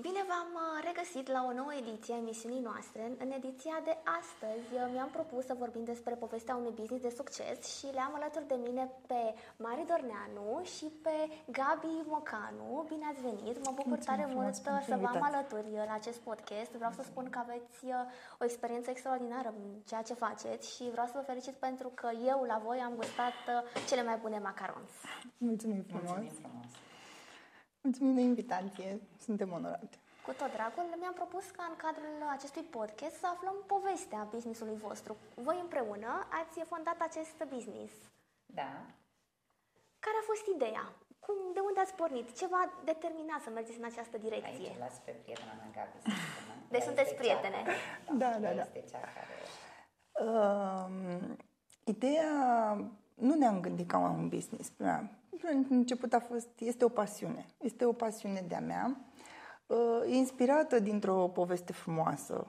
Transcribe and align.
Bine 0.00 0.22
v-am 0.30 0.50
uh, 0.54 0.68
regăsit 0.88 1.26
la 1.36 1.40
o 1.48 1.52
nouă 1.60 1.72
ediție 1.82 2.14
a 2.14 2.22
emisiunii 2.24 2.66
noastre. 2.68 3.02
În 3.24 3.30
ediția 3.38 3.76
de 3.88 3.94
astăzi 4.20 4.68
uh, 4.74 4.82
mi-am 4.92 5.10
propus 5.18 5.42
să 5.50 5.54
vorbim 5.64 5.84
despre 5.92 6.14
povestea 6.24 6.54
unui 6.60 6.74
business 6.80 7.04
de 7.08 7.18
succes 7.20 7.56
și 7.76 7.86
le-am 7.96 8.12
alături 8.18 8.50
de 8.52 8.58
mine 8.66 8.84
pe 9.10 9.20
Mari 9.64 9.86
Dorneanu 9.90 10.48
și 10.74 10.86
pe 11.04 11.16
Gabi 11.58 11.94
Mocanu. 12.14 12.68
Bine 12.92 13.06
ați 13.10 13.22
venit! 13.28 13.56
Mă 13.66 13.72
bucur 13.78 13.92
Mulțumim 13.94 14.08
tare 14.08 14.24
frumos 14.28 14.44
mult 14.44 14.56
uh, 14.56 14.64
pentru 14.68 14.90
să 14.90 14.96
vă 15.02 15.06
am 15.06 15.14
invitație. 15.14 15.30
alături 15.30 15.68
la 15.90 15.94
acest 16.00 16.20
podcast. 16.28 16.70
Vreau 16.80 16.92
să 16.98 17.02
spun 17.10 17.26
că 17.32 17.38
aveți 17.44 17.80
o 18.40 18.44
experiență 18.48 18.88
extraordinară 18.90 19.48
în 19.60 19.64
ceea 19.88 20.02
ce 20.08 20.14
faceți 20.26 20.64
și 20.74 20.84
vreau 20.94 21.06
să 21.10 21.16
vă 21.18 21.24
felicit 21.30 21.56
pentru 21.66 21.88
că 22.00 22.08
eu 22.32 22.38
la 22.52 22.58
voi 22.66 22.78
am 22.88 22.94
gustat 23.00 23.36
cele 23.88 24.02
mai 24.08 24.16
bune 24.24 24.38
macarons. 24.48 24.92
Mulțumim 25.48 25.82
frumos. 25.88 26.10
Mulțumim 26.10 26.34
frumos. 26.42 26.70
Mulțumim 27.86 28.14
de 28.20 28.24
invitație. 28.32 28.88
Suntem 29.26 29.48
onorate. 29.58 29.96
Cu 30.26 30.32
tot 30.40 30.50
dragul, 30.56 30.86
mi-am 31.00 31.16
propus 31.22 31.44
ca 31.56 31.64
în 31.70 31.76
cadrul 31.84 32.14
acestui 32.36 32.64
podcast 32.76 33.16
să 33.22 33.26
aflăm 33.34 33.56
povestea 33.74 34.20
businessului 34.34 34.78
vostru. 34.86 35.12
Voi 35.46 35.58
împreună 35.66 36.10
ați 36.40 36.58
fondat 36.72 36.98
acest 37.08 37.36
business. 37.54 37.92
Da. 38.60 38.70
Care 40.04 40.16
a 40.20 40.28
fost 40.30 40.44
ideea? 40.54 40.84
Cum, 41.24 41.36
de 41.56 41.60
unde 41.68 41.80
ați 41.80 41.94
pornit? 42.00 42.26
Ce 42.38 42.46
v-a 42.52 42.64
determinat 42.90 43.40
să 43.44 43.50
mergeți 43.50 43.80
în 43.82 43.88
această 43.92 44.16
direcție? 44.26 44.68
Aici 44.70 44.82
las 44.84 44.96
pe 45.04 45.12
prietena 45.22 45.54
mea 45.60 45.70
Gabi 45.76 45.96
să 46.02 46.08
spună. 46.08 46.52
Deci 46.72 46.80
Ea 46.82 46.86
sunteți 46.88 47.10
este 47.10 47.20
prietene. 47.22 47.60
Cea 47.62 47.72
care, 47.72 48.18
Da, 48.22 48.30
da, 48.44 48.48
ea 48.48 48.56
da. 48.58 48.64
Este 48.66 48.80
cea 48.92 49.04
care... 49.16 49.34
Uh, 50.26 50.86
ideea 51.94 52.32
nu 53.28 53.34
ne-am 53.40 53.58
gândit 53.66 53.88
ca 53.92 53.98
un 53.98 54.28
business. 54.36 54.66
Da. 54.88 54.96
În 55.42 55.66
început 55.70 56.12
a 56.12 56.20
fost, 56.20 56.48
este 56.58 56.84
o 56.84 56.88
pasiune. 56.88 57.46
Este 57.60 57.84
o 57.84 57.92
pasiune 57.92 58.44
de-a 58.48 58.60
mea, 58.60 58.96
uh, 59.66 59.76
inspirată 60.06 60.78
dintr-o 60.78 61.28
poveste 61.28 61.72
frumoasă, 61.72 62.46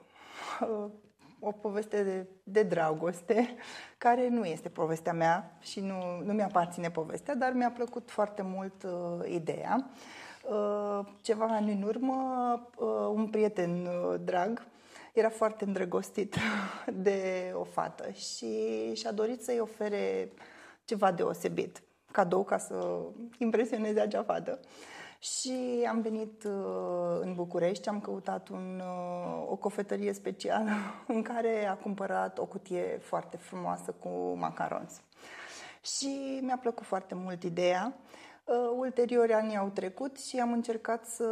uh, 0.60 0.90
o 1.40 1.52
poveste 1.52 2.02
de, 2.02 2.26
de 2.42 2.62
dragoste, 2.62 3.56
care 3.98 4.28
nu 4.28 4.44
este 4.44 4.68
povestea 4.68 5.12
mea 5.12 5.56
și 5.60 5.80
nu, 5.80 6.20
nu 6.24 6.32
mi-aparține 6.32 6.90
povestea, 6.90 7.34
dar 7.34 7.52
mi-a 7.52 7.70
plăcut 7.70 8.10
foarte 8.10 8.42
mult 8.42 8.82
uh, 8.82 9.30
ideea. 9.30 9.90
Uh, 10.50 11.06
ceva 11.22 11.44
ani 11.44 11.72
în 11.72 11.82
urmă, 11.82 12.16
uh, 12.76 13.10
un 13.12 13.28
prieten 13.28 13.86
uh, 13.86 14.20
drag 14.24 14.66
era 15.12 15.28
foarte 15.28 15.64
îndrăgostit 15.64 16.36
de 17.06 17.50
o 17.54 17.64
fată 17.64 18.10
și 18.10 18.94
și-a 18.94 19.12
dorit 19.12 19.42
să-i 19.42 19.60
ofere 19.60 20.32
ceva 20.84 21.12
deosebit, 21.12 21.82
cadou 22.18 22.44
ca 22.44 22.58
să 22.58 22.98
impresioneze 23.38 24.00
acea 24.00 24.22
fată. 24.22 24.60
Și 25.18 25.86
am 25.88 26.00
venit 26.00 26.44
uh, 26.44 27.18
în 27.20 27.34
București, 27.34 27.88
am 27.88 28.00
căutat 28.00 28.48
un, 28.48 28.82
uh, 28.84 29.46
o 29.50 29.56
cofetărie 29.56 30.12
specială 30.12 30.70
în 31.14 31.22
care 31.22 31.66
a 31.66 31.74
cumpărat 31.74 32.38
o 32.38 32.46
cutie 32.46 32.98
foarte 33.02 33.36
frumoasă 33.36 33.94
cu 33.98 34.08
macarons. 34.36 35.00
Și 35.96 36.38
mi-a 36.42 36.58
plăcut 36.60 36.86
foarte 36.86 37.14
mult 37.14 37.42
ideea. 37.42 37.94
Uh, 38.44 38.54
ulterior 38.76 39.32
anii 39.32 39.56
au 39.56 39.68
trecut 39.68 40.18
și 40.20 40.38
am 40.38 40.52
încercat 40.52 41.06
să, 41.06 41.24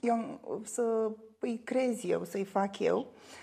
eu, 0.00 0.14
am- 0.14 0.40
să 0.64 1.10
îi 1.38 1.60
crez 1.64 2.04
eu, 2.04 2.24
să-i 2.24 2.44
fac 2.44 2.78
eu. 2.78 2.98
Uh, 2.98 3.41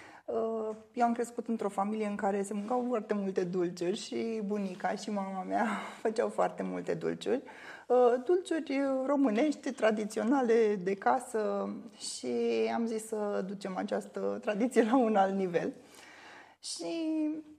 Eu 0.93 1.05
am 1.05 1.13
crescut 1.13 1.47
într-o 1.47 1.69
familie 1.69 2.05
în 2.05 2.15
care 2.15 2.43
se 2.43 2.53
mâncau 2.53 2.85
foarte 2.87 3.13
multe 3.13 3.43
dulciuri 3.43 3.97
și 3.97 4.41
bunica 4.45 4.95
și 4.95 5.09
mama 5.09 5.43
mea 5.43 5.67
făceau 6.01 6.29
foarte 6.29 6.63
multe 6.63 6.93
dulciuri. 6.93 7.41
Uh, 7.87 8.13
Dulciuri 8.25 8.81
românești, 9.05 9.71
tradiționale, 9.71 10.79
de 10.83 10.93
casă 10.93 11.69
și 11.97 12.27
am 12.73 12.85
zis 12.85 13.07
să 13.07 13.43
ducem 13.47 13.77
această 13.77 14.37
tradiție 14.41 14.83
la 14.83 14.97
un 14.97 15.15
alt 15.15 15.35
nivel. 15.35 15.73
Și 16.61 16.85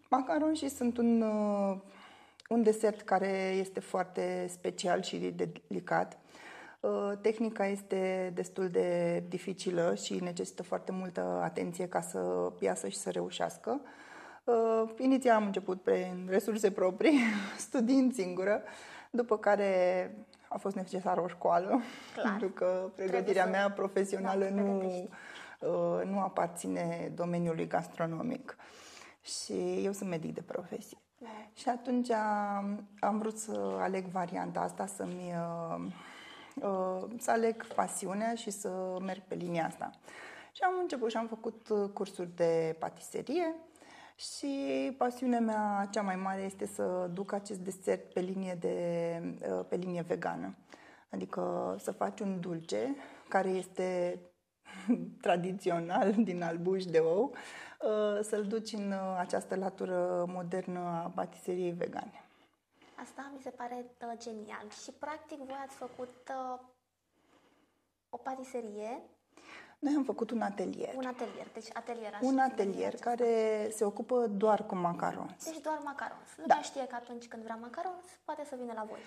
macaronii 0.08 0.68
sunt 0.68 0.96
un, 0.96 1.20
uh, 1.20 1.76
un 2.48 2.62
desert 2.62 3.00
care 3.00 3.54
este 3.58 3.80
foarte 3.80 4.46
special 4.50 5.02
și 5.02 5.34
delicat. 5.68 6.18
Uh, 6.80 7.12
Tehnica 7.20 7.66
este 7.66 8.30
destul 8.34 8.68
de 8.68 9.22
dificilă 9.28 9.94
și 9.94 10.14
necesită 10.22 10.62
foarte 10.62 10.92
multă 10.92 11.40
atenție 11.42 11.88
ca 11.88 12.00
să 12.00 12.52
iasă 12.60 12.88
și 12.88 12.96
să 12.96 13.10
reușească. 13.10 13.80
Uh, 14.44 14.90
Inițial 14.98 15.36
am 15.36 15.44
început 15.44 15.82
prin 15.82 16.26
resurse 16.28 16.70
proprii, 16.70 17.18
studiind 17.68 18.12
singură, 18.14 18.62
după 19.10 19.38
care 19.38 20.14
a 20.48 20.58
fost 20.58 20.74
necesară 20.74 21.20
o 21.20 21.28
școală, 21.28 21.68
Clar. 22.14 22.26
pentru 22.30 22.48
că 22.48 22.64
Trebuie 22.64 23.06
pregătirea 23.10 23.44
să- 23.44 23.50
mea 23.50 23.70
profesională 23.70 24.40
da, 24.44 24.46
să 24.46 24.52
nu, 24.54 24.76
pregătești. 24.78 25.08
uh, 25.60 26.04
nu 26.04 26.20
aparține 26.20 27.12
domeniului 27.14 27.66
gastronomic. 27.66 28.56
Și 29.22 29.80
eu 29.84 29.92
sunt 29.92 30.08
medic 30.08 30.34
de 30.34 30.42
profesie. 30.42 30.98
Da. 31.18 31.28
Și 31.54 31.68
atunci 31.68 32.10
am, 32.10 32.88
am 33.00 33.18
vrut 33.18 33.38
să 33.38 33.76
aleg 33.80 34.04
varianta 34.04 34.60
asta, 34.60 34.86
să-mi, 34.86 35.32
uh, 35.34 35.76
uh, 35.78 35.92
să 37.18 37.30
aleg 37.30 37.66
pasiunea 37.66 38.34
și 38.34 38.50
să 38.50 38.98
merg 39.00 39.22
pe 39.28 39.34
linia 39.34 39.66
asta. 39.66 39.90
Și 40.52 40.62
am 40.62 40.72
început 40.80 41.10
și 41.10 41.16
am 41.16 41.26
făcut 41.26 41.68
uh, 41.68 41.90
cursuri 41.92 42.36
de 42.36 42.76
patiserie 42.78 43.54
și 44.16 44.94
pasiunea 44.98 45.40
mea 45.40 45.88
cea 45.90 46.02
mai 46.02 46.16
mare 46.16 46.40
este 46.40 46.66
să 46.66 47.10
duc 47.12 47.32
acest 47.32 47.58
desert 47.58 48.12
pe 48.12 48.20
linie, 48.20 48.56
de, 48.60 48.76
uh, 49.50 49.64
pe 49.68 49.76
linie 49.76 50.04
vegană. 50.06 50.54
Adică 51.10 51.76
să 51.78 51.92
faci 51.92 52.20
un 52.20 52.40
dulce 52.40 52.96
care 53.28 53.48
este 53.48 54.20
tradițional 55.22 56.14
din 56.18 56.42
albuș 56.42 56.84
de 56.84 56.98
ou, 56.98 57.34
uh, 57.80 58.18
să-l 58.22 58.44
duci 58.44 58.72
în 58.72 58.90
uh, 58.90 59.16
această 59.18 59.54
latură 59.54 60.24
modernă 60.28 60.78
a 60.78 61.12
patiseriei 61.14 61.72
vegane. 61.72 62.24
Asta 63.02 63.30
mi 63.34 63.40
se 63.42 63.50
pare 63.50 63.84
uh, 64.04 64.12
genial. 64.18 64.66
Și 64.82 64.90
practic 64.90 65.38
voi 65.38 65.56
ați 65.66 65.74
făcut 65.74 66.30
uh, 66.30 66.58
o 68.08 68.16
patiserie, 68.16 69.00
Noi 69.78 69.94
am 69.96 70.04
făcut 70.04 70.30
un 70.30 70.40
atelier. 70.40 70.94
un 70.96 71.06
atelier. 71.06 71.46
Deci 71.52 71.68
atelier 71.72 72.18
Un 72.20 72.38
așa, 72.38 72.48
atelier 72.52 72.86
aceasta. 72.86 73.10
care 73.10 73.68
se 73.72 73.84
ocupă 73.84 74.26
doar 74.26 74.66
cu 74.66 74.74
macarons. 74.74 75.44
Deci 75.44 75.60
doar 75.60 75.78
macarons. 75.84 76.28
Lumea 76.36 76.56
Da. 76.56 76.62
știe 76.62 76.86
că 76.86 76.94
atunci 76.94 77.28
când 77.28 77.42
vrea 77.42 77.58
macarons, 77.60 78.04
poate 78.24 78.44
să 78.44 78.56
vină 78.60 78.72
la 78.76 78.84
voi. 78.88 78.98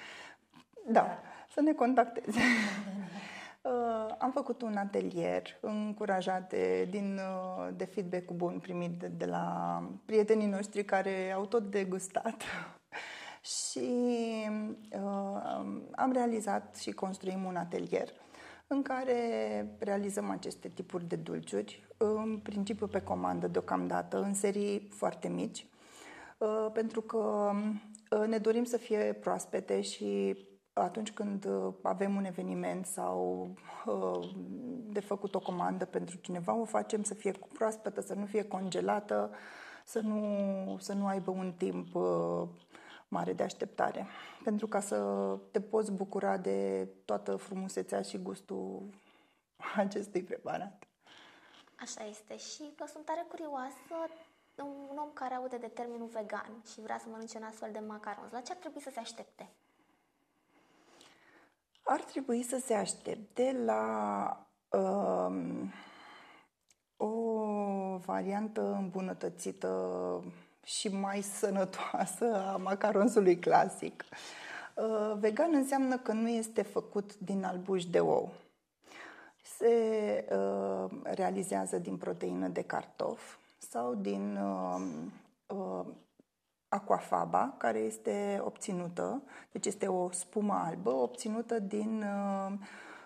Da, 0.87 1.19
să 1.53 1.61
ne 1.61 1.73
contacteze. 1.73 2.39
Uh, 3.65 4.15
am 4.17 4.31
făcut 4.31 4.61
un 4.61 4.77
atelier 4.77 5.57
încurajat 5.61 6.49
de, 6.49 6.85
din, 6.89 7.17
uh, 7.19 7.67
de 7.75 7.85
feedback-ul 7.85 8.35
bun 8.35 8.59
primit 8.59 8.99
de, 8.99 9.07
de 9.07 9.25
la 9.25 9.79
prietenii 10.05 10.47
noștri 10.47 10.85
care 10.85 11.31
au 11.31 11.45
tot 11.45 11.63
degustat. 11.71 12.41
Și 13.43 13.89
uh, 14.91 15.41
am 15.95 16.11
realizat 16.11 16.75
și 16.75 16.91
construim 16.91 17.43
un 17.43 17.55
atelier 17.55 18.09
în 18.67 18.81
care 18.81 19.75
realizăm 19.79 20.29
aceste 20.29 20.67
tipuri 20.67 21.07
de 21.07 21.15
dulciuri, 21.15 21.87
în 21.97 22.39
principiu 22.43 22.87
pe 22.87 23.01
comandă 23.01 23.47
deocamdată, 23.47 24.21
în 24.21 24.33
serii 24.33 24.87
foarte 24.91 25.27
mici, 25.27 25.67
Uh, 26.43 26.67
pentru 26.73 27.01
că 27.01 27.51
uh, 28.11 28.27
ne 28.27 28.37
dorim 28.37 28.63
să 28.63 28.77
fie 28.77 29.17
proaspete 29.21 29.81
și 29.81 30.37
atunci 30.73 31.11
când 31.11 31.45
uh, 31.45 31.73
avem 31.81 32.15
un 32.15 32.25
eveniment 32.25 32.85
sau 32.85 33.49
uh, 33.85 34.29
de 34.89 34.99
făcut 34.99 35.35
o 35.35 35.39
comandă 35.39 35.85
pentru 35.85 36.17
cineva, 36.17 36.55
o 36.55 36.65
facem 36.65 37.03
să 37.03 37.13
fie 37.13 37.33
proaspătă, 37.53 38.01
să 38.01 38.13
nu 38.13 38.25
fie 38.25 38.43
congelată, 38.43 39.31
să 39.85 39.99
nu, 39.99 40.77
să 40.79 40.93
nu 40.93 41.05
aibă 41.05 41.31
un 41.31 41.53
timp 41.57 41.95
uh, 41.95 42.47
mare 43.13 43.33
de 43.33 43.43
așteptare. 43.43 44.07
Pentru 44.43 44.67
ca 44.67 44.79
să 44.79 44.97
te 45.51 45.61
poți 45.61 45.91
bucura 45.91 46.37
de 46.37 46.87
toată 47.05 47.35
frumusețea 47.35 48.01
și 48.01 48.17
gustul 48.17 48.89
acestui 49.75 50.23
preparat. 50.23 50.83
Așa 51.79 52.05
este. 52.05 52.37
Și 52.37 52.63
că 52.75 52.85
sunt 52.87 53.05
tare 53.05 53.25
curioasă, 53.29 53.95
un 54.57 54.97
om 54.97 55.09
care 55.13 55.33
aude 55.33 55.57
de 55.57 55.67
termenul 55.67 56.07
vegan 56.07 56.63
și 56.71 56.81
vrea 56.81 56.97
să 56.97 57.05
mănânce 57.09 57.37
un 57.37 57.43
astfel 57.43 57.69
de 57.71 57.79
macarons, 57.79 58.31
la 58.31 58.41
ce 58.41 58.51
ar 58.51 58.57
trebui 58.57 58.81
să 58.81 58.89
se 58.93 58.99
aștepte? 58.99 59.49
Ar 61.83 62.01
trebui 62.01 62.43
să 62.43 62.57
se 62.57 62.73
aștepte 62.73 63.61
la 63.65 64.47
um, 64.69 65.71
o 66.97 67.97
variantă 67.97 68.73
îmbunătățită 68.79 69.69
și 70.63 70.87
mai 70.87 71.21
sănătoasă 71.21 72.53
a 72.53 72.57
macaronsului 72.57 73.39
clasic. 73.39 74.05
Uh, 74.75 75.13
vegan 75.19 75.53
înseamnă 75.53 75.97
că 75.97 76.11
nu 76.11 76.29
este 76.29 76.61
făcut 76.61 77.17
din 77.17 77.43
albuș 77.43 77.85
de 77.85 77.99
ou. 77.99 78.31
Se 79.57 80.25
uh, 80.31 80.91
realizează 81.03 81.77
din 81.77 81.97
proteină 81.97 82.47
de 82.47 82.61
cartof 82.61 83.35
sau 83.57 83.93
din 83.93 84.37
uh, 84.37 84.81
uh, 85.47 85.85
aquafaba, 86.67 87.55
care 87.57 87.79
este 87.79 88.41
obținută, 88.43 89.21
deci 89.51 89.65
este 89.65 89.87
o 89.87 90.11
spumă 90.11 90.53
albă 90.53 90.89
obținută 90.91 91.59
din 91.59 92.03
uh, 92.03 92.53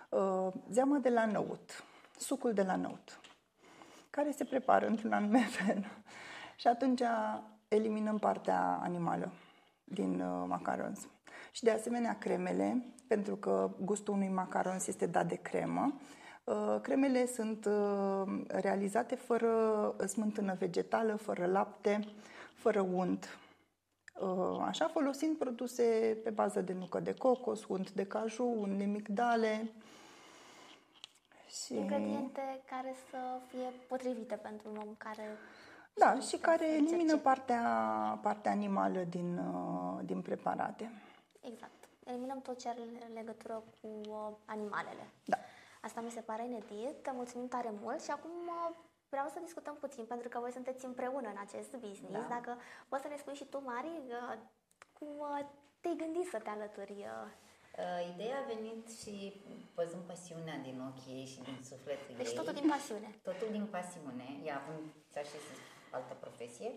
Uh, 0.08 0.52
zeama 0.70 0.98
de 0.98 1.08
la 1.08 1.26
năut, 1.26 1.84
sucul 2.18 2.52
de 2.52 2.62
la 2.62 2.76
năut, 2.76 3.20
care 4.10 4.30
se 4.30 4.44
prepară 4.44 4.86
într-un 4.86 5.12
anume 5.12 5.40
fel. 5.58 5.86
Și 6.58 6.66
atunci 6.66 7.02
eliminăm 7.68 8.18
partea 8.18 8.78
animală 8.82 9.32
din 9.84 10.20
uh, 10.20 10.44
macarons. 10.46 11.08
Și 11.52 11.62
de 11.62 11.70
asemenea 11.70 12.18
cremele, 12.18 12.84
pentru 13.08 13.36
că 13.36 13.70
gustul 13.80 14.14
unui 14.14 14.28
macarons 14.28 14.86
este 14.86 15.06
dat 15.06 15.26
de 15.26 15.34
cremă, 15.34 16.00
uh, 16.44 16.78
Cremele 16.82 17.26
sunt 17.26 17.64
uh, 17.64 18.44
realizate 18.46 19.14
fără 19.14 19.50
smântână 20.06 20.54
vegetală, 20.58 21.14
fără 21.16 21.46
lapte, 21.46 22.00
fără 22.54 22.80
unt. 22.80 23.38
Așa, 24.66 24.88
folosind 24.88 25.36
produse 25.36 26.18
pe 26.24 26.30
bază 26.30 26.60
de 26.60 26.72
nucă 26.72 27.00
de 27.00 27.14
cocos, 27.14 27.64
unt 27.64 27.92
de 27.92 28.06
caju, 28.06 28.44
unt 28.44 28.78
de 28.78 28.84
migdale. 28.84 29.72
Și... 31.48 31.74
Ingrediente 31.74 32.62
care 32.70 32.94
să 33.10 33.16
fie 33.48 33.72
potrivite 33.88 34.34
pentru 34.34 34.68
un 34.70 34.76
om 34.76 34.94
care 34.98 35.38
da, 35.98 36.20
și 36.20 36.36
care 36.36 36.74
elimină 36.74 37.16
partea, 37.16 37.62
partea 38.22 38.50
animală 38.50 39.00
din, 39.00 39.38
uh, 39.38 40.00
din 40.04 40.22
preparate. 40.22 40.90
Exact. 41.40 41.88
Eliminăm 42.04 42.40
tot 42.40 42.58
ce 42.58 42.68
are 42.68 42.80
legătură 43.14 43.62
cu 43.80 43.88
uh, 44.08 44.32
animalele. 44.44 45.04
Da. 45.24 45.36
Asta 45.82 46.00
mi 46.00 46.10
se 46.10 46.20
pare 46.20 46.44
inedit. 46.44 47.02
Te 47.02 47.10
mulțumim 47.14 47.48
tare 47.48 47.72
mult 47.82 48.02
și 48.02 48.10
acum 48.10 48.30
uh, 48.30 48.76
vreau 49.08 49.28
să 49.28 49.40
discutăm 49.42 49.76
puțin, 49.80 50.04
pentru 50.04 50.28
că 50.28 50.38
voi 50.38 50.52
sunteți 50.52 50.84
împreună 50.84 51.28
în 51.28 51.40
acest 51.46 51.70
business. 51.76 52.28
Da. 52.28 52.34
Dacă 52.34 52.56
poți 52.88 53.02
să 53.02 53.08
ne 53.08 53.16
spui 53.16 53.34
și 53.34 53.44
tu, 53.44 53.62
Mari, 53.64 53.90
cum 54.98 55.08
te-ai 55.80 55.96
gândit 55.96 56.26
să 56.28 56.38
te 56.38 56.50
alături 56.50 57.06
Uh, 57.78 58.14
ideea 58.14 58.38
a 58.40 58.48
venit 58.54 58.82
și 59.00 59.14
văzând 59.74 60.02
pasiunea 60.12 60.56
din 60.66 60.76
ochii 60.88 61.12
ei 61.18 61.26
și 61.32 61.40
din 61.46 61.58
sufletul 61.70 62.14
deci 62.16 62.18
ei. 62.18 62.24
Deci 62.24 62.38
totul 62.40 62.54
din 62.60 62.68
pasiune. 62.74 63.08
Totul 63.22 63.48
din 63.56 63.66
pasiune. 63.76 64.26
Ea 64.48 64.56
având, 64.62 64.84
ți 65.12 65.18
și 65.30 65.38
altă 65.90 66.14
profesie, 66.20 66.70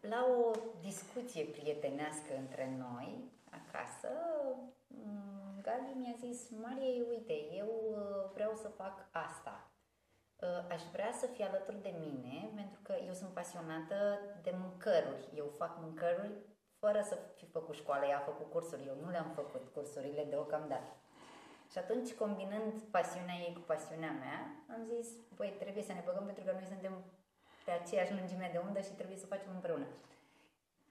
la 0.00 0.26
o 0.38 0.50
discuție 0.80 1.44
prietenească 1.44 2.36
între 2.38 2.76
noi, 2.78 3.30
acasă, 3.50 4.08
mm, 4.86 5.60
Gabi 5.62 5.98
mi-a 5.98 6.16
zis, 6.18 6.50
Marie, 6.62 7.04
uite, 7.08 7.32
eu 7.54 7.70
uh, 7.90 8.30
vreau 8.34 8.54
să 8.54 8.68
fac 8.68 9.06
asta. 9.10 9.70
Uh, 10.36 10.72
aș 10.74 10.82
vrea 10.92 11.12
să 11.12 11.26
fie 11.26 11.44
alături 11.44 11.82
de 11.82 11.94
mine, 11.98 12.50
pentru 12.54 12.80
că 12.82 12.94
eu 13.06 13.12
sunt 13.12 13.30
pasionată 13.30 14.18
de 14.42 14.54
mâncăruri. 14.60 15.28
Eu 15.34 15.46
fac 15.56 15.78
mâncăruri 15.80 16.32
fără 16.78 17.00
să 17.02 17.18
fi 17.36 17.46
făcut 17.46 17.74
școală. 17.74 18.04
Ea 18.06 18.18
a 18.18 18.28
făcut 18.30 18.50
cursuri, 18.50 18.86
eu 18.86 18.96
nu 19.02 19.10
le-am 19.10 19.30
făcut 19.34 19.68
cursurile 19.74 20.24
deocamdată. 20.24 20.92
Și 21.70 21.78
atunci, 21.78 22.14
combinând 22.14 22.72
pasiunea 22.90 23.34
ei 23.46 23.52
cu 23.54 23.60
pasiunea 23.60 24.12
mea, 24.12 24.40
am 24.74 24.82
zis, 24.94 25.08
băi, 25.34 25.56
trebuie 25.58 25.82
să 25.82 25.92
ne 25.92 26.02
băgăm 26.04 26.24
pentru 26.24 26.44
că 26.44 26.52
noi 26.52 26.64
suntem 26.64 27.04
pe 27.66 27.72
aceeași 27.80 28.14
lungime 28.16 28.48
de 28.52 28.60
undă 28.66 28.80
și 28.80 28.98
trebuie 28.98 29.22
să 29.22 29.32
facem 29.32 29.50
împreună. 29.54 29.86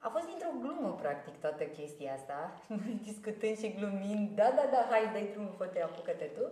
A 0.06 0.10
fost 0.16 0.28
dintr-o 0.32 0.58
glumă, 0.62 0.90
practic, 1.02 1.36
toată 1.40 1.64
chestia 1.64 2.14
asta, 2.14 2.40
noi 2.68 3.00
discutând 3.10 3.58
și 3.58 3.74
glumind, 3.78 4.36
da, 4.40 4.50
da, 4.58 4.66
da, 4.74 4.82
hai, 4.90 5.12
dai 5.14 5.30
drumul, 5.32 5.56
fă-te, 5.58 5.82
apucă-te 5.82 6.26
tu. 6.26 6.46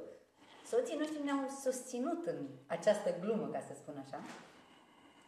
Soții 0.71 0.97
noștri 0.99 1.23
ne-au 1.23 1.43
susținut 1.63 2.25
în 2.25 2.39
această 2.67 3.09
glumă, 3.19 3.47
ca 3.47 3.61
să 3.67 3.73
spun 3.75 3.95
așa, 4.05 4.19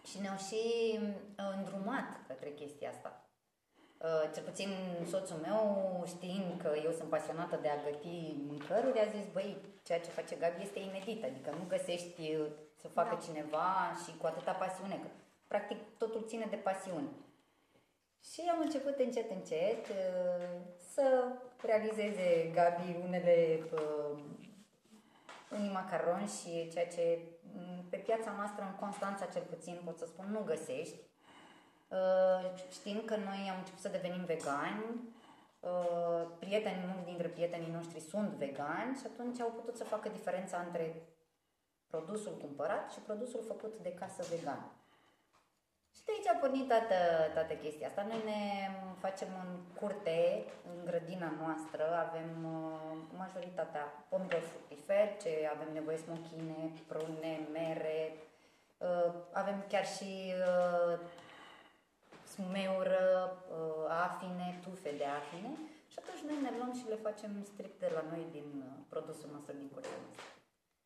și 0.10 0.20
ne-au 0.22 0.38
și 0.48 0.62
uh, 1.00 1.52
îndrumat 1.58 2.10
către 2.28 2.50
chestia 2.50 2.90
asta. 2.90 3.12
Uh, 3.98 4.30
cel 4.34 4.44
puțin 4.44 4.70
soțul 5.10 5.40
meu, 5.48 5.60
știind 6.08 6.62
că 6.62 6.72
eu 6.84 6.92
sunt 6.92 7.10
pasionată 7.10 7.60
de 7.62 7.70
a 7.70 7.84
găti 7.84 8.36
mâncăruri, 8.48 9.00
a 9.00 9.08
zis, 9.16 9.26
băi, 9.34 9.58
ceea 9.84 10.00
ce 10.00 10.18
face 10.18 10.36
Gabi 10.36 10.62
este 10.62 10.80
inedit, 10.80 11.24
adică 11.24 11.50
nu 11.52 11.66
găsești 11.68 12.22
să 12.86 12.92
facă 13.00 13.16
da. 13.16 13.22
cineva 13.26 13.70
și 14.04 14.18
cu 14.18 14.26
atâta 14.26 14.52
pasiune, 14.52 14.96
că 15.04 15.08
practic 15.48 15.78
totul 15.98 16.24
ține 16.28 16.48
de 16.50 16.56
pasiune. 16.56 17.12
Și 18.30 18.42
am 18.54 18.60
început 18.62 19.00
încet, 19.00 19.30
încet 19.32 19.88
uh, 19.88 20.58
să 20.94 21.04
realizeze 21.62 22.52
Gabi 22.54 22.96
unele 23.08 23.60
uh, 23.74 24.20
unii 25.52 25.78
macaroni 25.80 26.28
și 26.28 26.70
ceea 26.74 26.88
ce 26.88 27.20
mm, 27.54 27.86
pe 27.90 27.98
piața 27.98 28.32
noastră 28.38 28.64
în 28.64 28.76
Constanța 28.80 29.26
cel 29.26 29.46
puțin 29.50 29.82
pot 29.86 29.98
să 29.98 30.06
spun 30.06 30.28
nu 30.32 30.42
găsești. 30.46 31.00
Uh, 31.88 32.42
știind 32.72 33.06
că 33.06 33.16
noi 33.16 33.50
am 33.52 33.58
început 33.58 33.82
să 33.82 33.96
devenim 33.98 34.24
vegani, 34.26 34.84
prietenii, 36.40 36.86
mulți 36.88 37.06
dintre 37.06 37.28
prietenii 37.28 37.72
noștri 37.72 38.00
sunt 38.00 38.30
vegani 38.30 38.98
și 39.00 39.06
atunci 39.06 39.40
au 39.40 39.50
putut 39.50 39.76
să 39.78 39.84
facă 39.84 40.10
diferența 40.10 40.58
între 40.66 40.96
produsul 41.88 42.38
cumpărat 42.38 42.92
și 42.92 43.00
produsul 43.00 43.44
făcut 43.48 43.74
de 43.82 43.94
casă 43.94 44.24
vegan. 44.30 44.72
Și 45.96 46.04
de 46.06 46.12
aici 46.14 46.32
a 46.34 46.42
pornit 46.44 46.68
toată, 46.68 47.00
toată 47.34 47.54
chestia 47.54 47.88
asta. 47.88 48.04
Noi 48.12 48.22
ne 48.32 48.42
facem 49.00 49.28
în 49.44 49.52
curte, 49.80 50.46
în 50.70 50.86
grădina 50.86 51.32
noastră, 51.42 51.84
avem 52.06 52.32
uh, 52.56 52.98
majoritatea 53.18 53.84
pomidori 54.10 54.52
fructiferi, 54.52 55.18
ce 55.22 55.32
avem 55.56 55.70
nevoie 55.74 55.98
smochine, 55.98 56.60
prune, 56.88 57.34
mere, 57.52 58.00
uh, 58.78 59.12
avem 59.32 59.58
chiar 59.72 59.86
și 59.96 60.12
uh, 60.50 61.00
smeură, 62.34 63.04
afine, 64.08 64.60
tufe 64.64 64.92
de 64.98 65.06
afine 65.20 65.52
și 65.92 65.98
atunci 66.02 66.26
noi 66.28 66.38
ne 66.42 66.52
luăm 66.58 66.74
și 66.80 66.90
le 66.90 67.06
facem 67.08 67.32
strict 67.44 67.80
de 67.80 67.90
la 67.94 68.04
noi 68.12 68.26
din 68.32 68.48
produsul 68.90 69.30
nostru 69.34 69.54
din 69.62 69.70
curtea 69.74 69.98
noastră. 70.04 70.35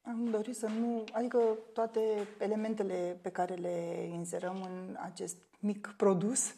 Am 0.10 0.28
dorit 0.32 0.56
să 0.56 0.68
nu, 0.68 1.04
adică 1.12 1.40
toate 1.74 2.00
elementele 2.40 3.18
pe 3.22 3.30
care 3.30 3.54
le 3.54 4.08
inserăm 4.12 4.62
în 4.62 4.98
acest 5.00 5.38
mic 5.60 5.94
produs 5.98 6.54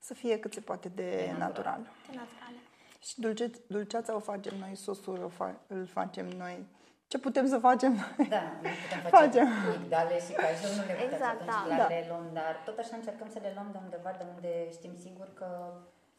să 0.00 0.14
fie 0.14 0.38
cât 0.38 0.52
se 0.52 0.60
poate 0.60 0.88
de, 0.88 1.02
de 1.02 1.34
natural. 1.38 1.38
natural. 1.38 1.80
De 2.10 2.16
naturale. 2.16 2.58
Și 2.98 3.20
dulce, 3.20 3.50
dulceața 3.66 4.14
o 4.14 4.18
facem 4.18 4.58
noi, 4.58 4.76
sosul 4.76 5.22
o 5.24 5.28
fa, 5.28 5.60
îl 5.66 5.86
facem 5.86 6.26
noi. 6.26 6.66
Ce 7.06 7.18
putem 7.18 7.46
să 7.46 7.58
facem 7.58 7.92
noi? 7.92 8.28
Da, 8.28 8.42
nu 8.62 8.68
putem 8.82 9.00
face 9.02 9.16
facem. 9.16 9.48
migdale 9.78 10.20
și 10.26 10.32
cajun, 10.32 10.72
nu 10.76 10.84
le 10.86 10.92
putem 10.92 11.12
exact, 11.12 11.38
să 11.38 11.44
da. 11.44 11.76
da. 11.76 11.86
le 11.86 12.06
luăm, 12.08 12.26
dar 12.32 12.62
tot 12.64 12.78
așa 12.78 12.96
încercăm 12.96 13.28
să 13.30 13.38
le 13.42 13.50
luăm 13.54 13.68
de 13.72 13.78
undeva 13.84 14.10
de 14.18 14.24
unde 14.34 14.70
știm 14.70 14.94
sigur 14.96 15.28
că 15.34 15.48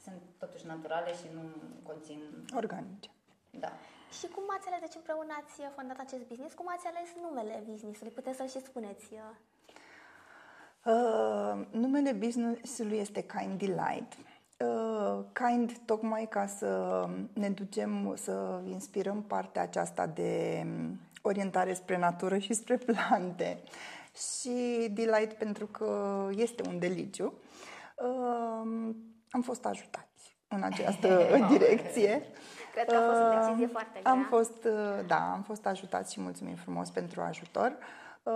sunt 0.03 0.21
totuși 0.37 0.65
naturale 0.65 1.11
și 1.19 1.27
nu 1.35 1.43
conțin... 1.83 2.19
Organice. 2.55 3.09
Da. 3.49 3.71
Și 4.19 4.27
cum 4.35 4.43
ați 4.57 4.67
ales, 4.67 4.79
deci 4.79 4.95
împreună 4.95 5.33
ați 5.41 5.73
fondat 5.75 5.99
acest 5.99 6.23
business, 6.27 6.53
cum 6.53 6.65
ați 6.69 6.87
ales 6.87 7.07
numele 7.21 7.63
business-ului? 7.69 8.13
Puteți 8.13 8.37
să-l 8.37 8.47
și 8.47 8.59
spuneți. 8.59 9.05
Uh, 10.85 11.65
numele 11.71 12.11
business-ului 12.11 12.97
este 12.97 13.21
Kind 13.23 13.59
Delight. 13.59 14.11
Uh, 14.59 15.23
kind 15.33 15.77
tocmai 15.85 16.27
ca 16.29 16.45
să 16.47 16.69
ne 17.33 17.49
ducem, 17.49 18.15
să 18.15 18.61
inspirăm 18.67 19.23
partea 19.23 19.61
aceasta 19.61 20.07
de 20.07 20.65
orientare 21.21 21.73
spre 21.73 21.97
natură 21.97 22.37
și 22.37 22.53
spre 22.53 22.77
plante. 22.77 23.63
Și 24.13 24.87
Delight 24.93 25.33
pentru 25.33 25.65
că 25.65 26.29
este 26.31 26.67
un 26.67 26.79
deliciu. 26.79 27.33
Uh, 27.95 28.95
am 29.29 29.41
fost 29.41 29.65
ajutați 29.65 30.37
în 30.47 30.63
această 30.63 31.25
direcție. 31.51 32.25
Cred 32.75 32.87
că 32.87 32.95
a 32.95 33.11
fost 33.11 33.21
o 33.21 33.39
decizie 33.39 33.67
foarte 33.67 33.99
grea. 33.99 34.11
Am 34.11 34.23
fost, 34.23 34.63
uh, 34.63 35.05
da, 35.07 35.31
am 35.31 35.41
fost 35.41 35.65
ajutat 35.65 36.09
și 36.09 36.21
mulțumim 36.21 36.55
frumos 36.55 36.89
pentru 36.89 37.21
ajutor. 37.21 37.77
Uh, 38.23 38.33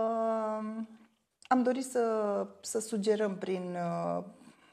am 1.47 1.63
dorit 1.63 1.85
să, 1.85 2.47
să 2.61 2.79
sugerăm 2.79 3.37
prin, 3.37 3.75
uh, 3.75 4.23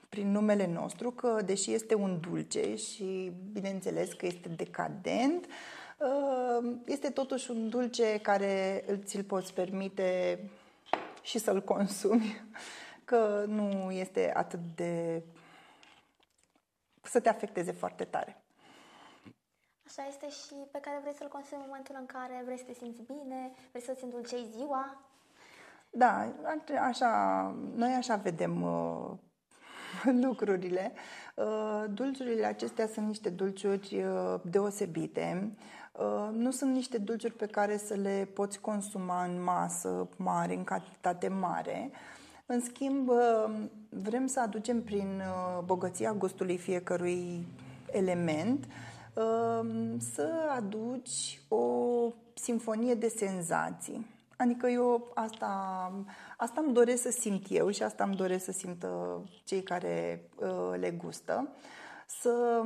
prin 0.09 0.31
numele 0.31 0.67
nostru 0.67 1.11
că, 1.11 1.39
deși 1.45 1.73
este 1.73 1.95
un 1.95 2.21
dulce 2.21 2.77
și 2.77 3.33
bineînțeles 3.53 4.13
că 4.13 4.27
este 4.27 4.49
decadent, 4.49 5.47
este 6.85 7.11
totuși 7.11 7.51
un 7.51 7.69
dulce 7.69 8.19
care 8.19 8.85
ți-l 9.05 9.23
poți 9.23 9.55
permite 9.55 10.41
și 11.23 11.39
să-l 11.39 11.63
consumi, 11.63 12.43
că 13.05 13.45
nu 13.47 13.91
este 13.91 14.33
atât 14.35 14.61
de... 14.75 15.23
să 17.03 17.21
te 17.21 17.29
afecteze 17.29 17.73
foarte 17.73 18.05
tare. 18.05 18.41
Așa 19.87 20.09
este 20.09 20.29
și 20.29 20.55
pe 20.71 20.79
care 20.81 20.99
vrei 21.01 21.15
să-l 21.19 21.29
consumi 21.29 21.61
în 21.61 21.67
momentul 21.69 21.97
în 21.99 22.07
care 22.07 22.43
vrei 22.45 22.59
să 22.59 22.65
te 22.67 22.73
simți 22.73 23.03
bine, 23.03 23.51
vrei 23.71 23.83
să-ți 23.83 24.05
îndulcei 24.05 24.47
ziua. 24.57 25.01
Da, 25.91 26.33
așa, 26.89 27.11
noi 27.75 27.93
așa 27.93 28.17
vedem 28.17 28.63
uh, 28.63 29.11
lucrurile. 30.25 30.93
Uh, 31.35 31.85
dulciurile 31.91 32.47
acestea 32.47 32.87
sunt 32.87 33.07
niște 33.07 33.29
dulciuri 33.29 34.03
uh, 34.03 34.41
deosebite. 34.43 35.51
Uh, 35.93 36.29
nu 36.33 36.51
sunt 36.51 36.73
niște 36.73 36.99
dulciuri 36.99 37.35
pe 37.35 37.47
care 37.47 37.77
să 37.77 37.95
le 37.95 38.29
poți 38.35 38.61
consuma 38.61 39.25
în 39.25 39.43
masă 39.43 40.09
mare, 40.17 40.55
în 40.55 40.65
cantitate 40.65 41.29
mare. 41.29 41.91
În 42.47 42.61
schimb, 42.61 43.09
uh, 43.09 43.55
vrem 43.89 44.27
să 44.27 44.41
aducem 44.41 44.83
prin 44.83 45.21
uh, 45.21 45.63
bogăția 45.65 46.13
gustului 46.13 46.57
fiecărui 46.57 47.47
element 47.93 48.65
um, 48.65 48.71
să 49.99 50.51
aduci 50.57 51.41
o 51.49 51.67
simfonie 52.35 52.95
de 52.95 53.09
senzații. 53.09 54.07
Adică 54.37 54.67
eu 54.67 55.11
asta, 55.15 55.93
asta 56.37 56.61
îmi 56.65 56.73
doresc 56.73 57.03
să 57.03 57.11
simt 57.11 57.47
eu 57.49 57.71
și 57.71 57.83
asta 57.83 58.05
îmi 58.05 58.17
doresc 58.17 58.45
să 58.45 58.53
simtă 58.53 59.23
cei 59.45 59.63
care 59.63 60.29
uh, 60.37 60.75
le 60.79 60.91
gustă. 60.91 61.49
Să 62.07 62.63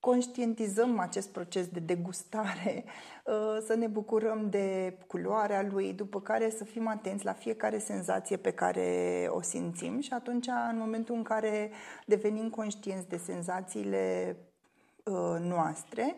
conștientizăm 0.00 0.98
acest 0.98 1.28
proces 1.28 1.66
de 1.66 1.80
degustare, 1.80 2.84
uh, 3.24 3.58
să 3.66 3.74
ne 3.74 3.86
bucurăm 3.86 4.50
de 4.50 4.98
culoarea 5.06 5.62
lui, 5.62 5.92
după 5.92 6.20
care 6.20 6.50
să 6.50 6.64
fim 6.64 6.88
atenți 6.88 7.24
la 7.24 7.32
fiecare 7.32 7.78
senzație 7.78 8.36
pe 8.36 8.50
care 8.50 9.26
o 9.30 9.42
simțim 9.42 10.00
și 10.00 10.12
atunci, 10.12 10.46
în 10.70 10.78
momentul 10.78 11.14
în 11.14 11.22
care 11.22 11.70
devenim 12.06 12.48
conștienți 12.48 13.08
de 13.08 13.16
senzațiile 13.16 14.36
uh, 14.38 14.49
noastre 15.38 16.14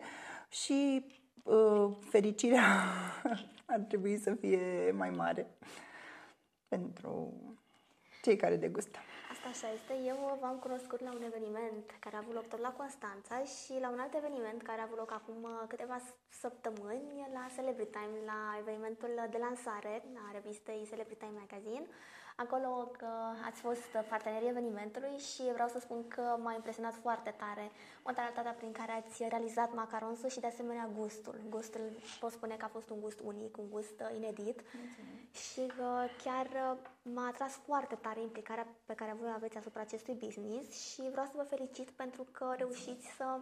și 0.49 1.05
uh, 1.43 1.97
fericirea 2.09 2.83
ar 3.73 3.79
trebui 3.79 4.17
să 4.17 4.33
fie 4.33 4.91
mai 4.91 5.09
mare 5.09 5.57
pentru 6.67 7.33
cei 8.21 8.35
care 8.35 8.55
degustă. 8.55 8.99
Asta 9.31 9.47
așa 9.53 9.73
este. 9.77 9.93
Eu 10.11 10.37
v-am 10.41 10.57
cunoscut 10.65 10.99
la 11.07 11.11
un 11.17 11.23
eveniment 11.31 11.85
care 11.99 12.15
a 12.15 12.21
avut 12.23 12.33
loc 12.33 12.47
tot 12.47 12.59
la 12.59 12.73
Constanța 12.81 13.37
și 13.43 13.73
la 13.83 13.89
un 13.89 13.99
alt 13.99 14.13
eveniment 14.21 14.61
care 14.61 14.79
a 14.79 14.87
avut 14.87 14.97
loc 14.97 15.11
acum 15.11 15.39
uh, 15.43 15.63
câteva 15.67 15.97
săptămâni 16.41 17.27
la 17.37 17.43
Celebrity 17.55 17.91
Time, 17.97 18.17
la 18.31 18.39
evenimentul 18.63 19.13
de 19.33 19.37
lansare 19.45 19.93
a 20.25 20.31
revistei 20.37 20.87
Celebrity 20.91 21.21
Time 21.23 21.39
Magazine. 21.43 21.85
Acolo 22.35 22.91
că 22.97 23.07
ați 23.45 23.59
fost 23.59 23.89
partenerii 24.09 24.49
evenimentului 24.49 25.17
și 25.17 25.41
vreau 25.53 25.67
să 25.67 25.79
spun 25.79 26.07
că 26.07 26.37
m-a 26.43 26.53
impresionat 26.53 26.93
foarte 26.93 27.33
tare 27.37 27.71
modalitatea 28.03 28.51
prin 28.51 28.71
care 28.71 28.91
ați 28.91 29.23
realizat 29.29 29.73
macaronsul 29.73 30.29
și 30.29 30.39
de 30.39 30.47
asemenea 30.47 30.89
gustul. 30.97 31.35
Gustul 31.49 31.81
pot 32.19 32.31
spune 32.31 32.55
că 32.55 32.65
a 32.65 32.67
fost 32.77 32.89
un 32.89 32.99
gust 33.01 33.19
unic, 33.23 33.57
un 33.57 33.69
gust 33.69 34.03
inedit 34.15 34.61
Mulțumim. 34.61 35.29
și 35.31 35.61
că 35.77 36.05
chiar 36.23 36.77
m-a 37.01 37.27
atras 37.27 37.53
foarte 37.53 37.95
tare 37.95 38.21
implicarea 38.21 38.67
pe 38.85 38.93
care 38.93 39.15
voi 39.19 39.31
aveți 39.35 39.57
asupra 39.57 39.81
acestui 39.81 40.13
business 40.13 40.91
și 40.91 41.01
vreau 41.11 41.25
să 41.25 41.31
vă 41.35 41.43
felicit 41.43 41.89
pentru 41.89 42.25
că 42.31 42.53
reușiți 42.57 43.07
să 43.17 43.39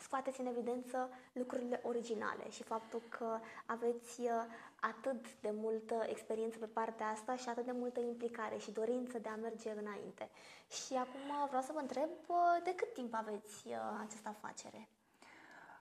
scoateți 0.00 0.40
în 0.40 0.46
evidență 0.46 1.08
lucrurile 1.32 1.80
originale 1.84 2.50
și 2.50 2.62
faptul 2.62 3.02
că 3.08 3.38
aveți 3.66 4.20
uh, 4.20 4.30
atât 4.80 5.40
de 5.40 5.50
multă 5.54 5.94
experiență 6.06 6.58
pe 6.58 6.66
partea 6.66 7.06
asta 7.06 7.36
și 7.36 7.48
atât 7.48 7.64
de 7.64 7.74
multă 7.74 8.00
implicare 8.00 8.56
și 8.56 8.70
dorință 8.70 9.18
de 9.18 9.28
a 9.28 9.36
merge 9.36 9.70
înainte. 9.70 10.28
Și 10.68 10.94
acum 10.94 11.46
vreau 11.48 11.62
să 11.62 11.72
vă 11.74 11.78
întreb 11.80 12.10
uh, 12.26 12.36
de 12.64 12.74
cât 12.74 12.92
timp 12.92 13.14
aveți 13.14 13.66
uh, 13.66 13.74
această 14.06 14.28
afacere? 14.28 14.88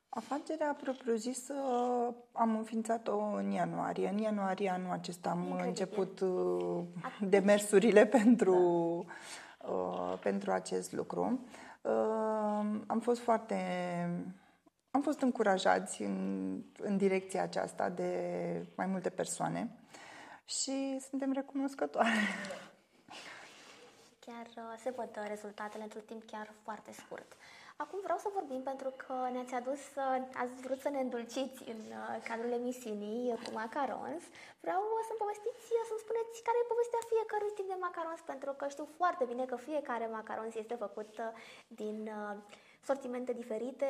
Afacerea 0.10 0.78
propriu-zisă 0.82 1.54
am 2.32 2.58
înființat-o 2.58 3.18
în 3.18 3.52
ianuarie. 3.52 4.08
În 4.08 4.18
ianuarie 4.18 4.70
anul 4.70 4.92
acesta 4.92 5.30
am 5.30 5.40
Incredibil. 5.40 5.68
început 5.68 6.22
demersurile 7.30 8.06
pentru, 8.18 8.56
da. 9.60 10.20
pentru 10.22 10.52
acest 10.52 10.92
lucru. 10.92 11.40
Am 12.88 13.00
fost 13.02 13.22
foarte 13.22 13.56
am 14.92 15.02
fost 15.02 15.22
încurajați 15.22 16.02
în, 16.02 16.62
în 16.78 16.98
direcția 16.98 17.42
aceasta 17.44 17.90
de 17.90 18.66
mai 18.76 18.86
multe 18.86 19.10
persoane 19.10 19.70
și 20.46 21.00
suntem 21.10 21.32
recunoscătoare. 21.32 22.10
Chiar 24.20 24.46
uh, 24.56 24.80
se 24.84 24.94
văd 24.96 25.10
uh, 25.18 25.26
rezultatele 25.28 25.84
într-un 25.84 26.02
timp 26.06 26.24
chiar 26.26 26.54
foarte 26.64 26.92
scurt. 26.92 27.34
Acum 27.84 28.00
vreau 28.04 28.20
să 28.26 28.30
vorbim 28.38 28.62
pentru 28.72 28.90
că 29.04 29.16
ne-ați 29.32 29.54
adus, 29.54 29.82
uh, 29.96 30.20
ați 30.44 30.56
vrut 30.66 30.80
să 30.86 30.90
ne 30.90 31.00
îndulciți 31.00 31.60
în 31.74 31.82
cadrul 32.30 32.52
emisiunii 32.52 33.24
cu 33.44 33.50
macarons. 33.62 34.24
Vreau 34.64 34.82
să-mi 35.08 35.22
povestiți, 35.24 35.66
să-mi 35.90 36.04
spuneți 36.06 36.44
care 36.48 36.58
e 36.60 36.74
povestea 36.74 37.02
fiecărui 37.12 37.56
tip 37.56 37.68
de 37.68 37.78
macarons, 37.86 38.22
pentru 38.32 38.52
că 38.60 38.66
știu 38.68 38.88
foarte 39.00 39.24
bine 39.32 39.46
că 39.46 39.56
fiecare 39.56 40.08
macarons 40.18 40.54
este 40.56 40.76
făcut 40.86 41.12
din 41.68 41.98
sortimente 42.90 43.34
diferite, 43.42 43.88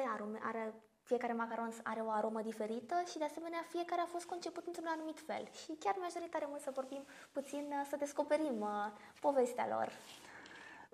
are 0.49 0.73
fiecare 1.05 1.33
macaron 1.33 1.71
are 1.83 2.01
o 2.01 2.09
aromă 2.09 2.41
diferită 2.41 2.95
și, 3.09 3.17
de 3.17 3.23
asemenea, 3.23 3.65
fiecare 3.69 4.01
a 4.01 4.13
fost 4.15 4.25
conceput 4.25 4.67
într-un 4.67 4.87
anumit 4.87 5.19
fel. 5.19 5.43
Și 5.63 5.71
chiar 5.79 5.95
mi-aș 5.99 6.13
dori 6.13 6.29
tare 6.29 6.45
mult 6.49 6.61
să 6.61 6.71
vorbim 6.73 7.03
puțin, 7.31 7.65
uh, 7.69 7.85
să 7.89 7.95
descoperim 7.95 8.61
uh, 8.61 8.87
povestea 9.19 9.67
lor. 9.67 9.91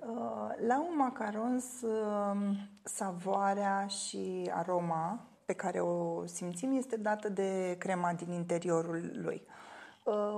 Uh, 0.07 0.67
la 0.67 0.79
un 0.79 0.95
macaron, 0.97 1.61
savoarea 2.83 3.87
și 3.87 4.51
aroma 4.53 5.27
pe 5.45 5.53
care 5.53 5.79
o 5.79 6.25
simțim 6.25 6.77
este 6.77 6.97
dată 6.97 7.29
de 7.29 7.75
crema 7.79 8.13
din 8.13 8.31
interiorul 8.31 9.11
lui. 9.13 9.41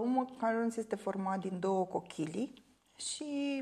Un 0.02 0.12
macaron 0.12 0.72
este 0.76 0.96
format 0.96 1.40
din 1.40 1.60
două 1.60 1.86
cochilii 1.86 2.64
și 2.96 3.62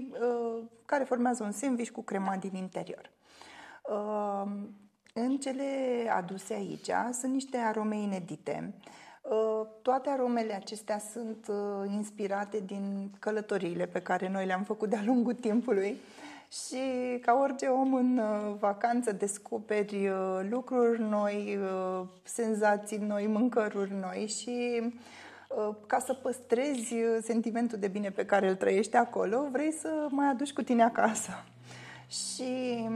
care 0.85 1.03
formează 1.03 1.43
un 1.43 1.51
sandwich 1.51 1.91
cu 1.91 2.03
crema 2.03 2.35
din 2.35 2.55
interior. 2.55 3.11
În 5.13 5.37
cele 5.37 5.65
aduse 6.15 6.53
aici 6.53 6.89
sunt 7.11 7.33
niște 7.33 7.57
arome 7.57 7.97
inedite. 7.97 8.73
Uh, 9.21 9.67
toate 9.81 10.09
aromele 10.09 10.53
acestea 10.53 10.99
sunt 10.99 11.47
uh, 11.47 11.91
inspirate 11.91 12.63
din 12.65 13.11
călătoriile 13.19 13.85
pe 13.85 14.01
care 14.01 14.29
noi 14.29 14.45
le-am 14.45 14.63
făcut 14.63 14.89
de-a 14.89 15.03
lungul 15.05 15.33
timpului 15.33 15.97
și 16.51 16.77
ca 17.21 17.33
orice 17.41 17.65
om 17.65 17.93
în 17.93 18.17
uh, 18.17 18.55
vacanță 18.59 19.11
descoperi 19.11 20.09
lucruri 20.49 21.01
noi, 21.01 21.59
senzații 22.23 22.97
noi, 22.97 23.27
mâncăruri 23.27 23.93
noi 23.93 24.27
și 24.27 24.81
ca 25.87 25.99
să 25.99 26.13
păstrezi 26.13 26.95
sentimentul 27.21 27.79
de 27.79 27.87
bine 27.87 28.09
pe 28.09 28.25
care 28.25 28.49
îl 28.49 28.55
trăiești 28.55 28.95
acolo, 28.95 29.47
vrei 29.51 29.71
să 29.71 30.07
mai 30.09 30.27
aduci 30.27 30.53
cu 30.53 30.61
tine 30.61 30.83
acasă. 30.83 31.31
Și 32.11 32.89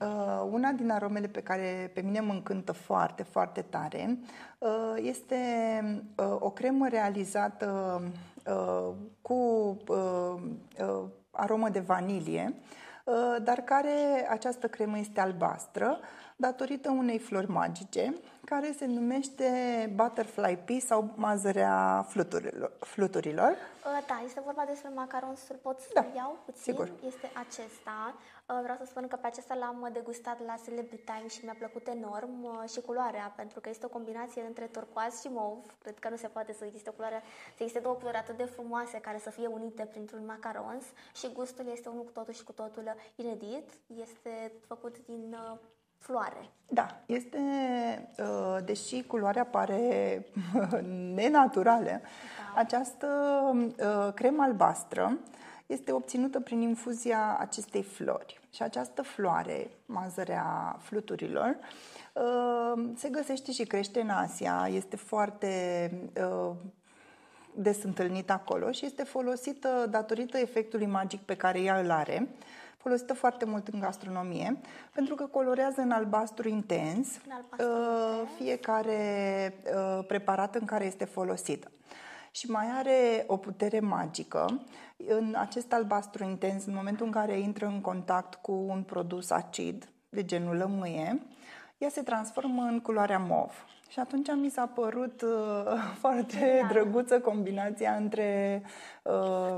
uh, 0.00 0.48
una 0.50 0.70
din 0.70 0.90
aromele 0.90 1.26
pe 1.26 1.42
care 1.42 1.90
pe 1.94 2.00
mine 2.00 2.20
mă 2.20 2.32
încântă 2.32 2.72
foarte, 2.72 3.22
foarte 3.22 3.62
tare 3.62 4.18
uh, 4.58 4.94
este 4.96 5.36
uh, 6.16 6.36
o 6.38 6.50
cremă 6.50 6.88
realizată 6.88 8.00
uh, 8.46 8.94
cu 9.22 9.34
uh, 9.88 10.34
uh, 10.80 11.04
aromă 11.30 11.68
de 11.68 11.80
vanilie, 11.80 12.54
uh, 13.04 13.36
dar 13.42 13.58
care 13.58 14.26
această 14.30 14.68
cremă 14.68 14.98
este 14.98 15.20
albastră 15.20 15.98
datorită 16.36 16.90
unei 16.90 17.18
flori 17.18 17.50
magice 17.50 18.14
care 18.44 18.74
se 18.78 18.86
numește 18.86 19.44
Butterfly 19.94 20.58
Pea 20.64 20.78
sau 20.80 21.10
mazărea 21.14 22.06
fluturilor. 22.08 22.72
fluturilor. 22.80 23.50
Uh, 23.50 24.04
da, 24.06 24.22
este 24.24 24.40
vorba 24.44 24.64
despre 24.68 24.90
macaronsul, 24.94 25.56
pot 25.62 25.78
să 25.80 25.88
da, 25.94 26.06
iau 26.16 26.38
puțin? 26.44 26.62
Sigur. 26.62 26.90
Este 27.06 27.30
acesta. 27.46 28.14
Uh, 28.50 28.58
vreau 28.62 28.76
să 28.78 28.84
spun 28.84 29.08
că 29.08 29.16
pe 29.16 29.26
acesta 29.26 29.54
l-am 29.54 29.88
degustat 29.92 30.38
la 30.46 30.54
Celebrity 30.64 31.04
Time 31.04 31.28
și 31.28 31.44
mi-a 31.44 31.54
plăcut 31.58 31.86
enorm 31.86 32.44
uh, 32.44 32.70
și 32.72 32.80
culoarea, 32.80 33.32
pentru 33.36 33.60
că 33.60 33.68
este 33.68 33.86
o 33.86 33.88
combinație 33.88 34.42
între 34.46 34.64
turcoaz 34.64 35.20
și 35.20 35.28
mov. 35.30 35.58
Cred 35.82 35.98
că 35.98 36.08
nu 36.08 36.16
se 36.16 36.26
poate 36.26 36.52
să 36.52 36.64
existe 36.64 36.88
o 36.88 36.92
culoare, 36.92 37.22
să 37.56 37.58
existe 37.58 37.78
două 37.80 37.94
culori 37.94 38.16
atât 38.16 38.36
de 38.36 38.44
frumoase 38.44 38.98
care 38.98 39.18
să 39.18 39.30
fie 39.30 39.46
unite 39.46 39.84
printr-un 39.84 40.24
macarons 40.26 40.84
și 41.14 41.32
gustul 41.32 41.66
este 41.72 41.88
unul 41.88 42.04
cu 42.04 42.10
totul 42.10 42.32
și 42.32 42.44
cu 42.44 42.52
totul 42.52 42.94
inedit. 43.14 43.70
Este 43.86 44.52
făcut 44.66 44.96
din 45.06 45.36
floare. 45.98 46.50
Da, 46.68 47.00
este, 47.06 47.38
uh, 48.18 48.56
deși 48.64 49.02
culoarea 49.02 49.44
pare 49.44 50.26
nenaturală, 51.20 51.84
da. 51.84 52.00
această 52.60 53.06
uh, 53.54 54.12
cremă 54.14 54.42
albastră 54.42 55.18
este 55.66 55.92
obținută 55.92 56.40
prin 56.40 56.60
infuzia 56.60 57.36
acestei 57.38 57.82
flori. 57.82 58.37
Și 58.50 58.62
această 58.62 59.02
floare, 59.02 59.70
mazărea 59.86 60.76
fluturilor, 60.80 61.56
uh, 62.12 62.84
se 62.96 63.08
găsește 63.08 63.52
și 63.52 63.64
crește 63.64 64.00
în 64.00 64.08
Asia, 64.08 64.68
este 64.70 64.96
foarte 64.96 65.48
des 67.54 67.82
întâlnită 67.82 68.32
acolo 68.32 68.70
și 68.70 68.86
este 68.86 69.02
folosită 69.02 69.86
datorită 69.90 70.38
efectului 70.38 70.86
magic 70.86 71.20
pe 71.20 71.36
care 71.36 71.60
ea 71.60 71.78
îl 71.78 71.90
are 71.90 72.28
folosită 72.76 73.14
foarte 73.14 73.44
mult 73.44 73.68
în 73.68 73.80
gastronomie, 73.80 74.56
pentru 74.92 75.14
că 75.14 75.26
colorează 75.26 75.80
în 75.80 75.90
albastru 75.90 76.48
intens 76.48 77.08
în 77.26 77.32
albastru 77.32 77.66
uh, 77.66 78.28
fiecare 78.36 79.54
uh, 79.74 80.04
preparat 80.06 80.54
în 80.54 80.64
care 80.64 80.84
este 80.84 81.04
folosită. 81.04 81.70
Și 82.38 82.50
mai 82.50 82.66
are 82.78 83.24
o 83.26 83.36
putere 83.36 83.80
magică. 83.80 84.60
În 85.08 85.34
acest 85.38 85.72
albastru 85.72 86.24
intens, 86.24 86.66
în 86.66 86.74
momentul 86.74 87.06
în 87.06 87.12
care 87.12 87.38
intră 87.38 87.66
în 87.66 87.80
contact 87.80 88.34
cu 88.34 88.52
un 88.52 88.82
produs 88.82 89.30
acid, 89.30 89.88
de 90.08 90.24
genul 90.24 90.56
lămâie, 90.56 91.22
ea 91.78 91.88
se 91.88 92.02
transformă 92.02 92.62
în 92.62 92.80
culoarea 92.80 93.18
mov. 93.18 93.66
Și 93.88 93.98
atunci 93.98 94.28
mi 94.34 94.50
s-a 94.50 94.66
părut 94.66 95.22
uh, 95.22 95.28
foarte 96.02 96.38
Genial. 96.38 96.68
drăguță 96.68 97.20
combinația 97.20 97.94
între 97.94 98.62
uh, 99.02 99.56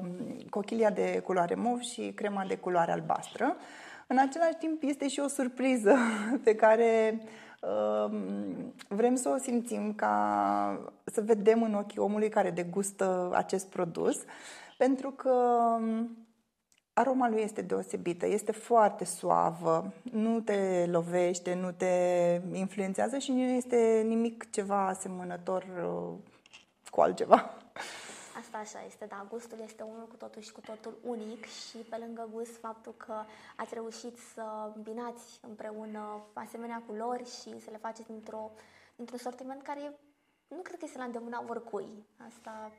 cochilia 0.50 0.90
de 0.90 1.22
culoare 1.24 1.54
mov 1.54 1.80
și 1.80 2.12
crema 2.14 2.44
de 2.44 2.56
culoare 2.56 2.92
albastră. 2.92 3.56
În 4.06 4.18
același 4.18 4.56
timp 4.58 4.82
este 4.82 5.08
și 5.08 5.20
o 5.20 5.28
surpriză 5.28 5.96
pe 6.44 6.54
care 6.54 7.18
uh, 7.18 7.49
vrem 8.88 9.14
să 9.14 9.28
o 9.28 9.38
simțim 9.38 9.94
ca 9.94 10.92
să 11.04 11.20
vedem 11.20 11.62
în 11.62 11.74
ochii 11.74 11.98
omului 11.98 12.28
care 12.28 12.50
degustă 12.50 13.30
acest 13.34 13.66
produs, 13.66 14.16
pentru 14.78 15.10
că 15.10 15.30
um, 15.80 16.16
aroma 16.92 17.28
lui 17.28 17.40
este 17.42 17.62
deosebită, 17.62 18.26
este 18.26 18.52
foarte 18.52 19.04
suavă, 19.04 19.92
nu 20.12 20.40
te 20.40 20.86
lovește, 20.90 21.54
nu 21.54 21.72
te 21.72 21.94
influențează 22.52 23.18
și 23.18 23.32
nu 23.32 23.40
este 23.40 24.02
nimic 24.06 24.50
ceva 24.50 24.86
asemănător 24.86 25.64
uh, 25.84 26.18
cu 26.90 27.00
altceva. 27.00 27.50
Asta 28.40 28.58
așa 28.58 28.84
este, 28.86 29.04
da, 29.08 29.26
gustul 29.30 29.58
este 29.64 29.82
unul 29.82 30.06
cu 30.08 30.16
totul 30.16 30.42
și 30.42 30.52
cu 30.52 30.60
totul 30.60 30.98
unic 31.02 31.44
și 31.46 31.76
pe 31.76 31.96
lângă 31.96 32.28
gust 32.32 32.56
faptul 32.56 32.94
că 32.96 33.14
ați 33.56 33.74
reușit 33.74 34.16
să 34.34 34.72
îmbinați 34.74 35.38
împreună 35.48 36.22
asemenea 36.32 36.82
culori 36.86 37.24
și 37.24 37.60
să 37.60 37.70
le 37.70 37.78
faceți 37.80 38.10
într-o, 38.10 38.50
într-un 38.96 39.18
sortiment 39.18 39.62
care 39.62 39.98
nu 40.48 40.60
cred 40.62 40.78
că 40.78 40.84
este 40.84 40.98
la 40.98 41.04
îndemâna 41.04 41.44
oricui. 41.48 42.06
Asta 42.26 42.72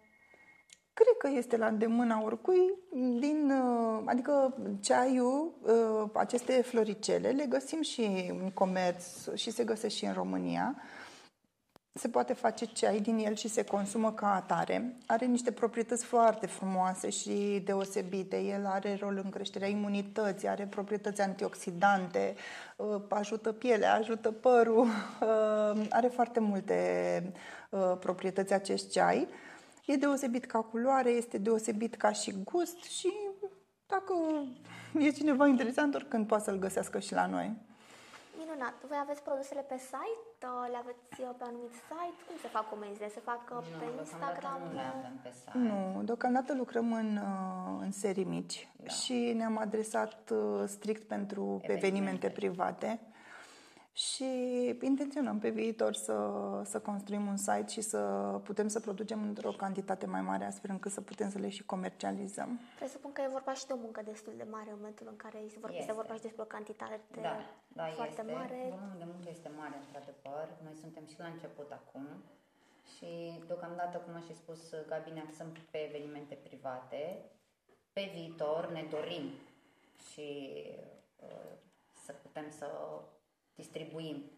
Cred 0.93 1.15
că 1.17 1.37
este 1.37 1.57
la 1.57 1.67
îndemâna 1.67 2.21
oricui, 2.23 2.73
din, 3.19 3.51
uh, 3.51 4.01
adică 4.05 4.55
ceaiul, 4.81 5.53
uh, 5.61 6.09
aceste 6.13 6.61
floricele, 6.61 7.29
le 7.29 7.45
găsim 7.45 7.81
și 7.81 8.01
în 8.41 8.51
comerț 8.53 9.33
și 9.33 9.51
se 9.51 9.63
găsesc 9.63 9.95
și 9.95 10.05
în 10.05 10.13
România 10.13 10.75
se 11.93 12.07
poate 12.07 12.33
face 12.33 12.65
ceai 12.65 12.99
din 12.99 13.17
el 13.17 13.35
și 13.35 13.47
se 13.47 13.63
consumă 13.63 14.11
ca 14.11 14.35
atare. 14.35 14.95
Are 15.05 15.25
niște 15.25 15.51
proprietăți 15.51 16.05
foarte 16.05 16.47
frumoase 16.47 17.09
și 17.09 17.61
deosebite. 17.65 18.41
El 18.41 18.65
are 18.65 18.97
rol 19.01 19.21
în 19.23 19.29
creșterea 19.29 19.67
imunității, 19.67 20.47
are 20.47 20.65
proprietăți 20.65 21.21
antioxidante, 21.21 22.35
uh, 22.75 23.01
ajută 23.09 23.51
pielea, 23.51 23.93
ajută 23.93 24.31
părul, 24.31 24.85
uh, 24.85 25.85
are 25.89 26.07
foarte 26.07 26.39
multe 26.39 27.33
uh, 27.69 27.97
proprietăți 27.99 28.53
acest 28.53 28.91
ceai. 28.91 29.27
E 29.85 29.95
deosebit 29.95 30.45
ca 30.45 30.59
culoare, 30.59 31.09
este 31.09 31.37
deosebit 31.37 31.95
ca 31.95 32.11
și 32.11 32.35
gust 32.43 32.83
și 32.83 33.13
dacă 33.87 34.13
e 34.99 35.11
cineva 35.11 35.47
interesant, 35.47 35.95
oricând 35.95 36.27
poate 36.27 36.43
să-l 36.43 36.59
găsească 36.59 36.99
și 36.99 37.13
la 37.13 37.25
noi. 37.25 37.69
Minunat. 38.51 38.75
Voi 38.87 38.99
aveți 39.01 39.21
produsele 39.23 39.61
pe 39.61 39.77
site? 39.77 40.45
Le 40.71 40.77
aveți 40.83 41.21
uh, 41.21 41.29
pe 41.37 41.43
anumit 41.49 41.73
site? 41.87 42.19
Cum 42.27 42.37
se 42.41 42.47
fac 42.47 42.69
comenzile? 42.69 43.09
Se 43.09 43.19
fac 43.19 43.41
uh, 43.57 43.65
nu, 43.71 43.77
pe 43.79 43.85
Instagram? 43.99 44.59
Nu 44.67 44.73
le 44.79 44.85
avem 44.97 45.15
pe 45.23 45.31
site. 45.39 45.57
Nu, 45.57 46.01
deocamdată 46.03 46.53
lucrăm 46.53 46.93
în, 46.93 47.09
uh, 47.17 47.79
în 47.85 47.91
serii 47.91 48.23
mici 48.23 48.69
da. 48.75 48.89
și 48.97 49.33
ne-am 49.39 49.57
adresat 49.57 50.33
strict 50.65 51.03
pentru 51.07 51.41
evenimente, 51.41 51.87
evenimente 51.87 52.29
private 52.29 52.99
și 53.93 54.25
intenționăm 54.81 55.39
pe 55.39 55.49
viitor 55.49 55.93
să, 55.93 56.15
să 56.65 56.79
construim 56.79 57.27
un 57.27 57.37
site 57.37 57.67
și 57.67 57.81
să 57.81 57.99
putem 58.43 58.67
să 58.67 58.79
producem 58.79 59.23
într-o 59.23 59.51
cantitate 59.51 60.05
mai 60.05 60.21
mare, 60.21 60.45
astfel 60.45 60.69
încât 60.71 60.91
să 60.91 61.01
putem 61.01 61.29
să 61.29 61.39
le 61.39 61.49
și 61.49 61.63
comercializăm. 61.63 62.59
Presupun 62.77 63.11
că 63.11 63.21
e 63.21 63.27
vorba 63.31 63.53
și 63.53 63.65
de 63.65 63.73
o 63.73 63.75
muncă 63.75 64.01
destul 64.05 64.33
de 64.37 64.47
mare 64.51 64.69
în 64.69 64.75
momentul 64.77 65.07
în 65.09 65.15
care 65.15 65.37
este 65.45 65.59
vorba, 65.59 65.77
este 65.77 65.93
vorba 65.93 66.13
și 66.13 66.21
despre 66.21 66.41
o 66.41 66.45
cantitate 66.45 66.99
da, 67.21 67.35
da, 67.67 67.85
foarte 67.85 68.21
este, 68.21 68.33
mare. 68.33 68.59
Volumul 68.69 68.97
de 68.97 69.09
muncă 69.13 69.27
este 69.29 69.49
mare, 69.57 69.75
într-adevăr. 69.83 70.47
Noi 70.63 70.75
suntem 70.83 71.05
și 71.11 71.19
la 71.19 71.27
început 71.33 71.71
acum 71.71 72.07
și 72.93 73.09
deocamdată, 73.47 73.97
cum 73.97 74.13
a 74.15 74.19
și 74.27 74.35
spus 74.41 74.61
Gabi, 74.87 75.11
ne 75.11 75.23
axăm 75.27 75.47
pe 75.71 75.77
evenimente 75.87 76.35
private. 76.47 77.01
Pe 77.93 78.11
viitor 78.15 78.71
ne 78.71 78.83
dorim 78.89 79.25
și 80.11 80.27
uh, 81.27 81.51
să 82.05 82.11
putem 82.23 82.47
să 82.49 82.67
distribuim 83.55 84.31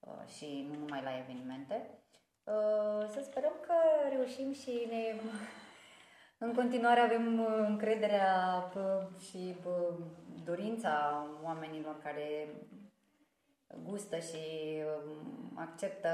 uh, 0.00 0.26
și 0.36 0.66
nu 0.70 0.78
numai 0.78 1.02
la 1.02 1.18
evenimente. 1.18 1.90
Uh, 2.44 3.08
să 3.08 3.20
sperăm 3.22 3.52
că 3.66 3.74
reușim 4.10 4.52
și 4.52 4.86
ne... 4.90 5.20
În 6.38 6.54
continuare 6.54 7.00
avem 7.00 7.40
uh, 7.40 7.64
încrederea 7.68 8.70
și 9.28 9.56
dorința 10.44 11.26
oamenilor 11.42 12.00
care 12.02 12.48
gustă 13.84 14.18
și 14.18 14.44
um, 15.04 15.52
acceptă 15.54 16.08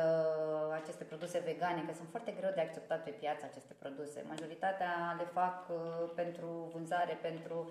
aceste 0.83 1.05
produse 1.05 1.39
vegane, 1.39 1.85
că 1.87 1.93
sunt 1.95 2.09
foarte 2.09 2.31
greu 2.31 2.51
de 2.55 2.61
acceptat 2.61 3.05
pe 3.05 3.11
piață 3.11 3.45
aceste 3.45 3.75
produse. 3.79 4.25
Majoritatea 4.29 5.15
le 5.19 5.25
fac 5.25 5.71
pentru 6.15 6.71
vânzare, 6.73 7.19
pentru... 7.23 7.71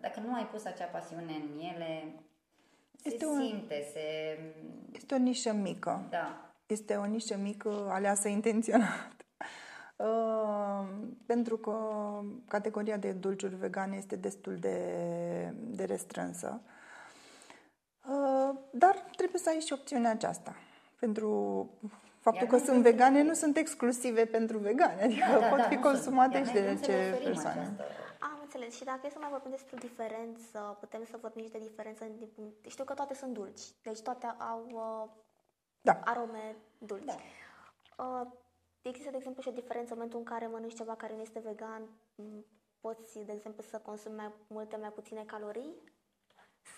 Dacă 0.00 0.20
nu 0.20 0.34
ai 0.34 0.46
pus 0.46 0.64
acea 0.64 0.84
pasiune 0.84 1.32
în 1.32 1.58
ele, 1.74 2.14
este 3.02 3.24
se 3.24 3.26
un, 3.26 3.40
simte, 3.40 3.88
se... 3.92 4.38
Este 4.92 5.14
o 5.14 5.18
nișă 5.18 5.52
mică. 5.52 6.06
Da. 6.10 6.54
Este 6.66 6.94
o 6.94 7.04
nișă 7.04 7.36
mică 7.36 7.88
aleasă 7.90 8.28
intenționat. 8.28 9.16
Uh, 9.96 10.88
pentru 11.32 11.56
că 11.56 11.76
categoria 12.48 12.96
de 12.96 13.12
dulciuri 13.12 13.54
vegane 13.54 13.96
este 13.96 14.16
destul 14.16 14.56
de, 14.56 14.78
de 15.54 15.84
restrânsă. 15.84 16.60
Uh, 18.08 18.58
dar 18.70 18.94
trebuie 19.16 19.40
să 19.40 19.48
ai 19.48 19.60
și 19.60 19.72
opțiunea 19.72 20.10
aceasta. 20.10 20.56
Pentru 21.00 21.68
faptul 22.18 22.46
Iar 22.50 22.58
că 22.58 22.64
sunt 22.64 22.82
vegane, 22.82 23.22
nu 23.22 23.32
sunt 23.32 23.56
exclusive 23.56 24.24
pentru 24.24 24.58
vegane, 24.58 25.02
adică 25.02 25.26
da, 25.32 25.38
da, 25.38 25.46
pot 25.46 25.58
da, 25.58 25.68
fi 25.68 25.76
consumate 25.76 26.44
și 26.44 26.52
de 26.52 26.78
ce 26.82 27.20
persoane. 27.24 27.60
Această 27.60 27.84
înțeles. 28.52 28.76
Și 28.76 28.84
dacă 28.84 29.06
e 29.06 29.10
să 29.10 29.18
mai 29.18 29.30
vorbim 29.30 29.50
despre 29.50 29.76
diferență, 29.76 30.76
putem 30.80 31.04
să 31.04 31.16
vorbim 31.20 31.44
și 31.44 31.50
de 31.50 31.58
diferență 31.58 32.04
în 32.04 32.28
punct. 32.34 32.66
Știu 32.66 32.84
că 32.84 32.94
toate 32.94 33.14
sunt 33.14 33.32
dulci, 33.32 33.62
deci 33.82 34.00
toate 34.00 34.26
au 34.26 34.66
uh, 34.70 35.10
da. 35.80 36.00
arome 36.04 36.56
dulci. 36.78 37.04
Da. 37.04 37.16
Uh, 38.04 38.26
există, 38.82 39.10
de 39.10 39.16
exemplu, 39.16 39.42
și 39.42 39.48
o 39.48 39.52
diferență 39.60 39.92
în 39.92 39.96
momentul 39.96 40.18
în 40.18 40.24
care 40.24 40.46
mănânci 40.46 40.74
ceva 40.74 40.94
care 40.94 41.14
nu 41.14 41.20
este 41.20 41.38
vegan, 41.38 41.82
poți, 42.80 43.18
de 43.18 43.32
exemplu, 43.32 43.62
să 43.62 43.78
consumi 43.78 44.16
mai 44.16 44.32
multe, 44.46 44.76
mai 44.76 44.92
puține 44.92 45.24
calorii? 45.24 45.74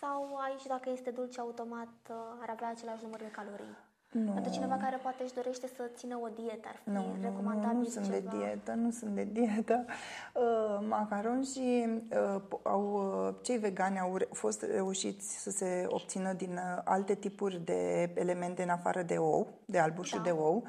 Sau 0.01 0.37
aici, 0.37 0.67
dacă 0.67 0.91
este 0.91 1.11
dulce, 1.11 1.41
automat 1.41 1.89
uh, 2.11 2.17
ar 2.41 2.51
avea 2.51 2.69
același 2.69 3.03
număr 3.03 3.19
de 3.19 3.31
calorii? 3.31 3.77
Nu. 4.15 4.33
Pentru 4.33 4.53
cineva 4.53 4.77
care 4.77 4.97
poate 5.03 5.23
își 5.23 5.35
dorește 5.35 5.67
să 5.77 5.91
țină 5.97 6.19
o 6.23 6.29
dietă, 6.35 6.69
ar 6.69 6.81
fi 6.83 6.91
nu, 6.91 7.17
recomandabil 7.23 7.77
Nu, 7.77 7.83
nu 7.83 7.89
sunt 7.89 8.05
ceva? 8.05 8.17
de 8.17 8.37
dietă, 8.37 8.73
nu 8.73 8.91
sunt 8.91 9.15
de 9.15 9.29
dietă. 9.33 9.85
Uh, 10.35 10.87
macaron 10.89 11.43
și 11.43 11.87
uh, 12.11 12.43
au, 12.63 13.15
uh, 13.27 13.35
cei 13.43 13.59
vegani 13.59 13.99
au 13.99 14.19
fost 14.33 14.63
reușiți 14.63 15.39
să 15.43 15.51
se 15.51 15.87
obțină 15.89 16.33
din 16.33 16.53
uh, 16.53 16.81
alte 16.85 17.15
tipuri 17.15 17.61
de 17.65 18.11
elemente 18.15 18.63
în 18.63 18.69
afară 18.69 19.03
de 19.03 19.17
ou, 19.17 19.49
de 19.65 19.79
albușul 19.79 20.19
da. 20.19 20.25
de 20.25 20.31
ou, 20.31 20.65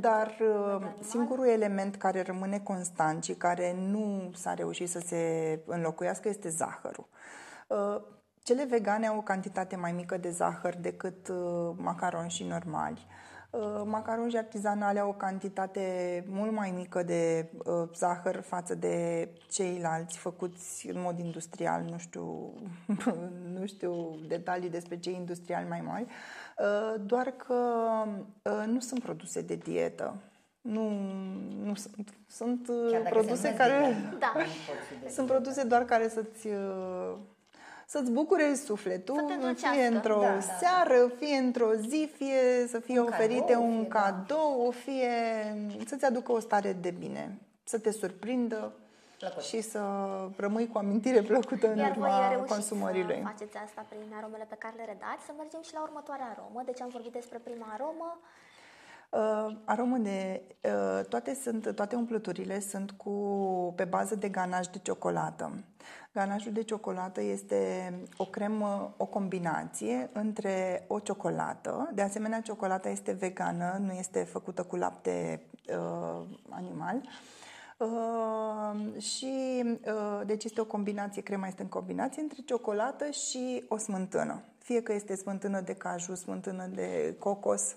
dar 0.00 0.36
uh, 0.40 0.86
singurul 1.00 1.46
element 1.46 1.96
care 1.96 2.22
rămâne 2.22 2.58
constant 2.58 3.24
și 3.24 3.34
care 3.34 3.76
nu 3.78 4.30
s-a 4.34 4.54
reușit 4.54 4.88
să 4.88 4.98
se 4.98 5.60
înlocuiască 5.66 6.28
este 6.28 6.48
zahărul. 6.48 7.08
Uh, 7.68 8.02
cele 8.44 8.64
vegane 8.64 9.06
au 9.06 9.16
o 9.16 9.22
cantitate 9.22 9.76
mai 9.76 9.92
mică 9.92 10.16
de 10.16 10.30
zahăr 10.30 10.76
decât 10.76 11.28
uh, 11.28 11.74
macaroni 11.76 12.46
normali. 12.48 13.06
Uh, 13.50 13.82
macaroni 13.84 14.36
artizanale 14.36 14.98
au 15.00 15.08
o 15.08 15.12
cantitate 15.12 16.24
mult 16.28 16.52
mai 16.52 16.70
mică 16.70 17.02
de 17.02 17.50
uh, 17.64 17.88
zahăr 17.94 18.40
față 18.40 18.74
de 18.74 19.28
ceilalți 19.50 20.18
făcuți 20.18 20.88
în 20.88 21.00
mod 21.00 21.18
industrial, 21.18 21.82
nu 21.82 21.98
știu, 21.98 22.52
nu 23.58 23.66
știu 23.66 24.18
detalii 24.28 24.70
despre 24.70 24.98
cei 24.98 25.14
industriali 25.14 25.68
mai 25.68 25.80
mari, 25.80 26.06
uh, 26.58 27.00
doar 27.00 27.30
că 27.30 27.54
uh, 28.42 28.66
nu 28.66 28.80
sunt 28.80 29.02
produse 29.02 29.40
de 29.40 29.54
dietă. 29.54 30.14
Nu, 30.60 30.88
nu 31.64 31.74
sunt. 31.74 32.14
Sunt 32.26 32.68
uh, 32.68 33.08
produse 33.08 33.54
care. 33.54 33.94
Da. 34.18 34.32
sunt 35.14 35.26
produse 35.26 35.62
doar 35.62 35.84
care 35.84 36.08
să-ți 36.08 36.46
uh, 36.46 37.16
să-ți 37.86 38.10
bucure 38.10 38.54
sufletul, 38.54 39.54
fie 39.54 39.86
într-o 39.86 40.20
da, 40.20 40.26
da, 40.26 40.34
da, 40.34 40.40
seară, 40.40 41.12
fie 41.18 41.36
într-o 41.36 41.72
zi, 41.74 42.10
fie 42.16 42.66
să 42.68 42.78
fie 42.78 43.00
un 43.00 43.06
oferite 43.06 43.52
cadou, 43.52 43.64
un 43.64 43.78
fie, 43.78 43.88
da. 43.88 44.00
cadou, 44.00 44.64
da. 44.64 44.76
fie 44.78 45.10
să-ți 45.86 46.04
aducă 46.04 46.32
o 46.32 46.38
stare 46.38 46.72
de 46.72 46.90
bine, 46.90 47.38
să 47.64 47.78
te 47.78 47.90
surprindă 47.90 48.72
Plăcut. 49.18 49.42
și 49.42 49.60
să 49.60 49.80
rămâi 50.36 50.68
cu 50.68 50.78
amintire 50.78 51.22
plăcută 51.22 51.70
în 51.70 51.78
Iar 51.78 51.90
urma 51.90 52.44
consumării 52.46 53.04
să 53.08 53.20
faceți 53.22 53.56
asta 53.56 53.86
prin 53.88 54.12
aromele 54.18 54.46
pe 54.48 54.56
care 54.58 54.74
le 54.76 54.84
redați. 54.84 55.24
Să 55.26 55.32
mergem 55.36 55.62
și 55.62 55.74
la 55.74 55.82
următoarea 55.82 56.28
aromă. 56.34 56.62
Deci 56.64 56.80
am 56.80 56.88
vorbit 56.88 57.12
despre 57.12 57.38
prima 57.38 57.68
aromă. 57.76 58.18
Uh, 59.14 59.56
aromă 59.64 59.96
de 59.96 60.42
uh, 60.62 61.04
toate 61.08 61.34
sunt 61.34 61.74
toate 61.74 61.96
umpluturile 61.96 62.60
sunt 62.60 62.90
cu 62.90 63.12
pe 63.76 63.84
bază 63.84 64.14
de 64.14 64.28
ganaj 64.28 64.66
de 64.66 64.78
ciocolată. 64.82 65.64
Ganajul 66.12 66.52
de 66.52 66.62
ciocolată 66.62 67.22
este 67.22 67.92
o 68.16 68.24
cremă, 68.24 68.94
o 68.96 69.06
combinație 69.06 70.10
între 70.12 70.84
o 70.88 70.98
ciocolată, 70.98 71.90
de 71.94 72.02
asemenea 72.02 72.40
ciocolata 72.40 72.88
este 72.88 73.12
vegană, 73.12 73.76
nu 73.80 73.92
este 73.92 74.22
făcută 74.22 74.62
cu 74.62 74.76
lapte 74.76 75.42
uh, 75.68 76.26
animal, 76.48 77.02
Uh, 77.78 79.02
și 79.02 79.62
uh, 79.86 80.26
deci 80.26 80.44
este 80.44 80.60
o 80.60 80.64
combinație, 80.64 81.22
crema 81.22 81.46
este 81.46 81.62
în 81.62 81.68
combinație 81.68 82.22
între 82.22 82.42
ciocolată 82.44 83.10
și 83.10 83.64
o 83.68 83.76
smântână. 83.76 84.42
Fie 84.58 84.82
că 84.82 84.92
este 84.92 85.14
smântână 85.14 85.60
de 85.60 85.74
caju, 85.74 86.14
smântână 86.14 86.66
de 86.66 87.16
cocos, 87.18 87.76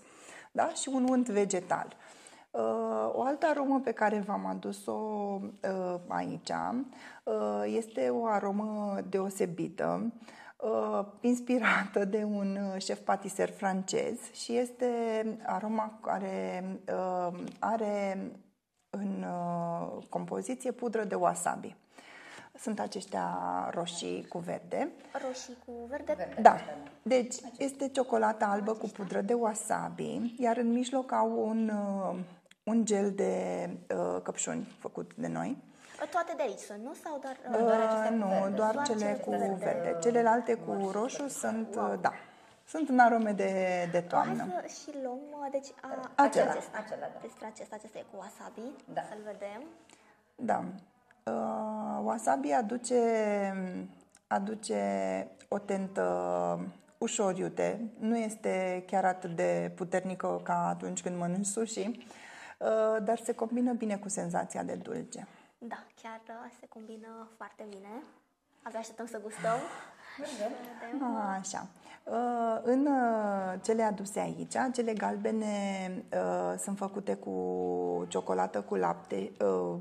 da? 0.51 0.69
și 0.69 0.89
un 0.93 1.07
unt 1.09 1.29
vegetal. 1.29 1.95
Uh, 2.51 3.09
o 3.13 3.21
altă 3.21 3.45
aromă 3.45 3.79
pe 3.83 3.91
care 3.91 4.19
v-am 4.19 4.45
adus-o 4.45 4.91
uh, 4.91 5.99
aici 6.07 6.49
uh, 6.49 7.63
este 7.65 8.09
o 8.09 8.25
aromă 8.25 8.99
deosebită, 9.09 10.13
inspirată 11.21 12.05
de 12.05 12.23
un 12.23 12.57
șef 12.77 12.99
patiser 12.99 13.49
francez 13.49 14.31
și 14.31 14.55
este 14.55 14.87
aroma 15.45 15.99
care 16.01 16.63
are 17.59 18.31
în 18.89 19.25
compoziție 20.09 20.71
pudră 20.71 21.03
de 21.03 21.15
wasabi. 21.15 21.75
Sunt 22.59 22.79
aceștia 22.79 23.37
roșii 23.73 24.25
cu 24.29 24.37
verde. 24.37 24.91
Roșii 25.27 25.57
cu 25.65 25.71
verde? 25.89 26.13
verde 26.17 26.41
da. 26.41 26.57
Deci 27.01 27.35
este 27.57 27.87
ciocolată 27.87 28.45
albă 28.45 28.73
cu 28.73 28.87
pudră 28.87 29.21
de 29.21 29.33
wasabi, 29.33 30.35
iar 30.37 30.57
în 30.57 30.71
mijloc 30.71 31.11
au 31.11 31.47
un 31.47 31.71
un 32.67 32.85
gel 32.85 33.11
de 33.11 33.69
uh, 33.95 34.21
căpșuni 34.23 34.75
făcut 34.79 35.11
de 35.15 35.27
noi. 35.27 35.57
Toate 36.11 36.33
de 36.35 36.41
aici 36.41 36.59
sunt, 36.59 36.83
nu? 36.83 36.93
Sau 37.03 37.19
doar, 37.21 37.37
uh, 37.51 37.57
doar 37.59 38.09
Nu, 38.09 38.27
verde. 38.27 38.55
doar, 38.55 38.73
doar 38.73 38.85
cele, 38.85 38.99
cele 38.99 39.13
cu 39.13 39.29
verde. 39.29 39.55
verde. 39.63 39.97
Celelalte 40.01 40.53
cu 40.53 40.89
roșu 40.91 41.27
sunt, 41.27 41.75
wow. 41.75 41.91
Uh, 41.91 41.99
da, 42.01 42.13
sunt 42.67 42.89
în 42.89 42.99
arome 42.99 43.31
de, 43.31 43.51
de 43.91 44.01
toamnă. 44.01 44.47
Hai 44.53 44.63
să 44.67 44.81
și 44.81 44.97
luăm, 45.03 45.19
uh, 45.31 45.47
deci 45.51 45.67
a, 45.81 46.11
acela. 46.15 46.51
acesta, 46.51 46.77
acela, 46.77 46.99
da. 46.99 47.19
despre 47.21 47.45
acesta, 47.45 47.75
acesta 47.75 47.97
e 47.97 48.05
cu 48.11 48.17
wasabi, 48.17 48.61
da. 48.93 49.01
să-l 49.01 49.21
vedem. 49.25 49.61
Da. 50.35 50.63
Uh, 51.27 51.99
wasabi 52.03 52.51
aduce, 52.51 53.01
aduce 54.27 54.81
o 55.47 55.59
tentă 55.59 56.59
ușor 56.97 57.37
iute, 57.37 57.91
nu 57.99 58.17
este 58.17 58.83
chiar 58.87 59.05
atât 59.05 59.35
de 59.35 59.71
puternică 59.75 60.39
ca 60.43 60.67
atunci 60.67 61.01
când 61.01 61.17
mănânci 61.17 61.45
sushi, 61.45 61.91
Uh, 62.57 63.03
dar 63.03 63.19
se 63.19 63.33
combină 63.33 63.73
bine 63.73 63.97
cu 63.97 64.09
senzația 64.09 64.63
de 64.63 64.75
dulce. 64.75 65.27
Da, 65.57 65.83
chiar 66.01 66.21
uh, 66.27 66.51
se 66.59 66.67
combină 66.67 67.29
foarte 67.35 67.65
bine. 67.69 68.03
Abia 68.61 68.79
așteptăm 68.79 69.05
să 69.05 69.21
gustăm. 69.21 69.59
Așa. 71.39 71.67
Uh, 72.03 72.59
în 72.63 72.87
cele 73.61 73.83
aduse 73.83 74.19
aici, 74.19 74.55
cele 74.73 74.93
galbene 74.93 75.47
sunt 76.57 76.77
făcute 76.77 77.15
cu 77.15 78.05
ciocolată 78.07 78.61
cu 78.61 78.75
lapte, 78.75 79.31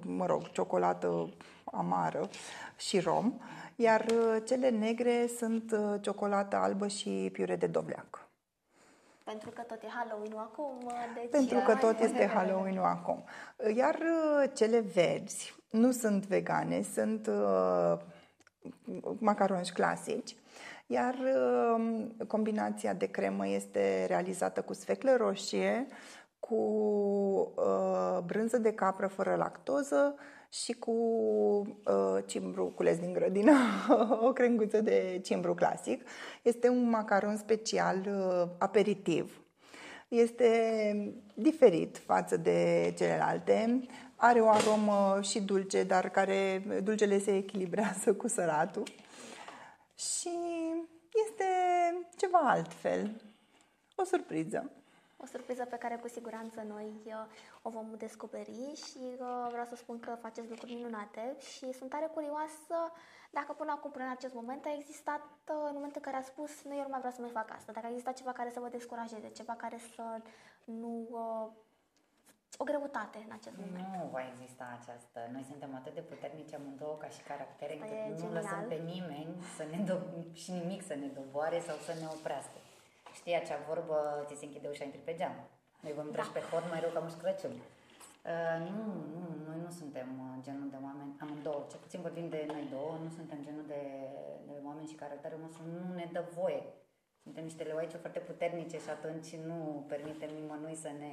mă 0.05 0.27
rog, 0.27 0.51
ciocolată 0.51 1.29
amară 1.64 2.29
și 2.77 3.01
rom, 3.01 3.33
iar 3.77 4.05
cele 4.44 4.68
negre 4.68 5.27
sunt 5.38 5.77
ciocolată 6.01 6.57
albă 6.57 6.87
și 6.87 7.29
piure 7.33 7.57
de 7.57 7.66
dovleac. 7.66 8.27
Pentru 9.31 9.51
că 9.51 9.62
tot 9.62 9.83
e 9.83 9.87
Halloween-ul 9.88 10.38
acum. 10.38 10.92
Deci 11.14 11.31
Pentru 11.31 11.59
că 11.66 11.75
tot 11.75 12.01
este 12.01 12.27
Halloween-ul 12.27 12.85
acum. 12.85 13.25
Iar 13.77 13.94
uh, 13.94 14.51
cele 14.55 14.81
verzi 14.81 15.55
nu 15.70 15.90
sunt 15.90 16.27
vegane, 16.27 16.83
sunt 16.83 17.27
uh, 17.27 17.99
macaroni 19.18 19.70
clasici. 19.74 20.37
Iar 20.87 21.14
uh, 21.14 22.05
combinația 22.26 22.94
de 22.94 23.07
cremă 23.07 23.48
este 23.48 24.05
realizată 24.07 24.61
cu 24.62 24.72
sfeclă 24.72 25.16
roșie, 25.16 25.87
cu 26.40 26.55
uh, 27.57 28.18
brânză 28.24 28.59
de 28.59 28.72
capră 28.72 29.07
fără 29.07 29.35
lactoză 29.35 30.14
și 30.48 30.72
cu 30.72 30.90
uh, 30.90 32.22
cimbru 32.26 32.64
cules 32.66 32.98
din 32.98 33.12
grădină, 33.12 33.52
o 34.29 34.33
crenguță 34.33 34.81
de 34.81 35.20
cimbru 35.24 35.55
clasic. 35.55 36.02
Este 36.42 36.68
un 36.68 36.88
macaron 36.88 37.37
special 37.37 37.96
uh, 38.07 38.48
aperitiv. 38.59 39.45
Este 40.08 41.14
diferit 41.34 41.98
față 41.98 42.36
de 42.36 42.92
celelalte. 42.96 43.80
Are 44.16 44.40
o 44.40 44.48
aromă 44.48 45.18
și 45.22 45.40
dulce, 45.40 45.82
dar 45.82 46.10
care 46.10 46.62
dulcele 46.82 47.18
se 47.18 47.36
echilibrează 47.36 48.14
cu 48.14 48.28
săratul. 48.28 48.84
Și 49.96 50.30
este 51.26 51.44
ceva 52.16 52.38
altfel. 52.38 53.22
O 53.96 54.04
surpriză 54.04 54.70
o 55.16 55.26
surpriză 55.26 55.64
pe 55.64 55.76
care 55.76 55.96
cu 55.96 56.09
siguranță 56.09 56.61
noi 56.68 56.90
uh, 57.05 57.12
o 57.62 57.70
vom 57.70 57.94
descoperi 57.96 58.72
și 58.74 59.02
uh, 59.18 59.46
vreau 59.50 59.64
să 59.64 59.76
spun 59.76 60.00
că 60.00 60.16
faceți 60.20 60.48
lucruri 60.48 60.74
minunate 60.74 61.37
și 61.38 61.72
sunt 61.72 61.90
tare 61.90 62.07
curioasă 62.14 62.76
dacă 63.31 63.52
până 63.52 63.72
acum, 63.72 63.90
până 63.90 64.05
în 64.05 64.11
acest 64.11 64.35
moment, 64.35 64.64
a 64.64 64.72
existat, 64.79 65.20
uh, 65.20 65.66
în 65.68 65.74
momentul 65.79 66.00
în 66.00 66.07
care 66.09 66.16
a 66.16 66.31
spus, 66.33 66.62
nu, 66.62 66.74
eu 66.74 66.83
nu 66.83 66.92
mai 66.94 66.98
vreau 66.98 67.14
să 67.14 67.20
mai 67.20 67.31
fac 67.31 67.50
asta, 67.50 67.72
dacă 67.72 67.87
a 67.87 67.90
existat 67.90 68.14
ceva 68.16 68.33
care 68.33 68.50
să 68.50 68.61
vă 68.61 68.68
descurajeze, 68.68 69.29
ceva 69.29 69.52
care 69.52 69.79
să 69.94 70.05
nu... 70.64 70.92
o 72.59 72.64
greutate 72.64 73.18
în 73.26 73.33
acest 73.38 73.57
moment. 73.62 73.87
Nu 73.96 74.09
va 74.16 74.22
exista 74.33 74.66
aceasta. 74.81 75.20
Noi 75.33 75.44
suntem 75.50 75.74
atât 75.74 75.94
de 75.94 76.00
puternici 76.00 76.55
amândouă 76.55 76.96
ca 76.96 77.09
și 77.09 77.22
caractere, 77.31 77.72
încât 77.74 78.22
nu 78.22 78.33
lăsăm 78.33 78.64
pe 78.68 78.74
nimeni 78.74 79.33
să 79.57 79.62
ne 79.72 79.79
do- 79.88 80.33
și 80.33 80.50
nimic 80.50 80.83
să 80.83 80.94
ne 80.94 81.07
doboare 81.07 81.59
sau 81.61 81.76
să 81.76 81.92
ne 82.00 82.07
oprească. 82.16 82.59
Știi 83.26 83.42
acea 83.42 83.66
vorbă, 83.70 83.96
ți 84.26 84.38
se 84.40 84.44
închide 84.44 84.68
ușa, 84.68 84.84
intri 84.84 85.06
pe 85.08 85.14
geam. 85.18 85.34
Noi 85.84 85.92
vom 85.98 86.08
treci 86.14 86.32
da. 86.32 86.34
pe 86.36 86.42
hod 86.48 86.64
mai 86.72 86.80
rău 86.80 86.92
ca 86.94 87.00
Moș 87.04 87.16
Crăciun. 87.22 87.54
Uh, 88.32 88.56
nu, 88.68 88.80
nu, 89.14 89.22
noi 89.48 89.58
nu 89.66 89.70
suntem 89.80 90.08
uh, 90.24 90.34
genul 90.46 90.68
de 90.74 90.78
oameni, 90.86 91.16
amândouă, 91.22 91.62
cel 91.70 91.80
puțin 91.84 92.00
vorbim 92.06 92.28
de 92.34 92.40
noi 92.54 92.64
două, 92.74 92.92
nu 93.04 93.10
suntem 93.18 93.38
genul 93.46 93.66
de, 93.74 93.82
de 94.48 94.54
oameni 94.68 94.90
și 94.90 95.00
caracterul 95.02 95.40
nostru 95.44 95.62
nu 95.74 95.94
ne 95.98 96.06
dă 96.12 96.22
voie. 96.38 96.62
Suntem 97.22 97.44
niște 97.44 97.62
leoaice 97.62 97.96
foarte 97.96 98.20
puternice 98.30 98.76
și 98.84 98.90
atunci 98.96 99.30
nu 99.48 99.58
permitem 99.92 100.30
nimănui 100.38 100.76
să 100.84 100.90
ne... 101.00 101.10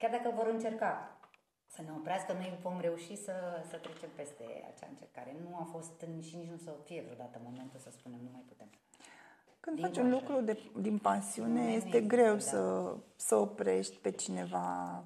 Chiar 0.00 0.10
dacă 0.16 0.28
vor 0.38 0.46
încerca 0.56 0.92
să 1.74 1.80
ne 1.82 1.92
oprească, 1.98 2.32
noi 2.32 2.58
vom 2.66 2.80
reuși 2.80 3.14
să, 3.26 3.34
să 3.70 3.76
trecem 3.76 4.10
peste 4.20 4.44
acea 4.70 4.88
încercare. 4.90 5.36
Nu 5.42 5.50
a 5.62 5.66
fost 5.74 5.96
și 6.26 6.36
nici 6.36 6.52
nu 6.54 6.56
să 6.66 6.70
fie 6.88 7.02
vreodată 7.06 7.36
momentul 7.48 7.78
să 7.78 7.90
spunem 7.90 8.20
nu 8.26 8.30
mai 8.32 8.44
putem. 8.50 8.70
Când 9.64 9.80
faci 9.80 9.96
un 9.96 10.10
lucru 10.10 10.40
de, 10.40 10.58
din 10.80 10.98
pasiune, 10.98 11.72
este 11.72 12.00
greu 12.00 12.38
să, 12.38 12.94
să 13.16 13.36
oprești 13.36 13.96
pe 13.96 14.10
cineva 14.10 15.04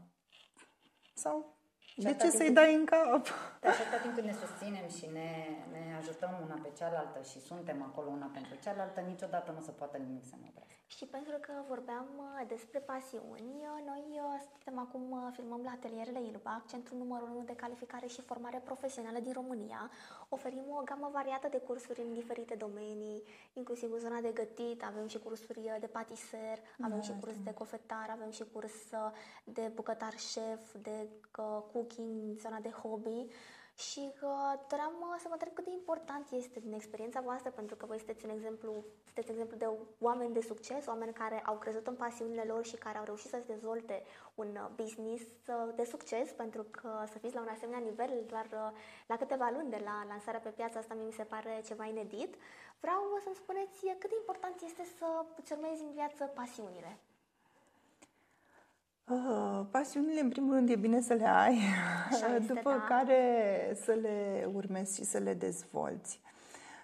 sau 1.15 1.58
de 2.03 2.15
ce 2.15 2.31
să-i 2.31 2.51
dai 2.51 2.75
în 2.75 2.85
cap? 2.85 3.25
Dar 3.61 3.75
și 3.75 3.83
atâta 3.83 4.03
timp 4.03 4.15
când 4.15 4.27
ne 4.27 4.37
susținem 4.45 4.89
și 4.97 5.07
ne, 5.19 5.31
ne 5.75 5.83
ajutăm 6.01 6.33
una 6.45 6.59
pe 6.63 6.71
cealaltă 6.79 7.19
și 7.31 7.39
suntem 7.41 7.83
acolo 7.83 8.09
una 8.09 8.31
pentru 8.33 8.55
cealaltă, 8.65 9.01
niciodată 9.01 9.49
nu 9.57 9.61
se 9.61 9.71
poate 9.71 9.99
nimic 9.99 10.25
să 10.25 10.35
ne 10.41 10.47
oprească. 10.49 10.69
Și 10.97 11.05
pentru 11.05 11.37
că 11.41 11.53
vorbeam 11.69 12.07
uh, 12.17 12.47
despre 12.49 12.79
pasiuni, 12.79 13.53
uh, 13.71 13.87
noi 13.87 14.05
uh, 14.13 14.41
suntem 14.51 14.79
acum, 14.79 15.31
filmăm 15.33 15.61
la 15.65 15.71
atelierele 15.71 16.21
ILBAC, 16.23 16.67
centrul 16.67 16.99
numărul 16.99 17.29
1 17.29 17.43
de 17.45 17.55
calificare 17.55 18.07
și 18.07 18.21
formare 18.21 18.61
profesională 18.65 19.19
din 19.19 19.33
România. 19.33 19.91
Oferim 20.29 20.65
o 20.79 20.83
gamă 20.85 21.11
variată 21.13 21.49
de 21.51 21.59
cursuri 21.59 22.01
în 22.01 22.13
diferite 22.15 22.55
domenii, 22.55 23.23
inclusiv 23.53 23.93
în 23.93 23.99
zona 23.99 24.21
de 24.21 24.31
gătit, 24.35 24.85
avem 24.85 25.07
și 25.07 25.19
cursuri 25.19 25.71
de 25.81 25.87
patiser, 25.87 26.59
avem 26.83 27.01
da, 27.01 27.07
și 27.07 27.13
curs 27.21 27.43
de 27.43 27.55
cofetar, 27.55 28.09
avem 28.11 28.31
și 28.31 28.45
curs 28.53 28.77
de 29.45 29.71
bucătar 29.75 30.15
șef, 30.33 30.75
de 30.83 31.09
cooking, 31.89 32.39
zona 32.39 32.59
de 32.61 32.71
hobby. 32.83 33.27
Și 33.87 34.03
uh, 34.23 34.55
doream 34.69 34.95
uh, 35.01 35.17
să 35.19 35.27
vă 35.29 35.33
întreb 35.33 35.53
cât 35.55 35.65
de 35.65 35.71
important 35.71 36.27
este 36.31 36.61
din 36.61 36.73
experiența 36.73 37.21
voastră, 37.21 37.51
pentru 37.51 37.77
că 37.77 37.87
voi 37.87 37.97
sunteți 37.97 38.25
un 38.25 38.31
exemplu, 38.31 38.85
sunteți 39.05 39.31
exemplu 39.31 39.57
de 39.57 39.69
oameni 39.99 40.33
de 40.35 40.41
succes, 40.41 40.87
oameni 40.87 41.13
care 41.13 41.39
au 41.45 41.57
crezut 41.59 41.87
în 41.87 41.95
pasiunile 41.95 42.43
lor 42.43 42.65
și 42.65 42.77
care 42.77 42.99
au 42.99 43.05
reușit 43.05 43.31
să-și 43.31 43.47
dezvolte 43.47 44.03
un 44.35 44.49
uh, 44.55 44.69
business 44.77 45.23
uh, 45.23 45.75
de 45.77 45.85
succes, 45.85 46.31
pentru 46.31 46.63
că 46.71 46.91
să 47.13 47.19
fiți 47.19 47.35
la 47.35 47.41
un 47.41 47.55
asemenea 47.55 47.89
nivel 47.89 48.25
doar 48.27 48.47
uh, 48.53 48.71
la 49.07 49.17
câteva 49.17 49.51
luni 49.57 49.71
de 49.71 49.81
la 49.85 50.05
lansarea 50.09 50.41
pe 50.41 50.57
piața 50.59 50.79
asta 50.79 50.95
mi 50.95 51.13
se 51.13 51.25
pare 51.25 51.63
ceva 51.67 51.85
inedit. 51.85 52.35
Vreau 52.81 53.03
să-mi 53.23 53.41
spuneți 53.43 53.79
cât 53.99 54.11
de 54.11 54.17
important 54.19 54.61
este 54.61 54.85
să 54.99 55.07
îți 55.37 55.53
urmezi 55.53 55.83
în 55.83 55.93
viață 55.93 56.25
pasiunile. 56.25 56.99
Uh, 59.11 59.61
pasiunile, 59.71 60.21
în 60.21 60.29
primul 60.29 60.55
rând, 60.55 60.69
e 60.69 60.77
bine 60.77 61.01
să 61.01 61.15
le 61.15 61.29
ai, 61.29 61.59
Așa 62.11 62.39
după 62.39 62.71
da. 62.71 62.85
care 62.89 63.23
să 63.85 63.93
le 63.93 64.49
urmezi 64.55 64.97
și 64.97 65.05
să 65.05 65.19
le 65.19 65.35
dezvolți. 65.35 66.21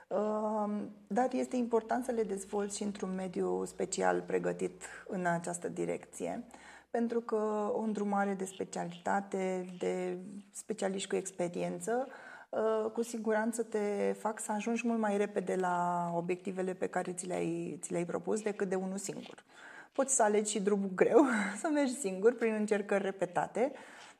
Uh, 0.08 0.70
dar 1.06 1.28
este 1.32 1.56
important 1.56 2.04
să 2.04 2.12
le 2.12 2.22
dezvolți 2.22 2.76
și 2.76 2.82
într-un 2.82 3.14
mediu 3.14 3.64
special 3.64 4.20
pregătit 4.20 4.82
în 5.08 5.26
această 5.26 5.68
direcție, 5.68 6.44
pentru 6.90 7.20
că 7.20 7.70
o 7.74 7.80
îndrumare 7.80 8.34
de 8.34 8.44
specialitate, 8.44 9.74
de 9.78 10.16
specialiști 10.50 11.08
cu 11.08 11.16
experiență, 11.16 12.08
uh, 12.48 12.90
cu 12.90 13.02
siguranță 13.02 13.62
te 13.62 14.14
fac 14.18 14.40
să 14.40 14.52
ajungi 14.52 14.86
mult 14.86 14.98
mai 14.98 15.16
repede 15.16 15.56
la 15.56 16.10
obiectivele 16.16 16.72
pe 16.72 16.86
care 16.86 17.12
ți 17.12 17.26
le-ai, 17.26 17.78
ți 17.82 17.92
le-ai 17.92 18.04
propus 18.04 18.42
decât 18.42 18.68
de 18.68 18.74
unul 18.74 18.98
singur. 18.98 19.44
Poți 19.94 20.14
să 20.14 20.22
alegi 20.22 20.50
și 20.50 20.60
drumul 20.60 20.90
greu, 20.94 21.24
să 21.60 21.68
mergi 21.72 21.94
singur 21.94 22.34
prin 22.34 22.54
încercări 22.54 23.02
repetate, 23.02 23.72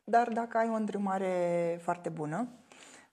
dar 0.04 0.28
dacă 0.28 0.58
ai 0.58 0.68
o 0.68 0.74
îndrumare 0.74 1.78
foarte 1.82 2.08
bună, 2.08 2.48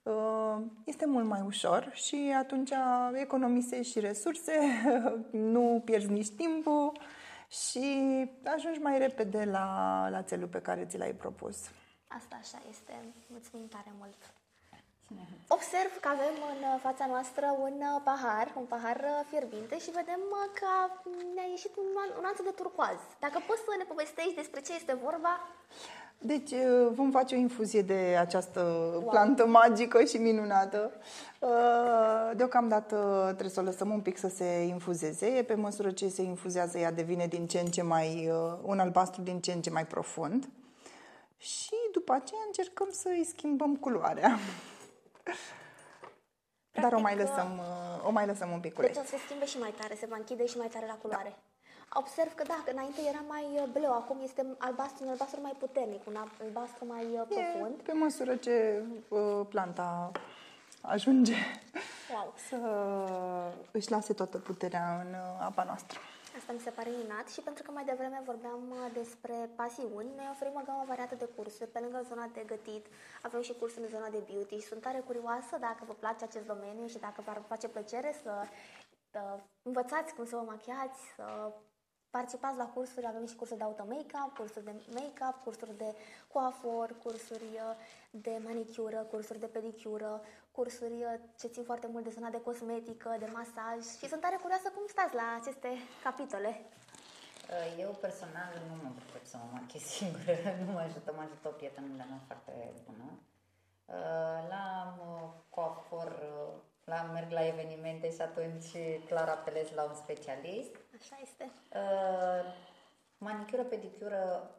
uh, 0.04 0.58
este 0.86 1.06
mult 1.06 1.26
mai 1.26 1.41
ușor 1.45 1.91
și 1.93 2.34
atunci 2.38 2.71
economisești 3.13 3.91
și 3.91 4.00
resurse, 4.00 4.54
nu 5.54 5.82
pierzi 5.86 6.12
nici 6.12 6.30
timpul 6.30 7.00
și 7.50 7.86
ajungi 8.56 8.80
mai 8.80 8.97
repede 8.97 9.43
la, 9.43 10.08
la 10.10 10.24
țelul 10.24 10.47
pe 10.47 10.62
care 10.62 10.86
ți 10.86 10.97
l-ai 10.97 11.13
propus. 11.13 11.58
Asta 12.08 12.38
așa 12.39 12.62
este. 12.69 13.13
Mulțumim 13.28 13.67
tare 13.67 13.91
mult! 13.97 14.41
Observ 15.58 15.91
că 16.02 16.08
avem 16.15 16.36
în 16.54 16.80
fața 16.88 17.06
noastră 17.13 17.45
un 17.65 17.78
pahar, 18.04 18.47
un 18.62 18.67
pahar 18.74 19.00
fierbinte 19.30 19.76
și 19.80 19.97
vedem 20.00 20.21
că 20.60 20.71
ne-a 21.36 21.50
ieșit 21.56 21.74
un, 21.82 21.88
un 22.15 22.21
nuanță 22.21 22.41
de 22.43 22.54
turcoaz. 22.60 23.00
Dacă 23.19 23.38
poți 23.47 23.63
să 23.65 23.71
ne 23.78 23.84
povestești 23.91 24.39
despre 24.41 24.62
ce 24.62 24.74
este 24.74 24.93
vorba? 25.08 25.34
Deci 26.24 26.52
vom 26.91 27.12
face 27.12 27.36
o 27.36 27.38
infuzie 27.38 27.82
de 27.82 28.17
această 28.19 28.62
wow. 28.93 29.10
plantă 29.10 29.45
magică 29.47 30.04
și 30.04 30.17
minunată. 30.17 30.91
Deocamdată 32.36 33.24
trebuie 33.26 33.50
să 33.50 33.60
o 33.60 33.63
lăsăm 33.63 33.89
un 33.91 34.02
pic 34.02 34.17
să 34.17 34.28
se 34.28 34.45
infuzeze. 34.62 35.43
Pe 35.47 35.54
măsură 35.54 35.91
ce 35.91 36.08
se 36.08 36.21
infuzează, 36.21 36.78
ea 36.78 36.91
devine 36.91 37.28
din 37.28 37.47
ce 37.47 37.60
în 37.60 37.65
ce 37.65 37.82
mai, 37.82 38.32
un 38.62 38.80
albastru 38.80 39.21
din 39.21 39.39
ce 39.39 39.52
în 39.52 39.62
ce 39.62 39.69
mai 39.69 39.86
profund. 39.86 40.50
Și 41.38 41.76
după 41.91 42.13
aceea 42.13 42.41
încercăm 42.45 42.88
să 42.91 43.08
îi 43.10 43.26
schimbăm 43.26 43.76
culoarea. 43.76 44.38
Practic, 45.24 46.84
Dar 46.84 46.94
o 46.94 47.00
mai, 47.00 47.16
lăsăm, 47.16 47.58
uh, 47.58 48.08
o 48.08 48.12
mai 48.12 48.26
lăsăm 48.26 48.52
un 48.52 48.60
pic 48.60 48.76
Deci 48.80 48.90
o 48.90 49.02
să 49.02 49.08
se 49.08 49.18
schimbe 49.26 49.46
și 49.46 49.58
mai 49.58 49.74
tare, 49.80 49.96
se 49.96 50.06
va 50.06 50.16
închide 50.16 50.46
și 50.46 50.58
mai 50.58 50.68
tare 50.68 50.86
la 50.86 50.94
culoare. 50.94 51.30
Da. 51.30 52.00
Observ 52.00 52.34
că 52.34 52.44
da, 52.48 52.62
că 52.66 52.72
înainte 52.72 53.02
era 53.10 53.24
mai 53.28 53.46
uh, 53.54 53.64
bleu, 53.72 53.94
acum 53.94 54.18
este 54.24 54.46
albastru, 54.58 55.04
un 55.04 55.10
albastru 55.10 55.42
mai 55.42 55.56
puternic, 55.60 56.08
un 56.08 56.16
albastru 56.42 56.86
mai 56.86 57.06
uh, 57.06 57.22
profund. 57.30 57.80
E, 57.80 57.84
pe 57.84 57.92
măsură 57.92 58.36
ce 58.36 58.84
uh, 59.08 59.46
planta 59.50 60.12
ajunge 60.82 61.36
wow. 62.14 62.34
să 62.50 62.58
își 63.72 63.92
lase 63.92 64.14
toată 64.14 64.38
puterea 64.38 65.04
în 65.06 65.14
uh, 65.14 65.46
apa 65.46 65.64
noastră. 65.64 66.00
Asta 66.38 66.54
mi 66.54 66.60
se 66.60 66.70
pare 66.70 66.89
minunat 66.89 67.28
și 67.30 67.41
pentru 67.41 67.63
că 67.63 67.72
mai 67.72 67.84
devreme 67.84 68.22
vorbeam 68.26 68.62
uh, 68.70 68.91
despre 68.94 69.50
pasiuni, 69.56 70.15
noi 70.15 70.28
oferim 70.32 70.56
o 70.62 70.63
gamă 70.65 70.84
variată 70.88 71.15
de 71.15 71.28
cursuri. 71.36 71.70
Pe 71.70 71.80
lângă 71.80 72.06
zona 72.10 72.26
de 72.34 72.44
gătit, 72.54 72.86
avem 73.22 73.41
și 73.41 73.54
cursuri 73.60 73.84
în 73.84 73.89
zona 73.89 74.10
de 74.10 74.24
beauty 74.30 74.56
și 74.56 74.67
sunt 74.72 74.82
tare 74.82 75.00
curioasă 75.00 75.54
dacă 75.60 75.82
vă 75.88 75.94
place 75.94 76.24
acest 76.24 76.46
domeniu 76.46 76.88
și 76.88 77.00
dacă 77.00 77.22
vă 77.26 77.32
face 77.48 77.67
plăcere 77.67 78.15
să 78.24 78.32
uh, 78.44 79.39
învățați 79.62 80.13
cum 80.13 80.26
să 80.26 80.36
vă 80.36 80.44
machiați, 80.54 81.00
să 81.15 81.26
participați 82.10 82.58
la 82.58 82.67
cursuri, 82.76 83.08
avem 83.08 83.26
și 83.26 83.36
cursuri 83.36 83.60
de 83.60 83.65
auto-make-up, 83.65 84.38
cursuri 84.38 84.65
de 84.65 84.74
make-up, 84.94 85.36
cursuri 85.44 85.78
de 85.78 85.96
coafor, 86.28 86.96
cursuri 87.04 87.50
uh, 87.54 87.76
de 88.10 88.41
manicură, 88.44 89.08
cursuri 89.12 89.39
de 89.39 89.46
pedicură, 89.46 90.22
cursuri 90.52 90.98
uh, 91.04 91.20
ce 91.40 91.48
țin 91.48 91.64
foarte 91.64 91.88
mult 91.92 92.04
de 92.04 92.16
zona 92.18 92.30
de 92.30 92.42
cosmetică, 92.42 93.16
de 93.20 93.30
masaj 93.40 93.80
și 94.00 94.08
sunt 94.12 94.22
tare 94.22 94.38
curioasă 94.42 94.68
cum 94.76 94.84
stați 94.88 95.16
la 95.16 95.28
aceste 95.40 95.70
capitole. 96.04 96.52
Uh, 96.60 97.80
eu 97.84 97.92
personal 98.06 98.52
nu 98.68 98.76
mă 98.84 98.90
pricep 98.96 99.26
să 99.26 99.38
mă 99.38 99.48
machez 99.52 99.84
singură, 99.96 100.34
nu 100.66 100.72
mă 100.72 100.80
ajută, 100.80 101.10
mă 101.16 101.22
ajută 101.22 101.48
o 101.48 101.58
prietenă 101.60 101.88
de 101.88 102.06
mea 102.10 102.22
foarte 102.26 102.54
bună. 102.86 103.08
La 104.50 104.96
coafor, 105.50 106.12
la 106.84 107.02
merg 107.14 107.32
la 107.32 107.48
evenimente 107.48 108.12
și 108.12 108.22
atunci 108.22 108.72
clar 109.06 109.28
apelez 109.28 109.68
la 109.72 109.84
un 109.84 109.96
specialist. 109.96 110.76
Așa 111.00 111.18
este. 111.22 111.52
Manicură, 113.18 113.64
pedicură, 113.64 114.52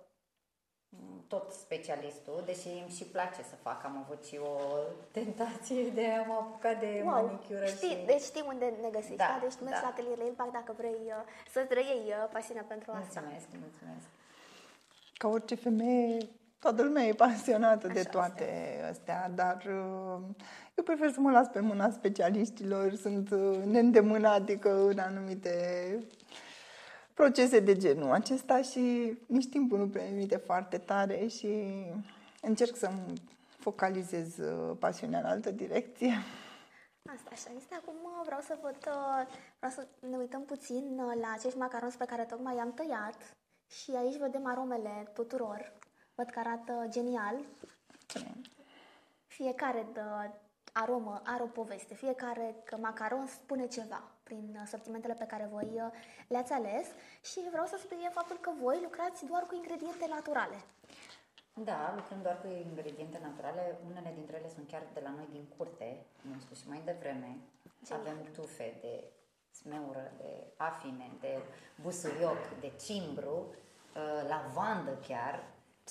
tot 1.33 1.47
specialistul, 1.67 2.43
deși 2.51 2.69
îmi 2.83 2.95
și 2.99 3.05
place 3.05 3.43
să 3.51 3.57
fac. 3.67 3.85
Am 3.85 3.97
avut 4.05 4.25
și 4.25 4.37
o 4.51 4.55
tentație 5.11 5.83
de 5.99 6.07
a 6.07 6.23
mă 6.31 6.37
apuca 6.41 6.73
de 6.85 6.91
wow. 7.05 7.13
manicură. 7.13 7.65
Știi, 7.77 7.89
și... 7.89 8.07
Deci 8.07 8.25
știi 8.31 8.45
unde 8.53 8.67
ne 8.85 8.91
găsești, 8.97 9.23
da? 9.25 9.31
da? 9.33 9.39
Deci 9.47 9.59
mergi 9.65 9.81
da. 9.81 9.87
la 9.87 9.93
atelierele 9.93 10.27
Impact 10.27 10.53
dacă 10.53 10.73
vrei 10.81 11.01
uh, 11.07 11.23
să 11.53 11.61
trăiei 11.73 12.05
uh, 12.09 12.29
pasiunea 12.33 12.65
pentru 12.73 12.91
asta. 12.91 13.21
Mulțumesc, 13.21 13.47
mulțumesc. 13.67 14.07
Ca 15.21 15.27
orice 15.29 15.55
femeie, 15.55 16.19
toată 16.59 16.83
lumea 16.83 17.05
e 17.05 17.13
pasionată 17.27 17.87
Așa 17.87 17.95
de 17.95 18.03
toate 18.03 18.47
este. 18.75 18.89
astea, 18.91 19.31
dar 19.35 19.59
uh, 19.67 20.21
eu 20.75 20.85
prefer 20.85 21.11
să 21.13 21.21
mă 21.21 21.31
las 21.31 21.47
pe 21.49 21.61
mâna 21.61 21.91
specialiștilor, 21.91 22.95
sunt 22.95 23.31
uh, 23.31 23.57
neîndemânatică 23.65 24.87
în 24.87 24.99
anumite 24.99 25.55
procese 27.15 27.61
de 27.61 27.77
genul 27.77 28.11
acesta 28.11 28.63
și 28.63 29.17
nici 29.27 29.49
timpul 29.49 29.79
nu 29.79 29.89
permite 29.89 30.37
foarte 30.37 30.79
tare 30.79 31.27
și 31.27 31.49
încerc 32.41 32.77
să-mi 32.77 33.23
focalizez 33.59 34.39
uh, 34.39 34.77
pasiunea 34.79 35.19
în 35.19 35.25
altă 35.25 35.51
direcție. 35.51 36.13
Asta 37.15 37.31
așa 37.33 37.51
este. 37.57 37.75
Acum 37.75 37.95
uh, 37.95 38.23
vreau 38.25 38.41
să 38.41 38.59
văd, 38.63 38.77
uh, 38.87 39.27
vreau 39.59 39.73
să 39.73 39.87
ne 40.11 40.17
uităm 40.17 40.43
puțin 40.45 41.01
la 41.21 41.33
acești 41.37 41.59
macaroni 41.59 41.95
pe 41.99 42.05
care 42.05 42.25
tocmai 42.25 42.57
i-am 42.57 42.73
tăiat 42.73 43.37
și 43.69 43.91
aici 43.91 44.17
vedem 44.17 44.47
aromele 44.47 45.11
tuturor. 45.15 45.73
Văd 46.15 46.29
că 46.31 46.39
arată 46.39 46.87
genial. 46.89 47.37
Fiecare 49.27 49.87
de 49.93 50.01
aromă 50.73 51.21
are 51.25 51.43
o 51.43 51.47
poveste, 51.47 51.95
fiecare 51.95 52.55
macaron 52.81 53.27
spune 53.27 53.67
ceva 53.67 54.03
prin 54.23 54.65
sortimentele 54.67 55.15
pe 55.15 55.25
care 55.25 55.49
voi 55.51 55.71
uh, 55.75 55.83
le-ați 56.29 56.53
ales 56.53 56.87
și 57.23 57.41
vreau 57.51 57.67
să 57.67 57.77
subliniem 57.81 58.11
faptul 58.11 58.37
că 58.37 58.51
voi 58.63 58.79
lucrați 58.83 59.27
doar 59.27 59.43
cu 59.43 59.55
ingrediente 59.55 60.07
naturale. 60.09 60.59
Da, 61.55 61.93
lucrăm 61.97 62.23
doar 62.23 62.41
cu 62.41 62.47
ingrediente 62.47 63.19
naturale. 63.23 63.79
Unele 63.91 64.13
dintre 64.15 64.37
ele 64.37 64.49
sunt 64.49 64.69
chiar 64.69 64.83
de 64.95 65.01
la 65.01 65.11
noi 65.11 65.29
din 65.31 65.45
curte, 65.57 66.07
cum 66.23 66.33
am 66.33 66.41
spus 66.41 66.59
și 66.61 66.69
mai 66.69 66.83
devreme. 66.85 67.37
Ce 67.87 67.95
Avem 67.95 68.19
tufe 68.35 68.79
de 68.81 69.05
smeură, 69.51 70.13
de 70.17 70.31
afine, 70.57 71.11
de 71.21 71.39
busuioc, 71.83 72.61
de 72.61 72.73
cimbru, 72.85 73.37
uh, 73.47 74.29
lavandă 74.29 74.99
chiar, 75.09 75.45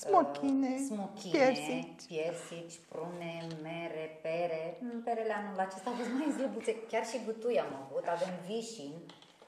Smochine, 0.06 0.74
uh, 0.74 0.86
smochine 0.88 1.32
piersici. 1.38 2.04
piersici, 2.08 2.80
prune, 2.90 3.48
mere, 3.62 4.20
pere. 4.22 4.78
Mm, 4.80 5.02
perele 5.02 5.34
anul 5.34 5.60
acesta 5.60 5.90
au 5.90 5.96
fost 5.96 6.10
mai 6.10 6.34
zlăbuțe. 6.38 6.76
Chiar 6.92 7.06
și 7.06 7.22
gutui 7.26 7.60
am 7.60 7.74
avut. 7.84 8.06
Avem 8.08 8.34
vișin 8.48 8.94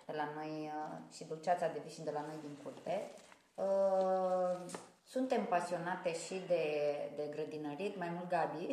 de 0.06 0.14
la 0.16 0.28
noi 0.36 0.72
uh, 0.76 1.16
și 1.16 1.24
dulceața 1.24 1.68
de 1.68 1.82
vișin 1.86 2.04
de 2.04 2.12
la 2.14 2.24
noi 2.28 2.40
din 2.46 2.56
curte. 2.64 2.96
Uh, 3.56 4.72
suntem 5.04 5.46
pasionate 5.46 6.14
și 6.26 6.36
de, 6.48 6.64
de 7.16 7.26
grădinărit, 7.36 7.98
mai 7.98 8.12
mult 8.16 8.30
Gabi. 8.30 8.66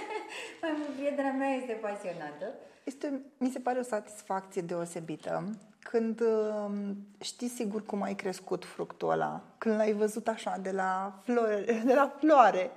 mai 0.62 0.72
mult 0.78 0.92
prietena 0.96 1.30
mea 1.30 1.48
este 1.48 1.72
pasionată. 1.72 2.46
Este, 2.84 3.20
mi 3.38 3.50
se 3.50 3.58
pare 3.58 3.78
o 3.78 3.82
satisfacție 3.82 4.62
deosebită 4.62 5.44
când 5.90 6.20
um, 6.20 6.96
știi 7.20 7.48
sigur 7.48 7.84
cum 7.84 8.02
ai 8.02 8.14
crescut 8.14 8.64
fructul 8.64 9.10
ăla, 9.10 9.42
când 9.58 9.76
l-ai 9.76 9.92
văzut 9.92 10.28
așa 10.28 10.58
de 10.62 10.70
la, 10.70 11.20
flore, 11.24 11.82
de 11.84 11.94
la 11.94 12.16
floare, 12.18 12.70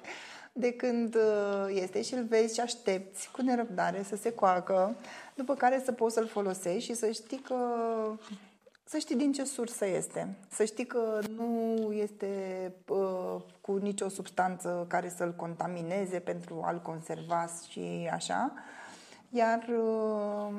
de 0.54 0.72
când 0.72 1.16
uh, 1.16 1.66
este 1.70 2.02
și 2.02 2.14
îl 2.14 2.24
vezi 2.24 2.54
și 2.54 2.60
aștepți 2.60 3.30
cu 3.32 3.42
nerăbdare 3.42 4.04
să 4.04 4.16
se 4.16 4.34
coacă, 4.34 4.96
după 5.36 5.54
care 5.54 5.82
să 5.86 5.92
poți 5.92 6.14
să-l 6.14 6.28
folosești 6.28 6.90
și 6.90 6.94
să 6.94 7.12
știi 7.12 7.40
că 7.40 7.56
să 8.84 8.98
știi 8.98 9.16
din 9.16 9.32
ce 9.32 9.44
sursă 9.44 9.86
este. 9.86 10.38
Să 10.50 10.64
știi 10.64 10.86
că 10.86 11.20
nu 11.36 11.92
este 11.92 12.28
uh, 12.88 13.42
cu 13.62 13.76
nicio 13.76 14.10
substanță 14.10 14.86
care 14.88 15.14
să-l 15.16 15.34
contamineze 15.36 16.20
pentru 16.20 16.62
a-l 16.66 16.82
conserva 16.82 17.46
și 17.70 18.10
așa. 18.14 18.54
Iar 19.30 19.68
uh, 19.70 20.50
uh, 20.50 20.56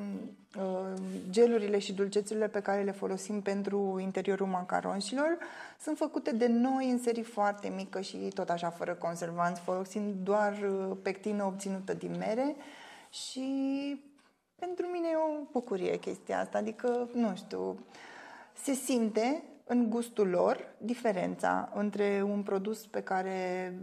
gelurile 1.31 1.79
și 1.79 1.93
dulcețurile 1.93 2.49
pe 2.49 2.61
care 2.61 2.83
le 2.83 2.93
folosim 2.93 3.41
pentru 3.41 3.99
interiorul 4.01 4.47
macaronșilor 4.47 5.39
sunt 5.81 5.97
făcute 5.97 6.33
de 6.33 6.47
noi 6.47 6.91
în 6.91 6.99
serii 6.99 7.23
foarte 7.23 7.69
mică 7.69 8.01
și 8.01 8.17
tot 8.17 8.51
așa 8.51 8.71
fără 8.71 8.95
conservanți, 8.95 9.61
folosind 9.61 10.15
doar 10.15 10.53
uh, 10.53 10.97
pectină 11.03 11.45
obținută 11.45 11.95
din 11.95 12.17
mere. 12.19 12.57
Și 13.11 13.49
pentru 14.57 14.87
mine 14.87 15.09
e 15.13 15.17
o 15.17 15.45
bucurie 15.53 15.97
chestia 15.97 16.41
asta, 16.41 16.59
adică, 16.59 17.09
nu 17.13 17.37
știu, 17.37 17.79
se 18.53 18.73
simte 18.73 19.43
în 19.65 19.91
gustul 19.91 20.29
lor 20.29 20.75
diferența 20.79 21.73
între 21.75 22.23
un 22.23 22.43
produs 22.43 22.87
pe 22.87 23.03
care, 23.03 23.75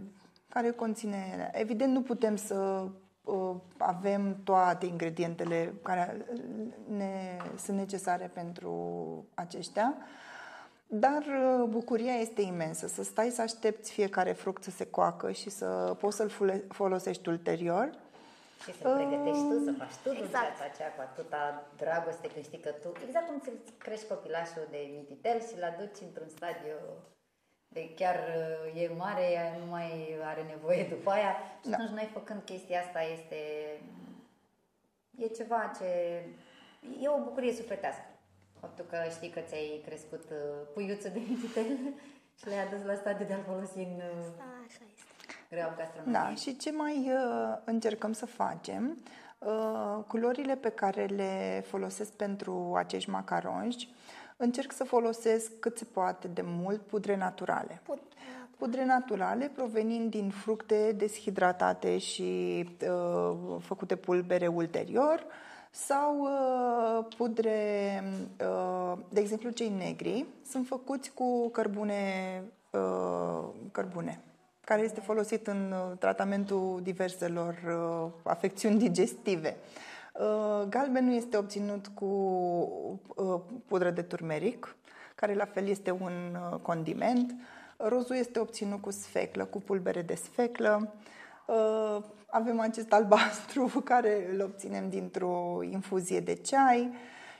care 0.48 0.70
conține... 0.70 1.50
Evident, 1.52 1.92
nu 1.92 2.02
putem 2.02 2.36
să 2.36 2.54
uh, 2.54 2.90
avem 3.76 4.36
toate 4.44 4.86
ingredientele 4.86 5.74
care 5.82 6.26
ne 6.88 7.36
sunt 7.56 7.76
necesare 7.76 8.30
pentru 8.34 8.74
aceștia, 9.34 9.94
dar 10.86 11.22
uh, 11.22 11.64
bucuria 11.68 12.14
este 12.14 12.42
imensă, 12.42 12.86
să 12.86 13.02
stai 13.02 13.30
să 13.30 13.42
aștepți 13.42 13.92
fiecare 13.92 14.32
fruct 14.32 14.62
să 14.62 14.70
se 14.70 14.86
coacă 14.86 15.30
și 15.30 15.50
să 15.50 15.96
poți 16.00 16.16
să-l 16.16 16.30
folosești 16.68 17.28
ulterior 17.28 17.90
și 18.64 18.72
să 18.78 18.88
pregătești 18.88 19.44
tu, 19.50 19.64
să 19.64 19.72
faci 19.78 19.96
tu 20.04 20.10
exact. 20.10 20.46
viața 20.46 20.64
aceea 20.72 20.92
cu 20.96 21.00
atâta 21.08 21.42
dragoste, 21.76 22.26
că 22.34 22.40
știi 22.40 22.60
că 22.66 22.70
tu, 22.82 22.88
exact 23.06 23.26
cum 23.26 23.38
ți 23.44 23.72
crești 23.78 24.06
copilașul 24.12 24.66
de 24.70 24.80
mititel 24.98 25.38
și 25.46 25.58
l 25.60 25.64
aduci 25.72 26.00
într-un 26.06 26.28
stadiu 26.36 26.76
de 27.68 27.94
chiar 27.94 28.16
uh, 28.74 28.82
e 28.82 28.90
mare, 28.96 29.30
ea 29.30 29.56
nu 29.58 29.70
mai 29.70 30.16
are 30.24 30.42
nevoie 30.42 30.84
după 30.88 31.10
aia. 31.10 31.36
Și 31.62 31.68
Da. 31.70 31.76
atunci 31.76 31.90
noi 31.90 32.10
făcând 32.12 32.42
chestia 32.44 32.80
asta 32.80 33.00
este... 33.02 33.36
E 35.18 35.26
ceva 35.26 35.72
ce... 35.78 35.86
E 37.02 37.08
o 37.08 37.22
bucurie 37.24 37.52
sufletească. 37.52 38.02
Faptul 38.60 38.84
că 38.90 38.96
știi 39.10 39.28
că 39.30 39.40
ți-ai 39.40 39.82
crescut 39.86 40.24
uh, 40.30 40.36
puiuță 40.74 41.08
de 41.08 41.20
mititel 41.28 41.66
și 42.38 42.46
le-ai 42.48 42.66
adus 42.66 42.84
la 42.84 42.94
stadiu 42.94 43.26
de 43.26 43.32
a 43.32 43.42
folosi 43.52 43.78
în 43.78 43.94
uh, 43.96 44.26
Da, 44.36 44.44
așa 44.66 44.80
este. 44.94 45.04
greau 45.50 45.72
gastronomie. 45.76 46.12
Da, 46.18 46.34
și 46.34 46.56
ce 46.56 46.72
mai 46.72 47.10
uh, 47.12 47.58
încercăm 47.64 48.12
să 48.12 48.26
facem, 48.26 48.98
uh, 49.38 50.04
culorile 50.06 50.54
pe 50.56 50.68
care 50.70 51.04
le 51.04 51.64
folosesc 51.66 52.12
pentru 52.12 52.74
acești 52.76 53.10
macaronji, 53.10 53.88
încerc 54.40 54.72
să 54.72 54.84
folosesc 54.84 55.58
cât 55.60 55.78
se 55.78 55.84
poate 55.84 56.28
de 56.28 56.42
mult 56.44 56.80
pudre 56.80 57.16
naturale. 57.16 57.80
Put, 57.84 57.98
Pudre 58.56 58.84
naturale 58.84 59.50
provenind 59.54 60.10
din 60.10 60.30
fructe 60.30 60.92
deshidratate 60.96 61.98
și 61.98 62.64
uh, 62.88 63.56
făcute 63.60 63.96
pulbere 63.96 64.46
ulterior 64.46 65.24
sau 65.70 66.18
uh, 66.20 67.06
pudre, 67.16 68.02
uh, 68.40 68.98
de 69.08 69.20
exemplu 69.20 69.50
cei 69.50 69.68
negri, 69.68 70.26
sunt 70.50 70.66
făcuți 70.66 71.12
cu 71.12 71.48
cărbune, 71.48 72.42
uh, 72.70 73.48
cărbune 73.72 74.20
care 74.64 74.82
este 74.82 75.00
folosit 75.00 75.46
în 75.46 75.72
uh, 75.72 75.98
tratamentul 75.98 76.80
diverselor 76.82 77.54
uh, 77.66 78.10
afecțiuni 78.22 78.78
digestive. 78.78 79.56
Uh, 79.56 79.97
galbenul 80.68 81.14
este 81.14 81.36
obținut 81.36 81.86
cu 81.86 82.04
uh, 83.16 83.40
pudră 83.66 83.90
de 83.90 84.02
turmeric, 84.02 84.76
care 85.14 85.34
la 85.34 85.44
fel 85.44 85.68
este 85.68 85.90
un 85.90 86.36
uh, 86.52 86.58
condiment. 86.62 87.34
Rozul 87.76 88.16
este 88.16 88.38
obținut 88.38 88.80
cu 88.80 88.90
sfeclă, 88.90 89.44
cu 89.44 89.60
pulbere 89.60 90.02
de 90.02 90.14
sfeclă. 90.14 90.94
Uh, 91.46 92.04
Avem 92.30 92.60
acest 92.60 92.92
albastru 92.92 93.66
care 93.84 94.28
îl 94.32 94.40
obținem 94.40 94.88
dintr-o 94.88 95.58
infuzie 95.70 96.20
de 96.20 96.34
ceai 96.34 96.92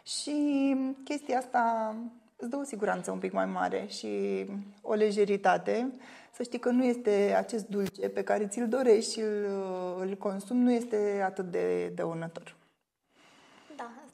și 0.02 0.76
chestia 1.04 1.38
asta 1.38 1.94
îți 2.36 2.50
dă 2.50 2.56
o 2.56 2.62
siguranță 2.62 3.10
un 3.10 3.18
pic 3.18 3.32
mai 3.32 3.46
mare 3.46 3.86
și 3.88 4.44
o 4.82 4.94
lejeritate. 4.94 5.92
Să 6.32 6.42
știi 6.42 6.58
că 6.58 6.70
nu 6.70 6.84
este 6.84 7.34
acest 7.36 7.66
dulce 7.66 8.08
pe 8.08 8.22
care 8.22 8.46
ți-l 8.46 8.68
dorești 8.68 9.12
și 9.12 9.20
îl, 9.20 9.46
îl 10.00 10.14
consumi, 10.14 10.62
nu 10.62 10.72
este 10.72 11.22
atât 11.24 11.50
de 11.50 11.92
dăunător. 11.94 12.56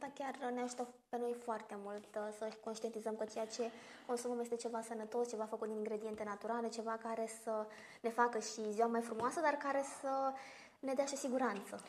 Da, 0.04 0.10
asta 0.10 0.38
chiar 0.40 0.52
ne 0.52 0.60
ajută 0.60 0.88
pe 1.08 1.16
noi 1.20 1.34
foarte 1.44 1.74
mult 1.84 2.04
uh, 2.16 2.22
să 2.38 2.48
conștientizăm 2.64 3.14
că 3.18 3.24
ceea 3.32 3.46
ce 3.46 3.62
consumăm 4.06 4.40
este 4.40 4.56
ceva 4.56 4.80
sănătos, 4.80 5.28
ceva 5.28 5.44
făcut 5.44 5.68
din 5.68 5.76
ingrediente 5.76 6.24
naturale, 6.24 6.68
ceva 6.68 6.98
care 7.02 7.28
să 7.42 7.66
ne 8.00 8.10
facă 8.10 8.38
și 8.38 8.72
ziua 8.72 8.86
mai 8.86 9.00
frumoasă, 9.00 9.40
dar 9.40 9.52
care 9.52 9.82
să 10.00 10.32
ne 10.80 10.92
dea 10.94 11.04
și 11.04 11.16
siguranță. 11.16 11.80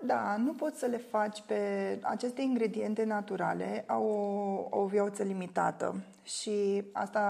Da, 0.00 0.36
nu 0.36 0.52
poți 0.52 0.78
să 0.78 0.86
le 0.86 0.96
faci 0.96 1.42
pe 1.46 1.58
aceste 2.02 2.42
ingrediente 2.42 3.04
naturale, 3.04 3.84
au 3.86 4.04
o, 4.70 4.80
o 4.80 4.86
viață 4.86 5.22
limitată 5.22 6.02
și 6.22 6.84
asta 6.92 7.24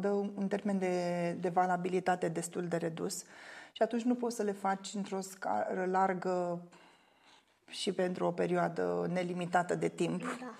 dă 0.00 0.08
un 0.10 0.48
termen 0.48 0.78
de, 0.78 1.36
de 1.40 1.48
valabilitate 1.48 2.28
destul 2.28 2.66
de 2.68 2.76
redus 2.76 3.24
și 3.72 3.82
atunci 3.82 4.02
nu 4.02 4.14
poți 4.14 4.36
să 4.36 4.42
le 4.42 4.52
faci 4.52 4.94
într-o 4.94 5.20
scară 5.20 5.84
largă 5.90 6.62
și 7.68 7.92
pentru 7.92 8.26
o 8.26 8.30
perioadă 8.30 9.10
nelimitată 9.12 9.74
de 9.74 9.88
timp. 9.88 10.22
Da, 10.22 10.54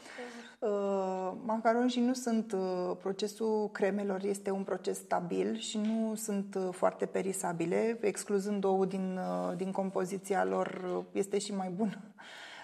Uh, 0.64 1.32
macaronjii 1.44 2.02
nu 2.02 2.12
sunt, 2.12 2.52
uh, 2.52 2.96
procesul 3.00 3.70
cremelor 3.72 4.22
este 4.22 4.50
un 4.50 4.62
proces 4.62 4.98
stabil 4.98 5.56
și 5.56 5.78
nu 5.78 6.14
sunt 6.14 6.54
uh, 6.54 6.68
foarte 6.70 7.06
perisabile, 7.06 7.98
excluzând 8.00 8.64
ouă 8.64 8.84
din, 8.84 9.18
uh, 9.18 9.56
din 9.56 9.70
compoziția 9.70 10.44
lor 10.44 10.94
uh, 10.96 11.04
este 11.12 11.38
și 11.38 11.54
mai 11.54 11.68
bună. 11.68 12.00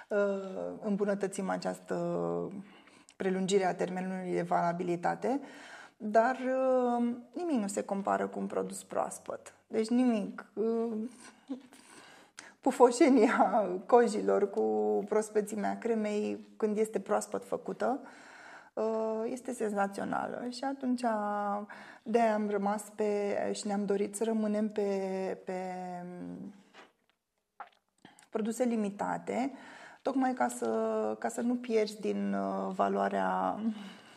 Uh, 0.08 0.18
îmbunătățim 0.82 1.48
această 1.48 1.94
prelungire 3.16 3.64
a 3.64 3.74
termenului 3.74 4.32
de 4.32 4.42
valabilitate, 4.42 5.40
dar 5.96 6.36
uh, 6.36 7.08
nimic 7.32 7.60
nu 7.60 7.66
se 7.66 7.82
compară 7.82 8.26
cu 8.26 8.38
un 8.38 8.46
produs 8.46 8.82
proaspăt. 8.82 9.54
Deci 9.66 9.88
nimic. 9.88 10.52
Uh, 12.60 12.70
pufoșenia 12.70 13.66
cojilor 13.86 14.50
cu 14.50 14.64
prospețimea 15.08 15.78
cremei 15.78 16.46
când 16.56 16.76
este 16.76 17.00
proaspăt 17.00 17.44
făcută 17.44 18.00
uh, 18.74 19.22
este 19.24 19.52
senzațională 19.52 20.46
și 20.50 20.64
atunci 20.64 21.02
de 22.02 22.20
am 22.20 22.50
rămas 22.50 22.82
pe 22.94 23.36
și 23.52 23.66
ne-am 23.66 23.84
dorit 23.84 24.16
să 24.16 24.24
rămânem 24.24 24.68
pe, 24.68 24.88
pe 25.44 25.74
produse 28.30 28.64
limitate 28.64 29.52
tocmai 30.02 30.32
ca 30.32 30.48
să, 30.48 31.16
ca 31.18 31.28
să 31.28 31.40
nu 31.40 31.56
pierzi 31.56 32.00
din 32.00 32.34
uh, 32.34 32.72
valoarea 32.74 33.58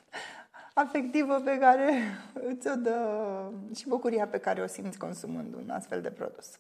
afectivă 0.74 1.40
pe 1.40 1.58
care 1.58 1.94
ți-o 2.60 2.76
dă 2.76 3.52
și 3.76 3.88
bucuria 3.88 4.28
pe 4.28 4.38
care 4.38 4.62
o 4.62 4.68
simți 4.68 4.98
consumând 4.98 5.54
un 5.54 5.70
astfel 5.70 6.02
de 6.02 6.12
produs. 6.12 6.60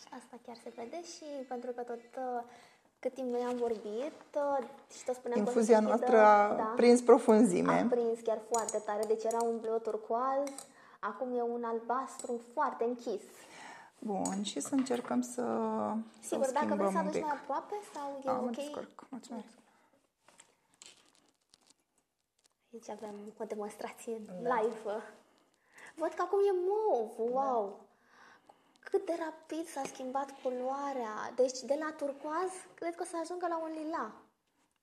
Și 0.00 0.06
asta 0.10 0.36
chiar 0.46 0.56
se 0.62 0.72
vede 0.76 1.02
și 1.04 1.24
pentru 1.48 1.70
că 1.72 1.82
tot 1.82 1.98
uh, 2.18 2.42
cât 2.98 3.14
timp 3.14 3.28
noi 3.30 3.40
am 3.42 3.56
vorbit 3.56 4.20
uh, 4.36 4.66
și 4.96 5.04
tot 5.04 5.14
spuneam 5.14 5.38
Infuzia 5.40 5.78
că 5.78 5.84
o 5.84 5.86
să 5.86 5.88
noastră 5.88 6.16
deschidă- 6.16 6.52
a 6.52 6.54
da, 6.56 6.72
prins 6.76 7.00
profunzime. 7.00 7.72
a 7.80 7.86
prins 7.86 8.20
chiar 8.20 8.40
foarte 8.50 8.78
tare, 8.78 9.04
deci 9.04 9.24
era 9.24 9.42
un 9.42 9.58
bleu 9.60 9.78
turcoaz, 9.78 10.48
acum 11.00 11.36
e 11.38 11.42
un 11.42 11.64
albastru 11.64 12.40
foarte 12.52 12.84
închis. 12.84 13.22
Bun, 13.98 14.42
și 14.42 14.60
să 14.60 14.74
încercăm 14.74 15.20
să 15.22 15.42
Sigur, 16.20 16.44
să 16.44 16.52
dacă 16.52 16.66
schimbăm 16.66 16.76
vrei 16.76 16.90
să 16.92 16.98
un 16.98 17.06
aduci 17.06 17.12
pic. 17.12 17.22
mai 17.24 17.36
aproape 17.40 17.74
sau 17.94 18.16
e 18.18 18.22
Da, 18.24 18.32
mă 18.32 18.48
ok? 18.48 18.54
descurc. 18.56 19.06
Mulțumesc. 19.08 19.46
Aici 22.72 22.88
avem 22.90 23.14
o 23.38 23.44
demonstrație 23.44 24.12
live. 24.38 25.02
Văd 25.94 26.12
că 26.12 26.22
acum 26.22 26.38
e 26.38 26.52
mov, 26.68 27.32
wow! 27.34 27.80
Cât 28.90 29.06
de 29.06 29.12
rapid 29.18 29.66
s-a 29.66 29.82
schimbat 29.86 30.30
culoarea. 30.42 31.32
Deci 31.34 31.58
de 31.60 31.76
la 31.78 31.94
turcoaz, 31.96 32.50
cred 32.74 32.94
că 32.94 33.02
o 33.02 33.06
să 33.06 33.16
ajungă 33.22 33.46
la 33.48 33.58
un 33.58 33.70
lila. 33.82 34.12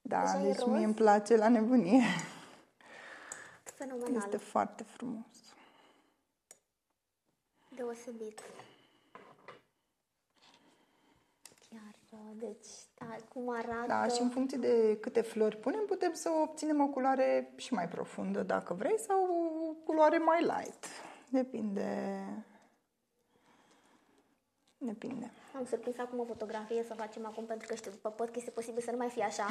Da, 0.01 0.21
Deja 0.21 0.41
e 0.41 0.43
deci 0.51 0.57
roz? 0.59 0.67
mie 0.67 0.85
îmi 0.85 0.93
place 0.93 1.35
la 1.35 1.49
nebunie. 1.49 2.01
Fenomenal. 3.63 4.15
Este 4.15 4.37
foarte 4.37 4.83
frumos. 4.83 5.25
Deosebit. 7.75 8.41
Chiar, 11.69 11.95
uh, 12.09 12.19
deci, 12.35 12.67
da, 12.97 13.15
cum 13.33 13.49
arată... 13.49 13.87
Da, 13.87 14.07
și 14.07 14.21
în 14.21 14.29
funcție 14.29 14.57
de 14.57 14.97
câte 15.01 15.21
flori 15.21 15.57
punem, 15.57 15.85
putem 15.87 16.13
să 16.13 16.29
obținem 16.29 16.81
o 16.81 16.87
culoare 16.87 17.53
și 17.55 17.73
mai 17.73 17.87
profundă, 17.87 18.43
dacă 18.43 18.73
vrei, 18.73 18.99
sau 18.99 19.23
o 19.69 19.73
culoare 19.85 20.17
mai 20.17 20.41
light. 20.41 20.85
Depinde. 21.29 22.23
Depinde. 24.83 25.31
Am 25.55 25.65
surprins 25.65 25.97
acum 25.97 26.19
o 26.19 26.23
fotografie 26.25 26.83
să 26.83 26.93
facem 26.93 27.25
acum, 27.25 27.45
pentru 27.45 27.67
că 27.67 27.75
știu, 27.75 27.91
după 27.91 28.09
podcast 28.09 28.35
este 28.35 28.49
posibil 28.51 28.81
să 28.81 28.91
nu 28.91 28.97
mai 28.97 29.09
fie 29.09 29.23
așa. 29.23 29.47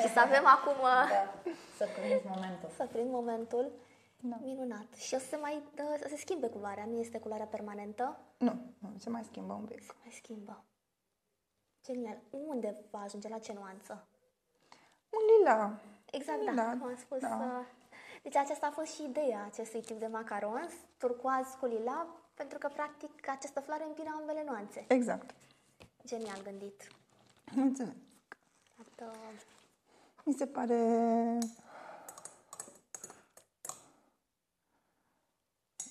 și 0.00 0.08
să 0.12 0.20
avem 0.20 0.46
acum... 0.46 0.72
uh, 0.72 1.08
Da, 1.08 1.50
să 1.76 1.88
prinzi 1.98 2.26
momentul. 2.26 2.68
Să 2.76 2.86
prind 2.92 3.10
momentul. 3.10 3.72
Da. 4.20 4.36
Minunat. 4.42 4.94
Și 4.94 5.14
o 5.14 5.18
să 5.18 5.26
se 5.26 5.36
mai 5.36 5.62
dă, 5.74 5.96
să 6.00 6.08
se 6.08 6.16
schimbe 6.16 6.46
culoarea. 6.48 6.84
Nu 6.84 6.98
este 6.98 7.18
culoarea 7.18 7.46
permanentă. 7.46 8.18
Nu, 8.38 8.52
nu, 8.78 8.88
se 8.98 9.10
mai 9.10 9.24
schimbă 9.24 9.52
un 9.52 9.64
pic. 9.64 9.82
Se 9.82 9.92
mai 10.02 10.12
schimbă. 10.22 10.64
Genial. 11.84 12.18
Unde 12.30 12.76
va 12.90 13.00
ajunge? 13.00 13.28
La 13.28 13.38
ce 13.38 13.52
nuanță? 13.52 14.06
Un 15.10 15.20
lila. 15.38 15.72
Exact, 16.10 16.38
Lila, 16.38 16.52
da. 16.52 16.70
Cum 16.70 16.82
am 16.82 16.96
spus. 16.96 17.18
da. 17.20 17.58
uh, 17.60 17.66
Deci 18.22 18.36
aceasta 18.36 18.66
a 18.66 18.70
fost 18.70 18.94
și 18.94 19.02
ideea 19.04 19.44
acestui 19.50 19.80
tip 19.80 19.98
de 19.98 20.06
macarons, 20.06 20.72
turcoaz 20.98 21.46
cu 21.60 21.66
lila, 21.66 22.06
pentru 22.34 22.58
că 22.58 22.68
practic 22.68 23.28
această 23.28 23.60
floare 23.60 23.84
împine 23.84 24.08
ambele 24.08 24.42
nuanțe. 24.46 24.84
Exact. 24.88 25.34
Genial 26.06 26.42
gândit. 26.42 26.86
Mulțumesc. 27.54 27.96
Iată, 28.78 29.12
Mi 30.24 30.34
se 30.34 30.46
pare 30.46 30.78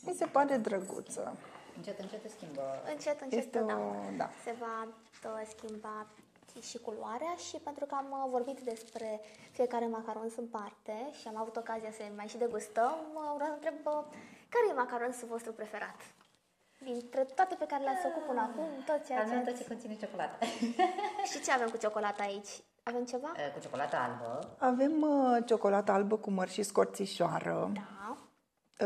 Mi 0.06 0.14
se 0.14 0.26
pare 0.26 0.58
drăguță. 0.58 1.38
Încet, 1.78 2.00
încet 2.00 2.22
se 2.22 2.28
schimbă. 2.28 2.62
Încet, 2.92 3.22
încet, 3.22 3.40
Este 3.40 3.60
da. 3.60 3.78
o- 3.78 4.16
da. 4.18 4.30
Se 4.44 4.52
va 4.60 4.88
uh, 5.26 5.48
schimba 5.58 6.06
și 6.62 6.78
culoarea 6.78 7.36
și 7.36 7.58
pentru 7.58 7.86
că 7.86 7.96
am 7.96 8.12
uh, 8.12 8.26
vorbit 8.30 8.60
despre 8.60 9.20
fiecare 9.52 9.88
macaron 9.88 10.32
în 10.38 10.48
parte 10.48 11.10
și 11.20 11.28
am 11.28 11.38
avut 11.38 11.56
ocazia 11.56 11.92
să 11.92 12.04
mai 12.16 12.28
și 12.28 12.38
degustăm, 12.38 12.98
uh, 13.14 13.32
vreau 13.36 13.50
să 13.50 13.54
întreb 13.54 13.76
uh, 13.86 14.04
care 14.50 14.66
e 14.70 14.74
macaronul 14.74 15.16
vostru 15.28 15.54
preferat? 15.54 15.96
Dintre 16.84 17.22
toate 17.36 17.56
pe 17.60 17.66
care 17.66 17.84
le-ați 17.84 18.02
făcut 18.02 18.24
până 18.24 18.42
acum, 18.42 18.68
tot 18.86 19.06
ceea 19.06 19.20
Al 19.20 19.26
ce 19.26 19.32
meu 19.34 19.44
tot 19.44 19.54
ați... 19.54 19.62
ce 19.62 19.68
conține 19.68 19.96
ciocolată. 19.96 20.46
Și 21.32 21.42
ce 21.44 21.52
avem 21.52 21.70
cu 21.70 21.78
ciocolata 21.78 22.24
aici? 22.24 22.50
Avem 22.84 23.04
ceva? 23.06 23.28
Cu 23.54 23.60
ciocolată 23.60 23.96
albă. 23.96 24.56
Avem 24.58 25.02
uh, 25.02 25.38
ciocolată 25.46 25.92
albă 25.92 26.18
cu 26.18 26.30
măr 26.32 26.50
și 26.50 26.64
scorțișoară. 26.64 27.72
Da. 27.74 28.18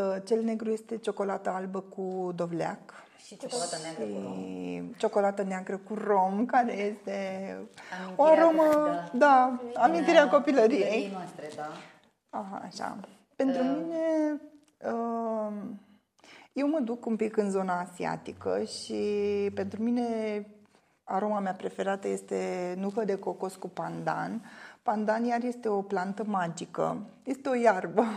Uh, 0.01 0.15
cel 0.25 0.41
negru 0.43 0.69
este 0.71 0.97
ciocolată 0.97 1.49
albă 1.49 1.81
cu 1.81 2.31
dovleac. 2.35 2.93
Și 3.25 3.37
ciocolată 3.37 3.75
neagră 3.81 4.03
cu 4.05 4.19
rom. 4.23 4.33
Și 4.33 4.93
ciocolată 4.97 5.43
neagră 5.43 5.77
cu 5.77 5.93
rom, 5.93 6.45
care 6.45 6.73
este 6.73 7.17
o 8.15 8.23
Amintirea 8.23 8.45
aromă, 8.45 8.93
de- 9.11 9.17
da, 9.17 9.59
amintirea 9.73 10.23
Din, 10.23 10.31
uh, 10.31 10.37
copilăriei. 10.37 10.79
copilăriei 10.79 11.11
noastre, 11.11 11.49
da. 11.55 11.67
Aha, 12.29 12.61
așa. 12.65 12.97
Pentru 13.35 13.61
mine, 13.63 14.41
uh, 14.85 15.51
eu 16.55 16.67
mă 16.67 16.79
duc 16.79 17.05
un 17.05 17.15
pic 17.15 17.37
în 17.37 17.51
zona 17.51 17.79
asiatică 17.79 18.63
și 18.63 18.95
pentru 19.53 19.83
mine 19.83 20.05
aroma 21.03 21.39
mea 21.39 21.53
preferată 21.53 22.07
este 22.07 22.73
nucă 22.77 23.03
de 23.03 23.15
cocos 23.15 23.55
cu 23.55 23.67
pandan. 23.69 24.45
Pandan 24.83 25.25
iar 25.25 25.43
este 25.43 25.67
o 25.67 25.81
plantă 25.81 26.23
magică, 26.23 27.09
este 27.23 27.49
o 27.49 27.55
iarbă, 27.55 28.01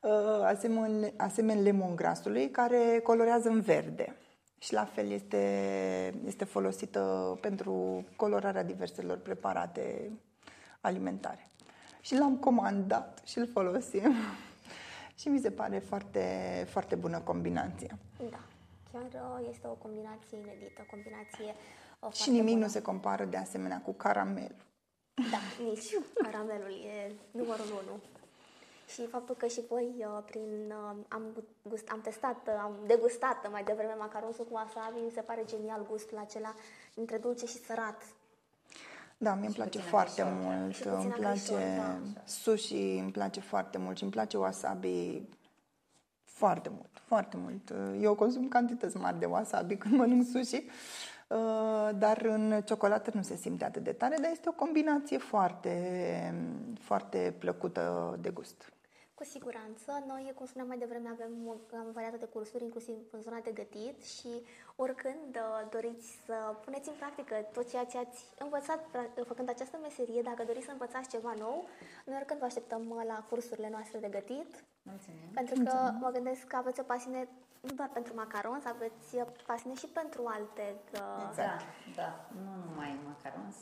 uh, 0.00 0.42
asemen, 0.44 1.12
asemenea 1.16 1.62
lemongrasului, 1.62 2.50
care 2.50 3.00
colorează 3.02 3.48
în 3.48 3.60
verde. 3.60 4.16
Și 4.58 4.72
la 4.72 4.84
fel 4.84 5.10
este, 5.10 5.42
este 6.26 6.44
folosită 6.44 7.38
pentru 7.40 8.04
colorarea 8.16 8.64
diverselor 8.64 9.18
preparate 9.18 10.10
alimentare. 10.80 11.50
Și 12.00 12.16
l-am 12.18 12.36
comandat 12.36 13.20
și 13.24 13.38
îl 13.38 13.48
folosim. 13.52 14.12
și 15.18 15.28
mi 15.28 15.40
se 15.40 15.50
pare 15.50 15.78
foarte, 15.78 16.24
foarte 16.70 16.94
bună 16.94 17.20
combinație. 17.20 17.96
Da, 18.30 18.40
chiar 18.92 19.02
uh, 19.40 19.46
este 19.50 19.66
o 19.66 19.72
combinație 19.74 20.38
inedită, 20.38 20.80
o 20.84 20.90
combinație 20.90 21.44
uh, 22.00 22.12
Și 22.12 22.16
foarte 22.16 22.30
nimic 22.30 22.52
bună. 22.54 22.64
nu 22.64 22.70
se 22.70 22.82
compară 22.82 23.24
de 23.24 23.36
asemenea 23.36 23.80
cu 23.84 23.92
caramel. 23.92 24.54
Da, 25.14 25.64
nici 25.64 25.96
caramelul 26.22 26.70
e 26.70 27.12
numărul 27.30 27.66
unu. 27.82 28.00
Și 28.86 29.06
faptul 29.06 29.34
că 29.34 29.46
și 29.46 29.60
voi 29.68 29.94
uh, 29.98 30.22
prin 30.24 30.72
uh, 30.72 30.96
am, 31.08 31.22
gust, 31.62 31.88
am 31.88 32.00
testat, 32.00 32.46
uh, 32.46 32.54
am 32.62 32.74
degustat 32.86 33.50
mai 33.50 33.64
devreme 33.64 33.94
macaronsul 33.98 34.44
cu 34.44 34.54
wasabi, 34.54 34.98
mi 35.04 35.10
se 35.10 35.20
pare 35.20 35.42
genial 35.46 35.86
gustul 35.90 36.18
acela 36.18 36.54
între 36.94 37.16
dulce 37.16 37.46
și 37.46 37.64
sărat. 37.64 38.02
Da, 39.24 39.34
mie 39.34 39.46
îmi 39.46 39.54
place 39.54 39.78
puțin 39.78 39.90
foarte 39.90 40.22
acrișor, 40.22 40.42
mult. 40.42 40.74
Și 40.74 40.82
puțin 40.82 40.96
Îmi 40.96 41.12
place 41.12 41.54
acrișor, 41.54 42.02
da. 42.14 42.20
sushi, 42.24 42.98
îmi 42.98 43.10
place 43.10 43.40
foarte 43.40 43.78
mult 43.78 43.96
și 43.96 44.02
îmi 44.02 44.12
place 44.12 44.36
wasabi 44.36 45.22
foarte 46.24 46.68
mult, 46.68 46.90
foarte 46.92 47.36
mult. 47.36 47.72
Eu 48.00 48.14
consum 48.14 48.48
cantități 48.48 48.96
mari 48.96 49.18
de 49.18 49.26
wasabi 49.26 49.76
când 49.82 49.94
mănânc 49.94 50.26
sushi, 50.26 50.64
uh, 51.28 51.90
dar 51.98 52.22
în 52.22 52.62
ciocolată 52.64 53.10
nu 53.14 53.22
se 53.22 53.36
simte 53.36 53.64
atât 53.64 53.82
de 53.82 53.92
tare, 53.92 54.16
dar 54.20 54.30
este 54.30 54.48
o 54.48 54.52
combinație 54.52 55.18
foarte, 55.18 56.34
foarte 56.80 57.34
plăcută 57.38 58.16
de 58.20 58.30
gust. 58.30 58.73
Cu 59.24 59.30
siguranță, 59.30 59.90
noi, 60.06 60.32
cum 60.34 60.46
spuneam 60.46 60.68
mai 60.68 60.78
devreme, 60.84 61.08
avem 61.08 61.32
o 61.46 61.54
am 61.76 61.88
variată 61.92 62.16
de 62.16 62.24
cursuri, 62.34 62.64
inclusiv 62.64 62.96
în 63.10 63.20
zona 63.20 63.38
de 63.48 63.50
gătit 63.60 63.98
și 64.16 64.30
oricând 64.76 65.30
uh, 65.36 65.68
doriți 65.70 66.08
să 66.26 66.36
puneți 66.64 66.88
în 66.88 66.94
practică 67.02 67.34
tot 67.52 67.70
ceea 67.70 67.84
ce 67.84 67.98
ați 67.98 68.20
învățat 68.38 68.80
pra- 68.92 69.26
făcând 69.30 69.48
această 69.48 69.76
meserie, 69.82 70.22
dacă 70.22 70.42
doriți 70.44 70.64
să 70.64 70.70
învățați 70.70 71.08
ceva 71.08 71.32
nou, 71.38 71.68
noi 72.04 72.16
oricând 72.16 72.38
vă 72.40 72.44
așteptăm 72.44 72.82
uh, 72.90 73.02
la 73.06 73.18
cursurile 73.30 73.68
noastre 73.70 73.98
de 73.98 74.08
gătit, 74.08 74.50
Mulțumim. 74.82 75.28
pentru 75.34 75.54
că 75.64 75.76
mă 76.04 76.10
gândesc 76.16 76.42
că 76.44 76.56
aveți 76.56 76.80
o 76.80 76.82
pasiune 76.92 77.28
nu 77.60 77.72
doar 77.74 77.90
pentru 77.92 78.12
macarons, 78.14 78.64
aveți 78.64 79.14
uh, 79.14 79.26
pasiune 79.46 79.74
și 79.76 79.86
pentru 79.86 80.22
alte 80.26 80.66
uh, 80.92 81.34
Da, 81.36 81.56
da, 82.00 82.10
nu 82.44 82.50
numai 82.66 82.98
macarons. 83.10 83.56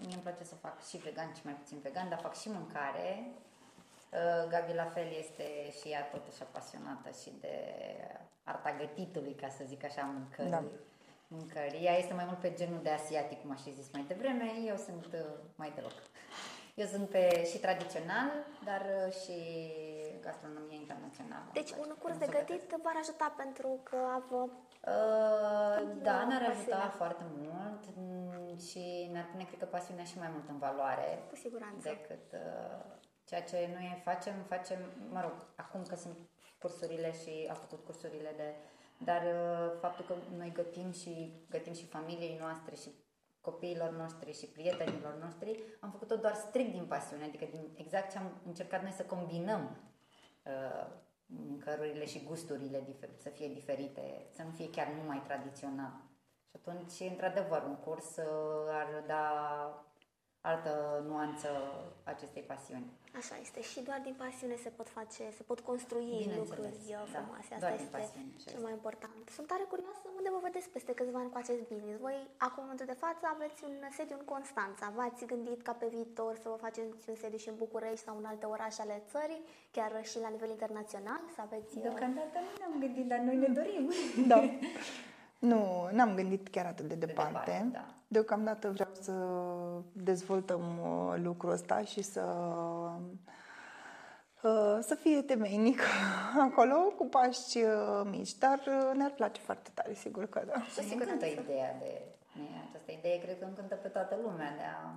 Mie 0.00 0.14
îmi 0.14 0.22
place 0.26 0.44
să 0.44 0.54
fac 0.54 0.76
și 0.88 0.96
vegan 0.96 1.32
și 1.34 1.44
mai 1.44 1.54
puțin 1.54 1.78
vegan, 1.82 2.08
dar 2.08 2.18
fac 2.18 2.34
și 2.34 2.48
mâncare. 2.50 3.32
Uh, 4.12 4.48
Gabi 4.48 4.72
la 4.74 4.84
fel 4.84 5.08
este 5.18 5.44
și 5.80 5.88
ea 5.88 6.02
tot 6.02 6.26
așa 6.30 6.44
pasionată 6.52 7.10
și 7.22 7.32
de 7.40 7.54
arta 8.44 8.74
gătitului, 8.78 9.34
ca 9.34 9.48
să 9.48 9.62
zic 9.66 9.84
așa, 9.84 10.02
mâncării. 10.02 10.50
Da. 10.50 10.62
mâncării. 11.28 11.84
Ea 11.84 11.96
este 11.98 12.14
mai 12.14 12.24
mult 12.24 12.38
pe 12.38 12.52
genul 12.54 12.80
de 12.82 12.90
asiatic, 12.90 13.40
cum 13.40 13.50
aș 13.50 13.60
fi 13.60 13.72
zis 13.72 13.92
mai 13.92 14.04
devreme, 14.08 14.44
eu 14.66 14.76
sunt 14.76 15.06
uh, 15.12 15.20
mai 15.54 15.72
deloc. 15.74 15.92
Eu 16.74 16.86
sunt 16.86 17.08
pe 17.08 17.44
și 17.50 17.58
tradițional, 17.58 18.30
dar 18.64 18.82
uh, 19.06 19.12
și 19.22 19.36
gastronomie 20.20 20.76
internațională. 20.76 21.44
Deci 21.52 21.70
Îmi 21.70 21.80
un 21.80 21.86
place 21.86 22.00
curs 22.02 22.12
să 22.12 22.18
de 22.24 22.26
gătesc. 22.26 22.48
gătit 22.48 22.82
v-ar 22.82 22.96
ajuta 23.00 23.34
pentru 23.36 23.80
că 23.82 23.98
vă 24.30 24.42
Uh, 24.86 24.88
da, 25.68 25.76
Continuă 25.78 26.12
ne-ar 26.28 26.44
pasiunea. 26.46 26.50
ajuta 26.50 26.88
foarte 27.00 27.24
mult 27.42 27.82
mm, 27.96 28.56
și 28.68 29.08
ne-ar 29.12 29.26
pune, 29.30 29.44
cred 29.44 29.58
că, 29.58 29.64
pasiunea 29.64 30.04
și 30.04 30.18
mai 30.18 30.28
mult 30.34 30.48
în 30.48 30.58
valoare 30.58 31.22
cu 31.30 31.36
siguranță. 31.36 31.88
decât 31.88 32.26
uh, 32.32 32.84
ceea 33.32 33.44
ce 33.44 33.72
noi 33.74 34.00
facem, 34.04 34.34
facem, 34.48 34.78
mă 35.10 35.20
rog, 35.20 35.32
acum 35.56 35.82
că 35.82 35.96
sunt 35.96 36.16
cursurile 36.58 37.12
și 37.12 37.46
am 37.48 37.56
făcut 37.56 37.84
cursurile 37.84 38.32
de, 38.36 38.54
dar 39.04 39.22
uh, 39.22 39.78
faptul 39.80 40.04
că 40.04 40.14
noi 40.36 40.52
gătim 40.52 40.90
și 40.90 41.32
gătim 41.50 41.72
și 41.72 41.86
familiei 41.86 42.36
noastre 42.40 42.74
și 42.74 42.90
copiilor 43.40 43.90
noștri 43.90 44.38
și 44.38 44.46
prietenilor 44.46 45.14
noștri, 45.22 45.62
am 45.80 45.90
făcut-o 45.90 46.16
doar 46.16 46.34
strict 46.34 46.72
din 46.72 46.86
pasiune, 46.86 47.24
adică 47.24 47.44
din 47.50 47.68
exact 47.74 48.10
ce 48.10 48.18
am 48.18 48.40
încercat 48.46 48.82
noi 48.82 48.90
să 48.90 49.02
combinăm 49.02 49.76
uh, 50.44 50.86
mâncărurile 51.26 52.04
și 52.04 52.24
gusturile 52.24 52.80
difer- 52.80 53.18
să 53.22 53.28
fie 53.28 53.48
diferite, 53.48 54.26
să 54.30 54.42
nu 54.42 54.50
fie 54.50 54.70
chiar 54.70 54.88
numai 54.88 55.22
tradițional. 55.26 55.92
Și 56.50 56.56
atunci, 56.56 57.10
într-adevăr, 57.10 57.62
un 57.62 57.76
curs 57.76 58.16
uh, 58.16 58.68
ar 58.68 59.04
da 59.06 59.24
altă 60.50 60.72
nuanță 61.10 61.48
acestei 62.12 62.42
pasiuni. 62.52 62.86
Așa 63.20 63.34
este. 63.44 63.60
Și 63.70 63.80
doar 63.88 64.00
din 64.08 64.16
pasiune 64.24 64.56
se 64.64 64.70
pot 64.78 64.88
face, 64.98 65.22
se 65.38 65.42
pot 65.50 65.60
construi 65.70 66.08
Bineînțeles, 66.10 66.38
lucruri 66.38 66.76
uh, 66.88 66.94
da, 66.96 67.04
frumoase. 67.12 67.50
Asta 67.54 67.64
doar 67.64 67.72
din 67.76 67.84
este 67.84 67.96
pasiune, 67.96 68.30
așa 68.36 68.48
cel 68.50 68.58
este. 68.58 68.66
mai 68.66 68.74
important. 68.80 69.22
Sunt 69.36 69.46
tare 69.52 69.64
curioasă 69.72 70.04
unde 70.18 70.28
vă 70.34 70.40
vedeți 70.48 70.68
peste 70.76 70.92
câțiva 70.98 71.18
ani 71.22 71.32
cu 71.34 71.38
acest 71.42 71.62
business. 71.70 71.98
Voi, 72.06 72.18
acum, 72.46 72.60
în 72.62 72.66
momentul 72.68 72.88
de 72.92 72.98
față, 73.04 73.24
aveți 73.34 73.60
un 73.68 73.74
sediu 73.96 74.16
în 74.20 74.26
Constanța. 74.34 74.84
V-ați 74.96 75.22
gândit 75.32 75.60
ca 75.68 75.72
pe 75.82 75.86
viitor 75.96 76.32
să 76.42 76.46
vă 76.52 76.58
faceți 76.66 77.08
un 77.12 77.16
sediu 77.22 77.40
și 77.44 77.50
în 77.52 77.58
București 77.64 78.04
sau 78.06 78.14
în 78.20 78.26
alte 78.32 78.46
orașe 78.54 78.80
ale 78.82 78.96
țării, 79.12 79.42
chiar 79.76 79.92
și 80.10 80.16
la 80.24 80.30
nivel 80.34 80.50
internațional, 80.56 81.22
să 81.34 81.40
aveți... 81.46 81.72
uh, 81.76 81.82
Deocamdată 81.86 82.36
nu 82.46 82.52
ne-am 82.60 82.74
gândit, 82.84 83.06
dar 83.12 83.20
noi 83.28 83.36
ne 83.44 83.50
dorim. 83.58 83.84
Da. 84.32 84.38
Nu, 85.42 85.88
n-am 85.92 86.14
gândit 86.14 86.48
chiar 86.48 86.66
atât 86.66 86.84
de 86.88 86.94
departe. 86.94 87.32
departe, 87.32 87.68
da. 87.72 87.84
Deocamdată 88.08 88.70
vreau 88.70 88.90
să 89.00 89.12
dezvoltăm 89.92 90.60
uh, 90.60 91.20
lucrul 91.22 91.50
ăsta 91.50 91.82
și 91.82 92.02
să 92.02 92.20
uh, 94.42 94.78
să 94.80 94.94
fie 94.94 95.22
temeinic 95.22 95.80
acolo 96.48 96.76
cu 96.96 97.06
pași 97.06 97.58
uh, 97.58 98.02
mici, 98.04 98.38
dar 98.38 98.58
uh, 98.58 98.94
ne-ar 98.94 99.10
place 99.10 99.40
foarte 99.40 99.70
tare, 99.74 99.94
sigur 99.94 100.26
că 100.26 100.42
da. 100.46 100.60
Și 100.60 100.86
ne 100.88 100.92
încântă 100.92 101.26
ideea 101.26 101.76
de... 101.78 102.02
mie 102.32 102.64
Această 102.68 102.92
idee 102.92 103.18
cred 103.20 103.38
că 103.38 103.44
încântă 103.44 103.74
pe 103.74 103.88
toată 103.88 104.18
lumea 104.22 104.50
de 104.56 104.62
a 104.62 104.94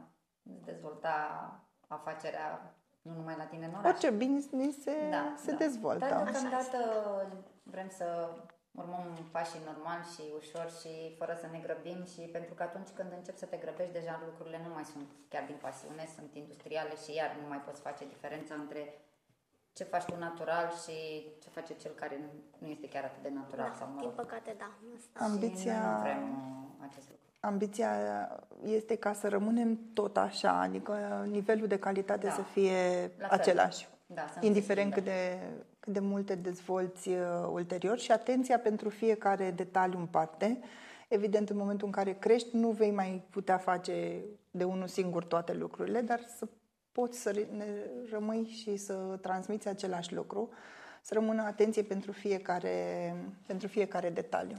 dezvolta 0.65 1.19
afacerea 1.87 2.75
nu 3.01 3.13
numai 3.15 3.35
la 3.37 3.43
tine 3.43 3.65
în 3.65 3.73
oraș. 3.73 3.91
Orice 3.91 4.09
business 4.09 4.81
se, 4.81 4.95
se 5.45 5.51
dezvoltă. 5.51 6.05
Dar 6.09 6.23
deocamdată 6.23 6.77
vrem 7.63 7.89
să 7.89 8.29
urmăm 8.81 9.05
pașii 9.35 9.67
normal 9.71 9.99
și 10.13 10.23
ușor 10.41 10.67
și 10.79 10.91
fără 11.19 11.33
să 11.41 11.47
ne 11.51 11.59
grăbim 11.65 11.99
și 12.13 12.21
pentru 12.37 12.53
că 12.57 12.63
atunci 12.63 12.91
când 12.97 13.09
începi 13.17 13.43
să 13.43 13.45
te 13.51 13.57
grăbești, 13.63 13.93
deja 13.99 14.13
lucrurile 14.25 14.59
nu 14.65 14.71
mai 14.73 14.85
sunt 14.93 15.07
chiar 15.31 15.43
din 15.51 15.59
pasiune, 15.65 16.03
sunt 16.15 16.31
industriale 16.41 16.93
și 17.03 17.11
iar 17.19 17.29
nu 17.41 17.47
mai 17.47 17.61
poți 17.67 17.81
face 17.87 18.03
diferența 18.13 18.53
între 18.63 18.81
ce 19.77 19.83
faci 19.83 20.03
tu 20.09 20.15
natural 20.27 20.67
și 20.83 20.95
ce 21.43 21.49
face 21.57 21.73
cel 21.81 21.91
care 22.01 22.15
nu 22.61 22.67
este 22.67 22.87
chiar 22.93 23.03
atât 23.03 23.21
de 23.27 23.31
natural. 23.41 23.69
Da, 23.71 23.75
sau, 23.79 23.87
mă 23.87 23.99
din 23.99 24.09
rog. 24.09 24.15
păcate, 24.23 24.55
da. 24.63 24.69
Asta. 24.97 25.17
Ambiția- 25.29 25.79
Și 25.79 25.83
noi 25.85 25.93
nu 25.95 25.99
vrem 26.07 26.23
uh, 26.79 26.87
acest 26.89 27.07
lucru. 27.09 27.23
Ambiția 27.39 27.91
este 28.65 28.95
ca 28.95 29.13
să 29.13 29.27
rămânem 29.29 29.79
tot 29.93 30.17
așa, 30.17 30.59
adică 30.59 30.93
nivelul 31.29 31.67
de 31.67 31.79
calitate 31.79 32.27
Da. 32.27 32.33
să 32.33 32.41
fie 32.41 33.11
La 33.19 33.27
fel. 33.27 33.39
același. 33.39 33.87
Da, 34.05 34.21
să 34.21 34.33
nu 34.35 34.41
se 34.41 34.47
indiferent 34.47 34.91
schimbe. 34.91 35.11
cât 35.11 35.39
de, 35.39 35.47
cât 35.79 35.93
de 35.93 35.99
multe 35.99 36.35
dezvolți 36.35 37.09
uh, 37.09 37.17
ulterior 37.51 37.99
și 37.99 38.11
atenția 38.11 38.59
pentru 38.59 38.89
fiecare 38.89 39.51
detaliu 39.51 39.99
în 39.99 40.05
parte. 40.05 40.59
Evident, 41.07 41.49
în 41.49 41.57
momentul 41.57 41.87
în 41.87 41.93
care 41.93 42.13
crești, 42.13 42.55
nu 42.55 42.69
vei 42.69 42.91
mai 42.91 43.23
putea 43.29 43.57
face 43.57 44.21
de 44.51 44.63
unul 44.63 44.87
singur 44.87 45.23
toate 45.23 45.53
lucrurile, 45.53 46.01
dar 46.01 46.19
să 46.37 46.47
poți 46.91 47.21
să 47.21 47.31
re- 47.31 47.47
ne 47.57 47.65
rămâi 48.11 48.45
și 48.45 48.75
să 48.75 48.93
transmiți 49.21 49.67
același 49.67 50.13
lucru, 50.13 50.49
să 51.01 51.13
rămână 51.13 51.41
atenție 51.41 51.83
pentru 51.83 52.11
fiecare, 52.11 53.15
pentru 53.47 53.67
fiecare 53.67 54.09
detaliu. 54.09 54.57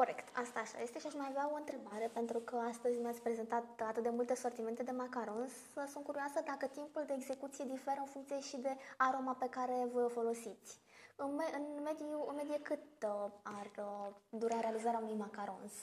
Corect, 0.00 0.28
asta 0.42 0.58
așa 0.60 0.78
este 0.82 0.98
și 0.98 1.06
aș 1.06 1.14
mai 1.20 1.28
avea 1.30 1.46
o 1.52 1.60
întrebare, 1.62 2.10
pentru 2.18 2.38
că 2.38 2.56
astăzi 2.72 2.98
mi-ați 3.02 3.24
prezentat 3.26 3.64
atât 3.90 4.02
de 4.02 4.12
multe 4.18 4.34
sortimente 4.34 4.82
de 4.82 4.94
macarons. 5.02 5.52
Sunt 5.92 6.04
curioasă 6.04 6.38
dacă 6.50 6.66
timpul 6.66 7.04
de 7.06 7.14
execuție 7.16 7.64
diferă 7.74 8.00
în 8.00 8.10
funcție 8.14 8.40
și 8.40 8.56
de 8.56 8.72
aroma 8.96 9.36
pe 9.38 9.48
care 9.56 9.76
vă 9.92 10.00
o 10.00 10.08
folosiți. 10.18 10.70
În, 11.16 11.30
me- 11.38 11.54
în, 11.58 11.64
mediu, 11.88 12.18
în 12.30 12.34
medie 12.36 12.60
cât 12.62 12.86
uh, 13.02 13.30
ar 13.42 13.68
uh, 13.78 14.08
dura 14.40 14.60
realizarea 14.60 15.02
unui 15.02 15.16
macarons? 15.24 15.74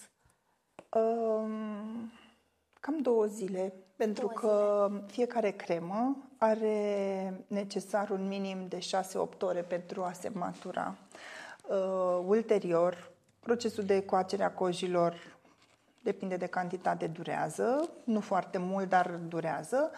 Um, 1.00 2.12
Cam 2.80 2.98
două 3.02 3.26
zile, 3.26 3.74
pentru 3.96 4.26
Două 4.28 4.40
că 4.40 4.92
fiecare 5.06 5.52
cremă 5.52 6.18
are 6.38 6.80
necesar 7.48 8.10
un 8.10 8.28
minim 8.28 8.68
de 8.68 8.80
6-8 9.36 9.40
ore 9.42 9.62
pentru 9.62 10.04
a 10.04 10.12
se 10.12 10.30
matura. 10.30 10.96
Uh, 11.70 12.24
ulterior, 12.26 13.16
procesul 13.48 13.84
de 13.84 14.06
coacere 14.06 14.44
a 14.44 14.52
cojilor 14.52 15.14
depinde 16.02 16.36
de 16.36 16.46
cantitate, 16.46 17.08
durează, 17.08 17.90
nu 18.04 18.20
foarte 18.20 18.58
mult, 18.58 18.90
dar 18.90 19.20
durează. 19.28 19.92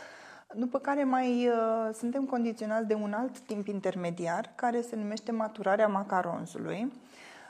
După 0.56 0.80
care 0.80 1.04
mai 1.04 1.48
uh, 1.48 1.94
suntem 1.94 2.26
condiționați 2.26 2.88
de 2.88 2.94
un 2.94 3.14
alt 3.14 3.40
timp 3.40 3.68
intermediar 3.68 4.52
care 4.56 4.82
se 4.82 4.96
numește 4.96 5.32
maturarea 5.32 5.88
macaronsului 5.88 6.94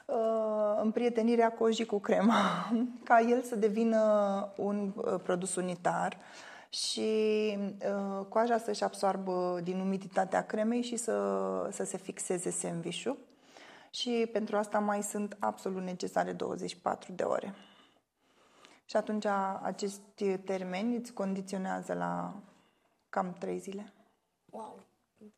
uh, 0.06 0.80
împrietenirea 0.82 1.52
cojii 1.52 1.86
cu 1.86 2.00
crema, 2.00 2.72
ca 3.10 3.20
el 3.20 3.42
să 3.42 3.56
devină 3.56 4.02
un 4.56 4.92
uh, 4.96 5.20
produs 5.24 5.56
unitar 5.56 6.18
și 6.70 7.10
uh, 7.60 8.26
coaja 8.30 8.58
să-și 8.58 8.84
absoarbă 8.84 9.60
din 9.64 9.80
umiditatea 9.80 10.46
cremei 10.46 10.82
și 10.82 10.96
să, 10.96 11.14
să 11.72 11.84
se 11.84 11.98
fixeze 11.98 12.50
sandwich 12.50 13.08
Și 13.92 14.30
pentru 14.32 14.58
asta 14.58 14.80
mai 14.80 15.04
sunt 15.04 15.38
absolut 15.40 15.82
necesare 15.82 16.32
24 16.34 17.12
de 17.12 17.24
ore. 17.24 17.56
Și 18.86 18.96
atunci 18.96 19.26
acești 19.62 20.38
termeni 20.38 20.96
îți 20.96 21.14
condiționează 21.14 21.94
la 21.94 22.34
cam 23.10 23.34
3 23.34 23.58
zile. 23.58 23.94
Wow, 24.46 24.80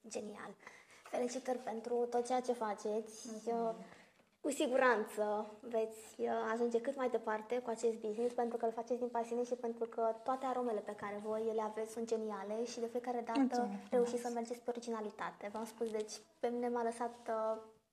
genial! 0.08 0.56
Felicitări 1.04 1.58
pentru 1.58 2.08
tot 2.10 2.26
ceea 2.26 2.42
ce 2.42 2.54
faceți. 2.54 3.30
Eu, 3.48 3.76
cu 4.42 4.50
siguranță 4.52 5.52
veți 5.60 6.06
uh, 6.18 6.28
ajunge 6.54 6.82
cât 6.82 6.96
mai 6.96 7.10
departe 7.10 7.60
cu 7.60 7.70
acest 7.70 7.98
business 7.98 8.34
pentru 8.34 8.58
că 8.58 8.66
îl 8.66 8.72
faceți 8.72 9.00
din 9.00 9.08
pasiune 9.08 9.44
și 9.44 9.54
pentru 9.54 9.86
că 9.86 10.16
toate 10.24 10.46
aromele 10.46 10.80
pe 10.80 10.96
care 10.96 11.22
voi 11.24 11.52
le 11.54 11.62
aveți 11.62 11.92
sunt 11.92 12.08
geniale 12.08 12.66
și 12.66 12.80
de 12.80 12.88
fiecare 12.88 13.22
dată 13.26 13.40
Mulțumesc. 13.40 13.90
reușiți 13.90 14.22
să 14.22 14.32
mergeți 14.34 14.60
pe 14.60 14.70
originalitate. 14.70 15.50
V-am 15.54 15.66
spus, 15.66 15.92
deci 15.92 16.12
pe 16.40 16.48
mine 16.48 16.68
m-a 16.70 16.84
lăsat 16.84 17.30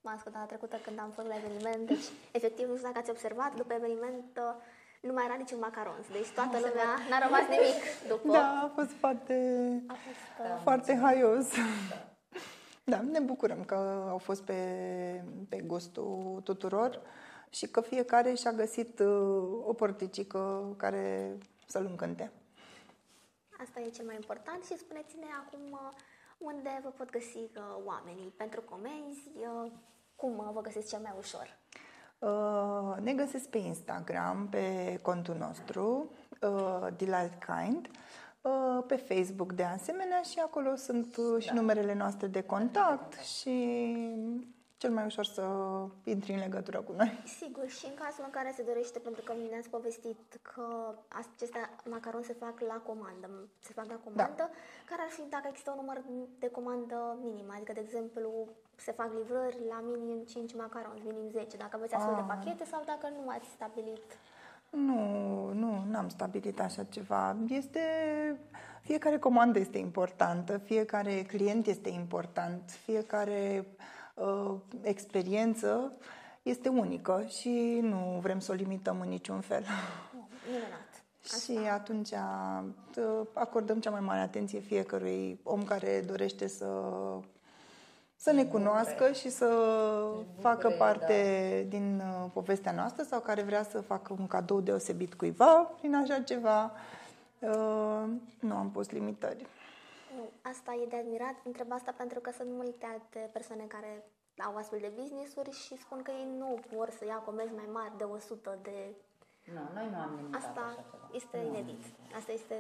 uh, 0.08 0.14
m-am 0.14 0.16
ascultat 0.16 0.40
data 0.40 0.52
trecută 0.52 0.76
când 0.84 0.98
am 0.98 1.10
fost 1.10 1.28
la 1.28 1.36
eveniment, 1.36 1.86
deci 1.86 2.06
efectiv 2.38 2.68
nu 2.68 2.74
știu 2.76 2.86
dacă 2.86 2.98
ați 2.98 3.10
observat, 3.10 3.54
după 3.54 3.72
eveniment 3.72 4.30
uh, 4.36 4.54
nu 5.00 5.12
mai 5.12 5.24
era 5.24 5.34
niciun 5.34 5.58
macarons, 5.58 6.06
deci 6.12 6.30
toată 6.38 6.56
lumea 6.56 6.90
n-a 7.10 7.18
rămas 7.26 7.46
nimic 7.54 7.80
după. 8.08 8.32
Da, 8.32 8.60
a 8.64 8.70
fost 8.74 8.90
foarte, 8.90 9.36
A 9.86 9.96
fost, 10.06 10.50
uh, 10.50 10.60
foarte 10.62 10.98
haios. 11.02 11.46
Da, 12.84 13.00
ne 13.00 13.20
bucurăm 13.20 13.64
că 13.64 14.06
au 14.08 14.18
fost 14.18 14.42
pe, 14.42 14.60
pe 15.48 15.60
gustul 15.60 16.40
tuturor 16.44 17.00
și 17.50 17.66
că 17.66 17.80
fiecare 17.80 18.34
și-a 18.34 18.52
găsit 18.52 18.98
uh, 18.98 19.64
o 19.64 19.72
porticică 19.72 20.74
care 20.76 21.36
să-l 21.66 21.86
încânte. 21.90 22.30
Asta 23.60 23.80
e 23.80 23.90
cel 23.90 24.04
mai 24.04 24.14
important 24.14 24.64
și 24.64 24.78
spuneți-ne 24.78 25.26
acum 25.42 25.60
uh, 25.72 25.92
unde 26.38 26.80
vă 26.82 26.88
pot 26.88 27.10
găsi 27.10 27.38
uh, 27.38 27.76
oamenii 27.84 28.32
pentru 28.36 28.60
comenzi, 28.60 29.30
uh, 29.34 29.70
cum 30.20 30.38
uh, 30.38 30.50
vă 30.52 30.60
găsiți 30.60 30.88
cel 30.88 31.00
mai 31.02 31.14
ușor. 31.18 31.56
Uh, 32.18 33.02
ne 33.02 33.12
găsesc 33.12 33.48
pe 33.48 33.58
Instagram, 33.58 34.48
pe 34.50 34.98
contul 35.02 35.36
nostru, 35.38 36.10
uh, 36.40 36.86
Delight 36.96 37.44
Kind, 37.44 37.90
uh, 38.40 38.84
pe 38.86 38.96
Facebook 38.96 39.52
de 39.52 39.62
asemenea 39.62 40.22
și 40.22 40.38
acolo 40.38 40.74
sunt 40.74 41.16
uh, 41.16 41.42
și 41.42 41.54
numerele 41.54 41.94
noastre 41.94 42.26
de 42.26 42.42
contact 42.42 43.20
și 43.20 43.96
cel 44.78 44.90
mai 44.90 45.04
ușor 45.10 45.24
să 45.24 45.44
intri 46.04 46.32
în 46.32 46.38
legătură 46.46 46.78
cu 46.86 46.92
noi. 47.00 47.10
Sigur, 47.40 47.66
și 47.78 47.86
în 47.90 47.96
cazul 48.02 48.24
în 48.28 48.34
care 48.38 48.50
se 48.56 48.62
dorește, 48.70 48.98
pentru 48.98 49.22
că 49.26 49.32
ne-ați 49.50 49.68
povestit 49.76 50.20
că 50.50 50.66
acestea 51.20 51.64
macaron 51.94 52.22
se 52.30 52.36
fac 52.44 52.56
la 52.70 52.78
comandă, 52.88 53.28
se 53.66 53.72
fac 53.78 53.86
la 53.94 53.98
comandă, 54.06 54.44
care 54.90 55.00
ar 55.06 55.12
fi 55.16 55.22
dacă 55.34 55.46
există 55.48 55.70
un 55.70 55.80
număr 55.82 55.98
de 56.38 56.48
comandă 56.58 56.98
minim, 57.26 57.48
adică, 57.54 57.72
de 57.78 57.82
exemplu, 57.86 58.30
se 58.86 58.92
fac 59.00 59.10
livrări 59.18 59.58
la 59.72 59.78
minim 59.90 60.20
5 60.24 60.54
macaroni, 60.64 61.02
minim 61.10 61.28
10, 61.30 61.56
dacă 61.56 61.74
aveți 61.76 61.94
astfel 61.94 62.14
de 62.20 62.24
Ah. 62.26 62.30
pachete 62.32 62.64
sau 62.72 62.82
dacă 62.92 63.06
nu 63.16 63.24
ați 63.36 63.48
stabilit. 63.56 64.08
Nu, 64.88 65.00
nu, 65.62 65.70
n-am 65.90 66.08
stabilit 66.08 66.60
așa 66.60 66.84
ceva. 66.84 67.36
Este, 67.48 67.80
fiecare 68.82 69.18
comandă 69.18 69.58
este 69.58 69.78
importantă, 69.78 70.58
fiecare 70.58 71.22
client 71.22 71.66
este 71.66 71.88
important, 71.88 72.62
fiecare 72.84 73.66
uh, 73.66 73.96
experiență 74.82 75.92
este 76.42 76.68
unică 76.68 77.24
și 77.40 77.78
nu 77.82 78.18
vrem 78.22 78.40
să 78.40 78.52
o 78.52 78.54
limităm 78.54 79.00
în 79.00 79.08
niciun 79.08 79.40
fel. 79.40 79.64
Minunat. 80.46 80.88
Și 81.42 81.58
atunci 81.72 82.10
uh, 82.10 83.26
acordăm 83.32 83.80
cea 83.80 83.90
mai 83.90 84.00
mare 84.00 84.20
atenție 84.20 84.58
fiecărui 84.58 85.40
om 85.42 85.64
care 85.64 86.04
dorește 86.06 86.46
să, 86.46 86.66
să 88.16 88.32
ne 88.32 88.44
cunoască 88.44 89.12
și 89.12 89.30
să 89.30 89.46
facă 90.40 90.74
parte 90.78 91.66
din 91.68 92.02
uh, 92.04 92.30
povestea 92.32 92.72
noastră 92.72 93.02
sau 93.02 93.20
care 93.20 93.42
vrea 93.42 93.62
să 93.62 93.80
facă 93.80 94.16
un 94.18 94.26
cadou 94.26 94.60
deosebit 94.60 95.14
cuiva 95.14 95.54
prin 95.54 95.94
așa 95.94 96.20
ceva. 96.20 96.72
Uh, 97.38 98.04
Nu 98.40 98.54
am 98.54 98.70
pus 98.72 98.90
limitări. 98.90 99.46
Nu, 100.18 100.30
Asta 100.42 100.72
e 100.82 100.86
de 100.86 100.96
admirat. 100.96 101.34
Întreb 101.44 101.72
asta 101.72 101.92
pentru 101.96 102.20
că 102.20 102.30
sunt 102.30 102.50
multe 102.50 102.86
alte 102.86 103.30
persoane 103.32 103.64
care 103.64 103.92
au 104.46 104.56
astfel 104.56 104.78
de 104.80 104.92
business-uri 105.00 105.50
și 105.50 105.76
spun 105.78 106.02
că 106.02 106.10
ei 106.10 106.28
nu 106.38 106.58
vor 106.76 106.90
să 106.98 107.04
ia 107.04 107.16
comenzi 107.28 107.52
mai 107.54 107.68
mari 107.72 107.92
de 107.96 108.04
100 108.04 108.58
de... 108.62 108.94
Nu, 109.54 109.60
noi 109.74 109.88
nu 109.90 109.96
am 109.98 110.14
limitat 110.16 110.40
Asta 110.42 110.60
așa 110.60 110.84
ceva. 110.90 111.08
este 111.12 111.36
Nu 111.36 111.42
am 111.42 111.54
inedit. 111.54 111.66
limitat. 111.84 112.16
Asta 112.18 112.32
este 112.32 112.56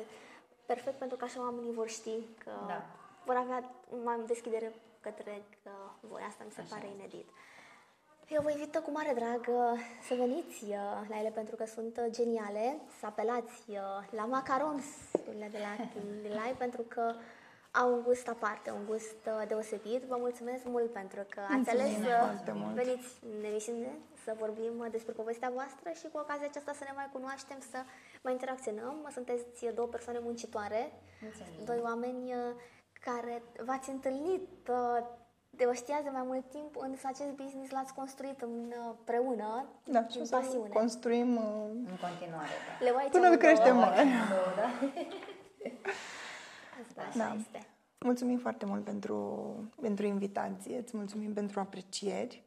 perfect 0.66 0.98
pentru 0.98 1.16
că 1.16 1.24
așa 1.24 1.40
oamenii 1.40 1.72
vor 1.72 1.88
ști 1.88 2.16
că 2.44 2.50
Da. 2.66 2.82
vor 3.24 3.36
avea 3.36 3.70
mai 4.04 4.20
deschidere 4.26 4.72
către 5.00 5.42
că 5.62 5.70
voi. 6.00 6.22
Asta 6.28 6.44
mi 6.44 6.50
se 6.50 6.60
Așa 6.60 6.74
pare 6.74 6.86
este. 6.86 6.98
inedit. 6.98 7.28
Eu 8.28 8.42
vă 8.42 8.50
invită 8.50 8.80
cu 8.80 8.90
mare 8.90 9.12
drag 9.14 9.40
uh, 9.48 9.78
să 10.08 10.14
veniți 10.14 10.64
uh, 10.64 11.00
la 11.08 11.18
ele 11.20 11.30
pentru 11.30 11.56
că 11.56 11.64
sunt 11.66 11.96
uh, 11.96 12.06
geniale, 12.10 12.78
să 13.00 13.06
apelați 13.06 13.62
uh, 13.70 13.76
la 14.10 14.24
macaronsurile 14.24 15.48
de 15.50 15.58
la 15.58 15.84
Live 16.38 16.54
pentru 16.58 16.82
că 16.82 17.14
au 17.80 17.92
un 17.92 18.02
gust 18.02 18.28
aparte, 18.28 18.70
un 18.70 18.84
gust 18.86 19.20
uh, 19.26 19.46
deosebit. 19.48 20.02
Vă 20.02 20.16
mulțumesc 20.18 20.64
mult 20.64 20.92
pentru 20.92 21.20
că 21.28 21.40
ați 21.40 21.52
Mulțumim 21.54 21.80
ales 21.80 21.92
să 21.96 22.10
foarte 22.26 22.52
mult. 22.60 22.74
veniți 22.82 23.08
în 23.38 23.44
emisiune, 23.44 23.90
să 24.24 24.34
vorbim 24.38 24.74
uh, 24.78 24.86
despre 24.90 25.12
povestea 25.12 25.50
voastră 25.54 25.90
și 26.00 26.06
cu 26.12 26.18
ocazia 26.18 26.46
aceasta 26.48 26.72
să 26.72 26.84
ne 26.84 26.92
mai 26.94 27.08
cunoaștem, 27.12 27.58
să 27.70 27.78
mai 28.22 28.32
interacționăm. 28.32 29.08
Sunteți 29.12 29.44
două 29.74 29.88
persoane 29.88 30.18
muncitoare, 30.22 30.92
Mulțumim. 31.22 31.64
doi 31.64 31.80
oameni 31.82 32.24
uh, 32.34 32.40
care 33.00 33.42
v-ați 33.64 33.90
întâlnit 33.90 34.48
uh, 34.68 35.04
de 35.50 35.64
o 35.64 35.72
știați 35.72 36.04
de 36.04 36.10
mai 36.10 36.22
mult 36.24 36.44
timp, 36.50 36.76
însă 36.78 37.06
acest 37.06 37.30
business 37.42 37.70
l-ați 37.70 37.94
construit 37.94 38.40
împreună, 38.42 39.66
Da, 39.84 40.00
și 40.02 40.12
din 40.12 40.20
o 40.20 40.24
să 40.24 40.36
pasiune. 40.36 40.68
construim 40.68 41.36
uh, 41.36 41.42
În 41.92 41.96
continuare, 42.06 42.54
da. 42.68 42.84
Le 42.84 42.90
voi 42.92 43.08
până 43.10 43.36
creștem 43.36 43.76
mare. 43.76 44.02
Două, 44.30 44.50
da? 44.56 44.68
Asta 46.82 47.02
așa 47.08 47.18
Da. 47.18 47.34
este. 47.38 47.66
Mulțumim 48.04 48.38
foarte 48.38 48.64
mult 48.66 48.84
pentru, 48.84 49.16
pentru 49.80 50.06
invitație, 50.06 50.76
îți 50.78 50.96
mulțumim 50.96 51.32
pentru 51.32 51.60
aprecieri 51.60 52.42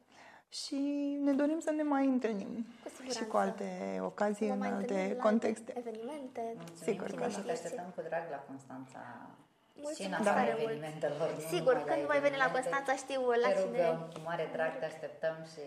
și 0.48 0.76
ne 1.24 1.32
dorim 1.32 1.60
să 1.60 1.70
ne 1.70 1.82
mai 1.82 2.06
întâlnim 2.06 2.66
Cu 2.82 2.88
siguranță. 2.88 3.18
și 3.18 3.24
cu 3.30 3.36
alte 3.36 3.68
ocazii, 4.10 4.46
Vă 4.46 4.52
în 4.52 4.58
mai 4.58 4.68
alte 4.68 4.80
întâlnim 4.92 5.16
la 5.16 5.22
contexte. 5.22 5.72
Evenimente. 5.82 6.42
Mulțumim 6.56 6.82
Sigur 6.92 7.06
și 7.08 7.14
că 7.14 7.20
noi 7.24 7.30
da. 7.32 7.38
și 7.38 7.44
te 7.46 7.52
așteptăm 7.52 7.88
cu 7.96 8.00
drag 8.08 8.24
la 8.34 8.40
Constanța. 8.48 9.02
și 9.74 9.76
în 9.76 9.82
Mulțumesc 9.86 10.20
afara 10.20 10.34
tare 10.40 10.50
mult. 10.58 10.62
evenimentelor. 10.62 11.28
nu 11.36 11.40
Sigur, 11.54 11.74
numai 11.74 11.86
la 11.86 11.92
când 11.92 12.02
voi 12.10 12.20
veni 12.26 12.36
la 12.42 12.48
evenimente. 12.48 12.54
Constanța, 12.56 12.92
știu 13.04 13.20
la 13.44 13.48
Te 13.50 13.54
cine. 13.60 13.64
rugăm, 13.68 13.96
cu 14.14 14.18
mare 14.28 14.44
drag 14.56 14.72
te 14.80 14.86
așteptăm 14.92 15.36
și 15.52 15.64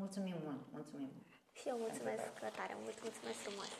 mulțumim 0.00 0.36
mult, 0.46 0.62
mulțumim. 0.76 1.12
Și 1.58 1.64
eu 1.72 1.76
mulțumesc 1.84 2.24
tare 2.58 2.74
mult, 2.82 2.96
mulțumesc 3.06 3.38
frumos. 3.46 3.70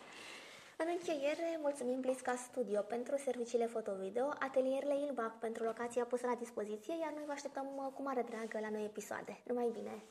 În 0.83 0.87
încheiere, 0.97 1.59
mulțumim 1.61 2.01
Blisca 2.01 2.35
Studio 2.35 2.81
pentru 2.81 3.17
serviciile 3.17 3.67
foto-video, 3.67 4.29
atelierele 4.39 4.97
Ilbac 5.07 5.39
pentru 5.39 5.65
locația 5.65 6.05
pusă 6.05 6.27
la 6.27 6.35
dispoziție, 6.35 6.95
iar 7.01 7.13
noi 7.13 7.23
vă 7.27 7.33
așteptăm 7.33 7.67
uh, 7.77 7.93
cu 7.95 8.03
mare 8.03 8.23
drag 8.23 8.63
la 8.63 8.71
noi 8.71 8.85
episoade. 8.85 9.41
Numai 9.47 9.71
bine! 9.73 10.03